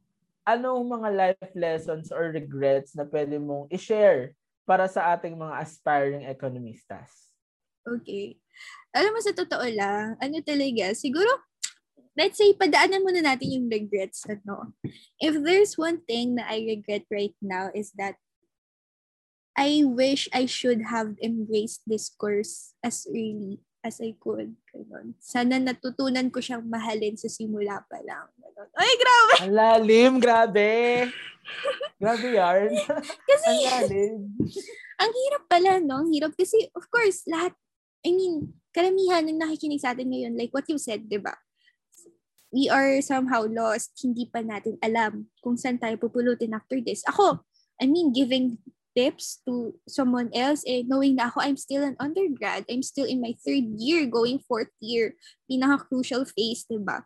Anong 0.43 0.83
mga 0.91 1.09
life 1.15 1.53
lessons 1.55 2.11
or 2.11 2.35
regrets 2.35 2.91
na 2.99 3.07
pwede 3.07 3.39
mong 3.39 3.71
i-share 3.71 4.35
para 4.67 4.91
sa 4.91 5.15
ating 5.15 5.39
mga 5.39 5.55
aspiring 5.59 6.23
economistas? 6.27 7.31
Okay. 7.83 8.39
Alam 8.91 9.15
mo, 9.15 9.19
sa 9.23 9.31
totoo 9.35 9.63
lang, 9.71 10.19
ano 10.19 10.37
talaga, 10.43 10.91
siguro, 10.95 11.27
let's 12.15 12.39
say, 12.39 12.51
padaanan 12.55 13.03
muna 13.03 13.23
natin 13.23 13.55
yung 13.55 13.67
regrets. 13.71 14.27
Ano? 14.27 14.75
If 15.19 15.39
there's 15.39 15.79
one 15.79 16.03
thing 16.03 16.35
na 16.35 16.47
I 16.47 16.63
regret 16.63 17.07
right 17.07 17.35
now 17.39 17.71
is 17.71 17.95
that 17.95 18.19
I 19.53 19.85
wish 19.85 20.27
I 20.33 20.49
should 20.49 20.89
have 20.89 21.15
embraced 21.21 21.85
this 21.87 22.09
course 22.09 22.73
as 22.81 23.05
early 23.07 23.61
as 23.83 23.99
I 23.99 24.15
could. 24.15 24.55
Ganun. 24.71 25.13
Sana 25.19 25.59
natutunan 25.59 26.31
ko 26.31 26.39
siyang 26.39 26.63
mahalin 26.63 27.19
sa 27.19 27.27
simula 27.27 27.83
pa 27.85 27.99
lang. 27.99 28.31
Ganun. 28.39 28.69
Ay, 28.79 28.93
grabe! 28.95 29.33
Ang 29.43 29.53
lalim, 29.53 30.13
grabe. 30.23 30.71
grabe 31.99 32.27
yarn. 32.31 32.71
Kasi, 33.29 33.51
Ang 33.51 33.59
lalim. 33.67 34.19
ang 35.03 35.11
hirap 35.11 35.43
pala, 35.51 35.71
no? 35.83 36.07
Ang 36.07 36.15
hirap 36.15 36.31
kasi, 36.39 36.71
of 36.71 36.87
course, 36.87 37.27
lahat, 37.27 37.51
I 38.07 38.15
mean, 38.15 38.55
karamihan 38.71 39.27
ng 39.27 39.41
nakikinig 39.43 39.83
sa 39.83 39.91
atin 39.91 40.07
ngayon, 40.07 40.39
like 40.39 40.55
what 40.55 40.67
you 40.71 40.79
said, 40.79 41.03
di 41.11 41.19
ba? 41.19 41.35
We 42.53 42.71
are 42.71 43.01
somehow 43.03 43.43
lost. 43.43 43.97
Hindi 43.99 44.29
pa 44.29 44.45
natin 44.45 44.79
alam 44.79 45.27
kung 45.43 45.59
saan 45.59 45.81
tayo 45.81 45.99
pupulutin 45.99 46.55
after 46.55 46.79
this. 46.79 47.03
Ako, 47.09 47.43
I 47.81 47.89
mean, 47.89 48.15
giving 48.15 48.61
tips 48.93 49.41
to 49.45 49.73
someone 49.89 50.29
else, 50.33 50.63
eh, 50.65 50.85
knowing 50.85 51.17
na 51.17 51.29
ako, 51.29 51.41
I'm 51.41 51.57
still 51.57 51.83
an 51.83 51.97
undergrad. 51.99 52.65
I'm 52.69 52.85
still 52.85 53.05
in 53.05 53.21
my 53.21 53.35
third 53.41 53.65
year, 53.77 54.05
going 54.05 54.39
fourth 54.45 54.73
year. 54.79 55.17
Pinaka-crucial 55.49 56.25
phase, 56.29 56.65
di 56.69 56.77
ba? 56.77 57.05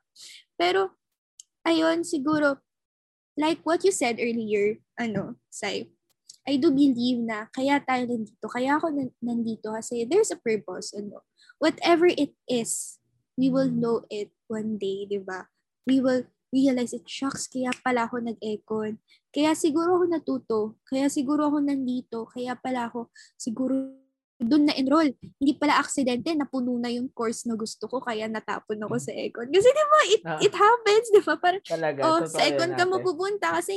Pero, 0.60 0.96
ayun, 1.64 2.04
siguro, 2.04 2.60
like 3.40 3.64
what 3.64 3.84
you 3.84 3.92
said 3.92 4.20
earlier, 4.20 4.80
ano, 5.00 5.40
Sai, 5.50 5.90
I 6.48 6.56
do 6.56 6.72
believe 6.72 7.20
na 7.20 7.52
kaya 7.52 7.84
tayo 7.84 8.08
nandito, 8.08 8.48
kaya 8.48 8.80
ako 8.80 8.88
nan- 8.94 9.16
nandito 9.20 9.76
kasi 9.76 10.08
there's 10.08 10.32
a 10.32 10.40
purpose, 10.40 10.96
ano. 10.96 11.24
Whatever 11.60 12.08
it 12.08 12.32
is, 12.48 13.02
we 13.36 13.52
will 13.52 13.68
know 13.68 14.08
it 14.08 14.32
one 14.48 14.80
day, 14.80 15.04
di 15.10 15.20
ba? 15.20 15.52
We 15.84 16.00
will 16.00 16.24
realize 16.58 16.98
it, 16.98 17.06
shocks, 17.06 17.46
kaya 17.46 17.70
pala 17.86 18.10
ako 18.10 18.26
nag-econ. 18.26 18.98
Kaya 19.30 19.54
siguro 19.54 20.02
ako 20.02 20.06
natuto. 20.10 20.60
Kaya 20.90 21.06
siguro 21.14 21.46
ako 21.54 21.62
nandito. 21.62 22.26
Kaya 22.26 22.58
pala 22.58 22.90
ako 22.90 23.14
siguro 23.38 23.94
doon 24.38 24.70
na-enroll. 24.70 25.14
Hindi 25.42 25.54
pala 25.58 25.82
aksidente, 25.82 26.30
napuno 26.34 26.78
na 26.78 26.94
yung 26.94 27.10
course 27.10 27.46
na 27.50 27.58
gusto 27.58 27.90
ko, 27.90 28.02
kaya 28.02 28.30
natapon 28.30 28.78
ako 28.86 28.98
sa 29.02 29.10
econ. 29.14 29.50
Kasi 29.50 29.70
di 29.70 29.86
ba, 29.86 30.00
it, 30.14 30.24
Ah. 30.26 30.40
it 30.42 30.54
happens, 30.54 31.06
di 31.10 31.22
ba? 31.26 31.34
Parang, 31.42 31.62
Talaga. 31.66 32.00
oh, 32.06 32.22
totoo 32.22 32.34
sa 32.38 32.42
econ 32.46 32.72
ka 32.78 32.86
mapupunta 32.86 33.48
kasi 33.58 33.74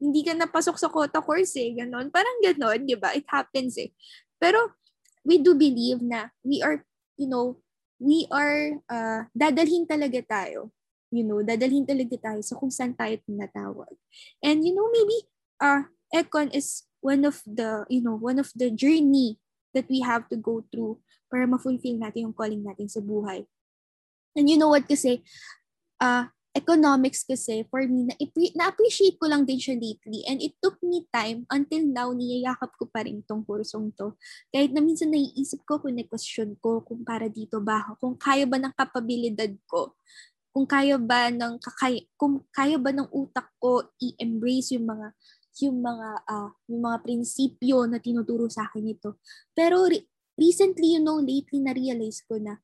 hindi 0.00 0.20
ka 0.22 0.32
napasok 0.38 0.78
sa 0.78 0.88
quota 0.88 1.18
course 1.20 1.58
eh, 1.58 1.74
ganon. 1.74 2.06
Parang 2.14 2.38
ganon, 2.38 2.86
di 2.86 2.94
ba? 2.94 3.10
It 3.18 3.26
happens 3.26 3.74
eh. 3.82 3.90
Pero, 4.38 4.78
we 5.26 5.42
do 5.42 5.58
believe 5.58 6.00
na 6.00 6.30
we 6.46 6.62
are, 6.62 6.86
you 7.18 7.26
know, 7.26 7.58
we 7.98 8.30
are, 8.30 8.78
uh, 8.88 9.26
dadalhin 9.34 9.84
talaga 9.90 10.22
tayo. 10.24 10.70
You 11.10 11.26
know, 11.26 11.42
dadalhin 11.42 11.86
talaga 11.86 12.16
tayo 12.18 12.40
sa 12.42 12.54
kung 12.54 12.70
saan 12.70 12.94
tayo 12.94 13.18
tinatawag. 13.26 13.92
And, 14.42 14.62
you 14.62 14.74
know, 14.74 14.86
maybe, 14.94 15.26
uh, 15.58 15.90
econ 16.14 16.54
is 16.54 16.86
one 17.02 17.26
of 17.26 17.42
the, 17.46 17.86
you 17.90 18.02
know, 18.02 18.14
one 18.14 18.38
of 18.38 18.50
the 18.54 18.70
journey 18.70 19.38
that 19.74 19.86
we 19.90 20.02
have 20.02 20.26
to 20.30 20.36
go 20.38 20.62
through 20.70 20.98
para 21.30 21.46
ma-fulfill 21.46 21.98
natin 21.98 22.30
yung 22.30 22.36
calling 22.36 22.62
natin 22.62 22.90
sa 22.90 22.98
buhay. 22.98 23.46
And 24.34 24.46
you 24.50 24.58
know 24.58 24.70
what 24.70 24.86
kasi, 24.86 25.22
uh, 25.98 26.30
economics 26.50 27.22
kasi 27.22 27.62
for 27.70 27.86
me, 27.86 28.10
na, 28.10 28.14
na-appreciate 28.58 29.22
ko 29.22 29.30
lang 29.30 29.46
din 29.46 29.62
siya 29.62 29.78
lately 29.78 30.26
and 30.26 30.42
it 30.42 30.58
took 30.58 30.74
me 30.82 31.06
time 31.14 31.46
until 31.46 31.82
now 31.86 32.10
niyayakap 32.10 32.74
ko 32.74 32.90
pa 32.90 33.06
rin 33.06 33.22
tong 33.22 33.46
kursong 33.46 33.94
to. 33.94 34.18
Kahit 34.50 34.74
na 34.74 34.82
minsan 34.82 35.14
naiisip 35.14 35.62
ko 35.62 35.78
kung 35.78 35.94
na-question 35.94 36.58
ko 36.58 36.82
kung 36.82 37.06
para 37.06 37.30
dito 37.30 37.62
ba 37.62 37.86
ako, 37.86 37.90
kung 38.02 38.16
kaya 38.18 38.44
ba 38.50 38.58
ng 38.58 38.74
kapabilidad 38.74 39.54
ko, 39.70 39.94
kung 40.50 40.66
kaya 40.66 40.98
ba 40.98 41.30
ng 41.30 41.62
kakay, 41.62 42.10
kung 42.18 42.42
kaya 42.50 42.76
ba 42.76 42.90
ng 42.90 43.06
utak 43.14 43.50
ko 43.62 43.86
i-embrace 44.02 44.74
yung 44.74 44.86
mga 44.90 45.08
yung 45.60 45.78
mga 45.82 46.08
uh, 46.26 46.50
yung 46.70 46.82
mga 46.82 46.98
prinsipyo 47.04 47.84
na 47.86 47.98
tinuturo 47.98 48.46
sa 48.50 48.66
akin 48.66 48.90
ito. 48.90 49.18
Pero 49.54 49.86
re- 49.86 50.06
recently, 50.38 50.98
you 50.98 51.02
know, 51.02 51.20
lately 51.20 51.60
na-realize 51.60 52.24
ko 52.24 52.40
na 52.40 52.58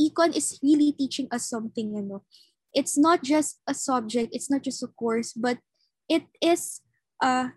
econ 0.00 0.32
is 0.32 0.56
really 0.64 0.96
teaching 0.96 1.28
us 1.28 1.46
something, 1.46 1.92
ano. 1.94 2.24
It's 2.72 2.96
not 2.96 3.26
just 3.26 3.60
a 3.66 3.74
subject, 3.74 4.30
it's 4.32 4.48
not 4.48 4.62
just 4.62 4.82
a 4.82 4.88
course, 4.88 5.34
but 5.34 5.58
it 6.08 6.26
is 6.40 6.80
uh 7.20 7.54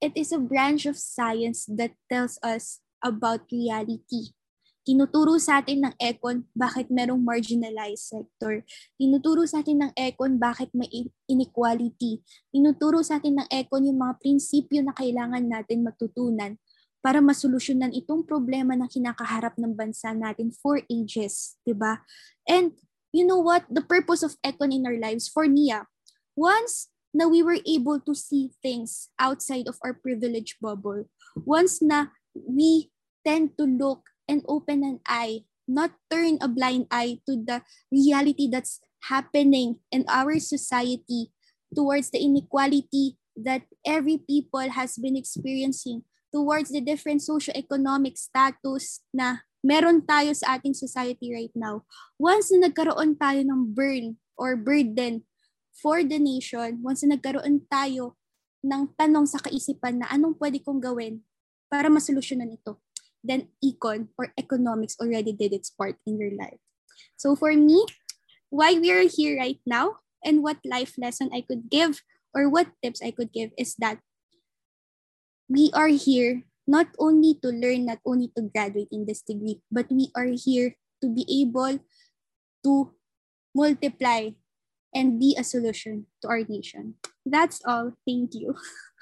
it 0.00 0.16
is 0.16 0.32
a 0.32 0.40
branch 0.40 0.84
of 0.84 1.00
science 1.00 1.64
that 1.68 1.96
tells 2.10 2.36
us 2.42 2.80
about 3.04 3.48
reality. 3.52 4.36
Tinuturo 4.84 5.40
sa 5.40 5.64
atin 5.64 5.88
ng 5.88 5.94
econ 5.96 6.44
bakit 6.52 6.92
merong 6.92 7.24
marginalized 7.24 8.04
sector. 8.04 8.60
Tinuturo 9.00 9.48
sa 9.48 9.64
atin 9.64 9.88
ng 9.88 9.92
econ 9.96 10.36
bakit 10.36 10.68
may 10.76 11.08
inequality. 11.24 12.20
Tinuturo 12.52 13.00
sa 13.00 13.16
atin 13.16 13.40
ng 13.40 13.48
econ 13.48 13.88
yung 13.88 13.96
mga 13.96 14.20
prinsipyo 14.20 14.84
na 14.84 14.92
kailangan 14.92 15.40
natin 15.40 15.88
matutunan 15.88 16.60
para 17.00 17.24
masolusyonan 17.24 17.96
itong 17.96 18.24
problema 18.28 18.76
na 18.76 18.84
kinakaharap 18.88 19.56
ng 19.56 19.72
bansa 19.72 20.12
natin 20.12 20.52
for 20.52 20.80
ages, 20.88 21.56
'di 21.64 21.76
ba? 21.76 22.04
And 22.44 22.76
you 23.12 23.28
know 23.28 23.40
what? 23.40 23.68
The 23.68 23.84
purpose 23.84 24.24
of 24.24 24.36
econ 24.44 24.72
in 24.72 24.84
our 24.84 24.96
lives, 24.96 25.28
for 25.28 25.44
Nia, 25.44 25.88
once 26.36 26.92
na 27.12 27.28
we 27.28 27.44
were 27.44 27.60
able 27.64 28.00
to 28.04 28.12
see 28.16 28.56
things 28.64 29.12
outside 29.20 29.68
of 29.68 29.76
our 29.80 29.96
privilege 29.96 30.56
bubble, 30.60 31.08
once 31.44 31.84
na 31.84 32.12
we 32.32 32.92
tend 33.22 33.56
to 33.56 33.64
look 33.64 34.13
and 34.28 34.42
open 34.48 34.84
an 34.84 35.00
eye, 35.06 35.44
not 35.68 35.92
turn 36.10 36.38
a 36.40 36.48
blind 36.48 36.86
eye 36.90 37.20
to 37.28 37.36
the 37.40 37.62
reality 37.92 38.48
that's 38.50 38.80
happening 39.08 39.80
in 39.92 40.04
our 40.08 40.38
society 40.38 41.32
towards 41.74 42.10
the 42.10 42.20
inequality 42.22 43.18
that 43.36 43.66
every 43.84 44.18
people 44.18 44.64
has 44.70 44.96
been 44.96 45.16
experiencing 45.16 46.04
towards 46.34 46.70
the 46.70 46.80
different 46.80 47.22
socio-economic 47.22 48.18
status 48.18 49.02
na 49.14 49.46
meron 49.62 50.02
tayo 50.02 50.34
sa 50.34 50.58
ating 50.58 50.74
society 50.74 51.32
right 51.32 51.54
now. 51.56 51.82
Once 52.20 52.52
na 52.52 52.68
nagkaroon 52.68 53.16
tayo 53.16 53.40
ng 53.42 53.72
burn 53.72 54.18
or 54.36 54.58
burden 54.58 55.24
for 55.72 56.04
the 56.04 56.20
nation, 56.20 56.82
once 56.84 57.02
na 57.02 57.16
nagkaroon 57.16 57.64
tayo 57.66 58.18
ng 58.60 58.92
tanong 58.98 59.24
sa 59.24 59.40
kaisipan 59.40 60.04
na 60.04 60.06
anong 60.12 60.36
pwede 60.36 60.60
kong 60.60 60.80
gawin 60.80 61.24
para 61.72 61.88
masolusyonan 61.88 62.54
ito, 62.54 62.83
then 63.24 63.48
econ 63.64 64.12
or 64.20 64.36
economics 64.36 65.00
already 65.00 65.32
did 65.32 65.56
its 65.56 65.72
part 65.72 65.96
in 66.06 66.20
your 66.20 66.36
life. 66.36 66.60
So 67.16 67.34
for 67.34 67.56
me, 67.56 67.88
why 68.52 68.76
we 68.76 68.92
are 68.92 69.08
here 69.08 69.40
right 69.40 69.58
now 69.64 70.04
and 70.22 70.44
what 70.44 70.60
life 70.62 70.94
lesson 71.00 71.32
I 71.32 71.40
could 71.40 71.72
give 71.72 72.04
or 72.36 72.48
what 72.48 72.68
tips 72.84 73.00
I 73.00 73.10
could 73.10 73.32
give 73.32 73.50
is 73.56 73.74
that 73.80 73.98
we 75.48 75.72
are 75.72 75.88
here 75.88 76.44
not 76.66 76.88
only 76.98 77.36
to 77.42 77.48
learn, 77.48 77.86
not 77.86 78.00
only 78.06 78.32
to 78.36 78.48
graduate 78.48 78.88
in 78.92 79.04
this 79.04 79.20
degree, 79.20 79.60
but 79.72 79.90
we 79.90 80.08
are 80.16 80.32
here 80.32 80.76
to 81.02 81.08
be 81.08 81.24
able 81.28 81.80
to 82.64 82.92
multiply 83.54 84.30
and 84.94 85.20
be 85.20 85.36
a 85.38 85.44
solution 85.44 86.06
to 86.22 86.28
our 86.28 86.42
nation. 86.48 86.94
That's 87.26 87.60
all. 87.66 87.92
Thank 88.06 88.34
you. 88.34 88.56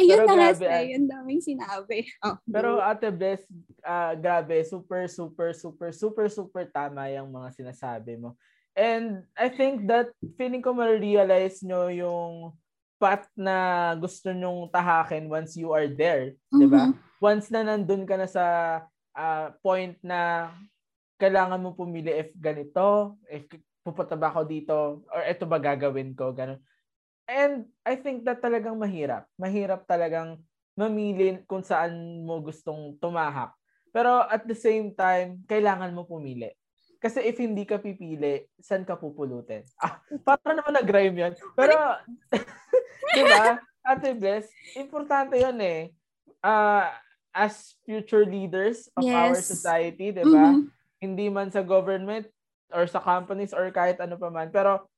Ayun 0.00 0.24
na 0.24 0.34
nga 0.34 0.50
ah. 0.80 0.84
Ang 0.84 1.08
daming 1.08 1.42
sinabi. 1.44 1.98
Oh, 2.24 2.36
Pero 2.48 2.80
Ate 2.80 3.12
Bless, 3.12 3.44
ah, 3.84 4.16
grabe, 4.16 4.64
super, 4.64 5.04
super, 5.06 5.52
super, 5.52 5.90
super, 5.92 6.26
super 6.32 6.64
tama 6.68 7.08
yung 7.12 7.28
mga 7.28 7.52
sinasabi 7.52 8.16
mo. 8.16 8.36
And 8.72 9.28
I 9.36 9.52
think 9.52 9.84
that 9.90 10.14
feeling 10.40 10.64
ko 10.64 10.72
ma-realize 10.72 11.60
nyo 11.60 11.90
yung 11.92 12.56
path 13.00 13.28
na 13.32 13.92
gusto 13.96 14.30
nyong 14.30 14.68
tahakin 14.68 15.24
once 15.26 15.56
you 15.56 15.72
are 15.72 15.88
there, 15.88 16.36
'di 16.52 16.68
ba? 16.68 16.92
Mhm. 16.92 16.94
Once 17.20 17.48
na 17.48 17.64
nandun 17.64 18.04
ka 18.04 18.16
na 18.20 18.28
sa 18.28 18.44
ah, 19.16 19.52
point 19.64 19.96
na 20.04 20.52
kailangan 21.16 21.60
mo 21.60 21.72
pumili 21.76 22.12
if 22.12 22.32
ganito, 22.36 23.16
if 23.28 23.48
pupunta 23.80 24.16
ba 24.16 24.28
ako 24.32 24.44
dito 24.44 24.76
or 25.08 25.22
ito 25.24 25.44
ba 25.48 25.56
gagawin 25.56 26.12
ko, 26.12 26.32
ganun. 26.36 26.60
And 27.30 27.70
I 27.86 27.94
think 27.94 28.26
that 28.26 28.42
talagang 28.42 28.74
mahirap. 28.74 29.30
Mahirap 29.38 29.86
talagang 29.86 30.42
mamili 30.74 31.38
kung 31.46 31.62
saan 31.62 32.26
mo 32.26 32.42
gustong 32.42 32.98
tumahak. 32.98 33.54
Pero 33.94 34.26
at 34.26 34.42
the 34.50 34.58
same 34.58 34.90
time, 34.98 35.38
kailangan 35.46 35.94
mo 35.94 36.02
pumili. 36.02 36.50
Kasi 36.98 37.22
if 37.22 37.38
hindi 37.38 37.62
ka 37.62 37.78
pipili, 37.78 38.50
saan 38.58 38.82
ka 38.82 38.98
pupulutin? 38.98 39.62
Ah, 39.78 40.02
para 40.26 40.58
naman 40.58 40.74
nag-rhyme 40.74 41.16
yun. 41.16 41.32
Pero, 41.54 41.74
di 43.16 43.22
ba? 43.30 43.62
Ate 43.86 44.12
Bless, 44.12 44.50
importante 44.74 45.38
yun 45.38 45.56
eh. 45.62 45.94
Ah, 46.42 46.98
as 47.30 47.78
future 47.86 48.26
leaders 48.26 48.90
of 48.98 49.06
our 49.06 49.38
Yes. 49.38 49.46
society, 49.54 50.10
di 50.10 50.26
ba? 50.26 50.58
Mhm. 50.58 50.66
Hindi 51.00 51.26
man 51.30 51.48
sa 51.54 51.62
government 51.62 52.26
or 52.74 52.84
sa 52.90 52.98
companies 53.00 53.54
or 53.54 53.70
kahit 53.70 54.02
ano 54.02 54.18
pa 54.18 54.28
man. 54.28 54.50
Pero, 54.50 54.89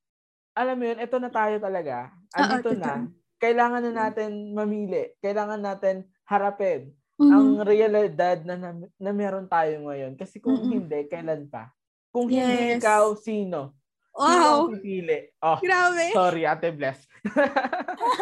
alam 0.53 0.77
mo 0.77 0.85
yun, 0.85 0.99
ito 0.99 1.17
na 1.17 1.29
tayo 1.29 1.57
talaga. 1.59 2.13
Andito 2.31 2.73
na. 2.73 3.09
Kailangan 3.37 3.83
na 3.83 3.93
natin 4.07 4.53
mamili. 4.53 5.17
Kailangan 5.19 5.59
natin 5.59 5.95
harapin 6.25 6.93
Mhm. 7.19 7.29
ang 7.29 7.47
realidad 7.63 8.39
na, 8.43 8.55
na, 8.57 8.71
na 8.79 9.11
meron 9.13 9.47
tayo 9.47 9.85
ngayon. 9.85 10.17
Kasi 10.17 10.39
kung 10.39 10.59
Mm-mm. 10.59 10.73
hindi, 10.73 11.07
kailan 11.07 11.47
pa? 11.47 11.71
Kung 12.11 12.27
hindi 12.27 12.77
Yes. 12.77 12.81
ikaw, 12.81 13.15
sino? 13.15 13.77
Sino 14.13 14.69
Wow! 14.69 14.69
pipili? 14.69 15.33
Oh, 15.41 15.57
Grabe! 15.57 16.13
sorry, 16.13 16.45
Ate 16.45 16.69
Bless. 16.69 17.01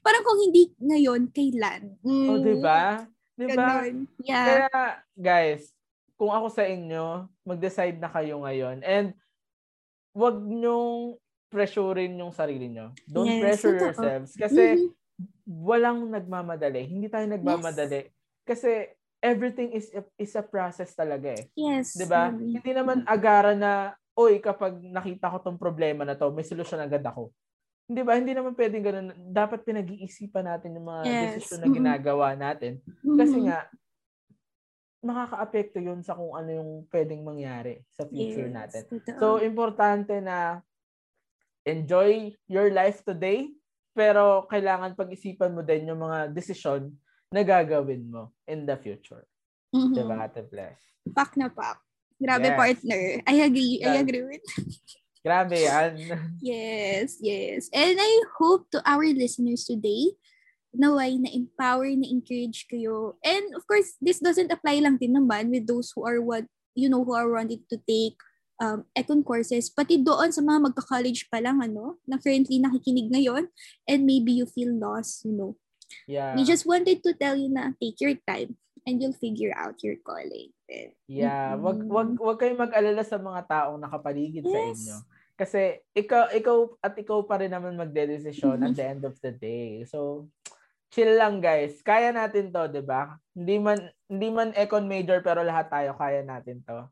Parang 0.00 0.24
kung 0.24 0.40
hindi 0.40 0.72
ngayon, 0.80 1.28
kailan? 1.30 1.82
Mm, 2.00 2.28
oh, 2.28 2.38
di 2.40 2.54
ba? 2.58 3.04
Di 3.34 3.46
ba? 3.52 3.84
Ganon. 3.84 3.94
Yeah. 4.22 4.46
Kaya, 4.46 4.68
guys, 5.12 5.68
kung 6.14 6.32
ako 6.32 6.48
sa 6.48 6.64
inyo, 6.64 7.28
mag-decide 7.42 7.98
na 7.98 8.08
kayo 8.08 8.40
ngayon. 8.40 8.80
And, 8.80 9.12
wag 10.14 10.38
nyong 10.38 11.18
pressurein 11.50 12.14
yung 12.18 12.30
sarili 12.30 12.70
nyo. 12.70 12.94
Don't 13.04 13.34
Yes, 13.34 13.42
pressure 13.42 13.74
totoo. 13.74 13.90
yourselves. 13.90 14.30
Kasi, 14.38 14.62
Mhm. 14.78 14.94
walang 15.46 16.08
nagmamadali. 16.10 16.86
Hindi 16.86 17.06
tayo 17.10 17.26
nagmamadali. 17.26 18.10
Kasi, 18.46 18.94
everything 19.20 19.74
is 19.74 19.90
a, 19.94 20.02
is 20.18 20.34
a 20.38 20.42
process 20.46 20.94
talaga 20.94 21.28
eh. 21.32 21.44
Yes. 21.56 21.96
'Di 21.96 22.06
ba? 22.06 22.30
agree. 22.30 22.54
Hindi 22.54 22.70
naman 22.74 23.02
agara 23.08 23.54
na, 23.56 23.94
oy, 24.14 24.38
kapag 24.38 24.78
nakita 24.84 25.30
ko 25.32 25.38
tong 25.42 25.58
problema 25.58 26.04
na 26.06 26.14
to, 26.14 26.30
may 26.30 26.44
solusyon 26.46 26.82
agad 26.82 27.02
ako. 27.02 27.30
Hindi 27.88 28.02
ba? 28.04 28.16
Hindi 28.16 28.32
naman 28.36 28.54
pwedeng 28.56 28.84
ganun. 28.84 29.08
Dapat 29.32 29.60
pinag-iisipan 29.66 30.44
natin 30.48 30.76
yung 30.78 30.88
mga 30.88 31.04
Yes. 31.04 31.20
desisyon 31.20 31.60
na 31.64 31.68
Mhm. 31.68 31.74
ginagawa 31.76 32.26
natin. 32.36 32.80
Kasi 33.16 33.36
Mhm. 33.36 33.46
nga, 33.48 33.58
makaka-apekto 35.04 35.78
yun 35.78 36.00
sa 36.00 36.16
kung 36.16 36.32
ano 36.32 36.50
yung 36.50 36.70
pwedeng 36.88 37.20
mangyari 37.22 37.84
sa 37.92 38.08
future 38.08 38.48
Yes, 38.48 38.56
natin. 38.56 38.82
totoo. 38.88 39.18
So, 39.20 39.26
importante 39.44 40.16
na 40.24 40.64
enjoy 41.64 42.32
your 42.48 42.72
life 42.72 43.04
today, 43.04 43.52
pero 43.92 44.48
kailangan 44.48 44.96
pag-isipan 44.96 45.52
mo 45.52 45.60
din 45.60 45.88
yung 45.92 46.00
mga 46.00 46.32
desisyon 46.32 46.92
na 47.28 47.44
gagawin 47.44 48.08
mo 48.08 48.32
in 48.48 48.64
the 48.64 48.76
future. 48.80 49.24
Mhm. 49.70 49.94
Diba, 49.94 50.16
Ate 50.24 50.42
Bless? 50.44 50.80
Pak 51.12 51.36
na 51.36 51.52
pak. 51.52 51.78
Grabe 52.16 52.48
Yes. 52.50 52.58
partner. 52.58 53.02
I 53.26 53.36
agree. 53.44 53.82
I 53.84 54.00
agree 54.00 54.24
with 54.24 54.44
Grabe 55.24 55.56
yan. 55.56 55.96
Yes, 56.44 57.16
yes. 57.24 57.72
And 57.72 57.96
I 57.96 58.12
hope 58.36 58.68
to 58.76 58.84
our 58.84 59.08
listeners 59.08 59.64
today, 59.64 60.12
naway 60.74 61.16
na-empower, 61.18 61.88
na-encourage 61.94 62.66
kayo. 62.66 63.14
And 63.22 63.54
of 63.54 63.64
course, 63.66 63.94
this 64.02 64.18
doesn't 64.18 64.50
apply 64.50 64.82
lang 64.82 64.98
din 64.98 65.14
naman 65.14 65.50
with 65.50 65.66
those 65.66 65.94
who 65.94 66.02
are 66.04 66.18
what, 66.20 66.44
you 66.74 66.90
know, 66.90 67.02
who 67.06 67.14
are 67.14 67.30
wanting 67.30 67.62
to 67.70 67.78
take 67.86 68.18
um, 68.58 68.84
econ 68.94 69.22
courses, 69.24 69.70
pati 69.70 69.98
doon 70.02 70.30
sa 70.30 70.42
mga 70.42 70.70
magka-college 70.70 71.26
pa 71.30 71.38
lang, 71.42 71.62
ano, 71.62 71.98
na 72.06 72.18
currently 72.18 72.58
nakikinig 72.62 73.10
ngayon, 73.10 73.50
and 73.86 74.00
maybe 74.06 74.34
you 74.34 74.46
feel 74.46 74.70
lost, 74.70 75.24
you 75.24 75.34
know. 75.34 75.54
Yeah. 76.06 76.34
We 76.34 76.42
just 76.42 76.66
wanted 76.66 77.02
to 77.06 77.14
tell 77.14 77.38
you 77.38 77.50
na 77.50 77.74
take 77.78 77.98
your 78.02 78.18
time 78.26 78.58
and 78.86 78.98
you'll 78.98 79.16
figure 79.16 79.54
out 79.54 79.78
your 79.82 79.96
calling. 80.02 80.50
Yeah, 81.06 81.54
wag 81.60 81.86
Mm-mm. 81.86 81.92
wag 81.92 82.10
wag 82.18 82.38
kayong 82.40 82.62
mag-alala 82.66 83.04
sa 83.04 83.20
mga 83.20 83.46
taong 83.46 83.78
nakapaligid 83.78 84.42
sa 84.48 84.58
Yes. 84.58 84.74
inyo. 84.80 84.96
Kasi 85.34 85.60
ikaw 85.92 86.30
ikaw 86.32 86.58
at 86.80 86.94
ikaw 86.98 87.20
pa 87.26 87.38
rin 87.42 87.52
naman 87.52 87.78
magdedesisyon 87.78 88.58
Mhm. 88.58 88.66
at 88.66 88.74
the 88.74 88.86
end 88.86 89.02
of 89.04 89.14
the 89.20 89.30
day. 89.34 89.84
So 89.86 90.30
chill 90.92 91.14
lang 91.16 91.40
guys. 91.40 91.80
Kaya 91.80 92.10
natin 92.12 92.50
'to, 92.52 92.68
'di 92.68 92.82
ba? 92.84 93.16
Hindi 93.32 93.56
man 93.62 93.78
hindi 94.10 94.28
man 94.28 94.50
econ 94.56 94.84
major 94.84 95.22
pero 95.24 95.40
lahat 95.40 95.70
tayo 95.70 95.96
kaya 95.96 96.20
natin 96.20 96.60
'to. 96.64 96.88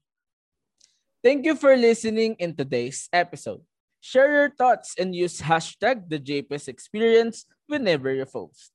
Thank 1.23 1.47
you 1.47 1.55
for 1.55 1.77
listening 1.79 2.35
in 2.43 2.51
today's 2.51 3.07
episode. 3.15 3.63
Share 4.03 4.27
your 4.27 4.51
thoughts 4.51 4.99
and 4.99 5.15
use 5.15 5.39
hashtag 5.39 6.11
the 6.11 6.19
JPS 6.19 6.67
experience 6.67 7.47
whenever 7.71 8.11
you 8.11 8.27
post. 8.27 8.75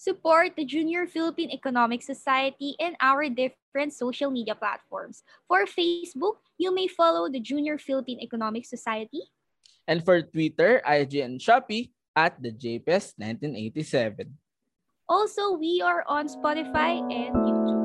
Support 0.00 0.56
the 0.56 0.64
Junior 0.64 1.04
Philippine 1.04 1.52
Economic 1.52 2.00
Society 2.00 2.72
and 2.80 2.96
our 3.04 3.28
different 3.28 3.92
social 3.92 4.32
media 4.32 4.56
platforms. 4.56 5.20
For 5.44 5.68
Facebook, 5.68 6.40
you 6.56 6.72
may 6.72 6.88
follow 6.88 7.28
the 7.28 7.36
Junior 7.36 7.76
Philippine 7.76 8.24
Economic 8.24 8.64
Society. 8.64 9.28
And 9.84 10.00
for 10.00 10.24
Twitter, 10.24 10.80
IG, 10.88 11.20
and 11.20 11.36
Shopee 11.36 11.92
at 12.20 12.36
the 12.42 12.52
JPS 12.52 13.16
1987. 13.16 14.36
Also, 15.08 15.56
we 15.56 15.80
are 15.80 16.04
on 16.06 16.28
Spotify 16.28 17.00
and 17.08 17.32
YouTube. 17.34 17.79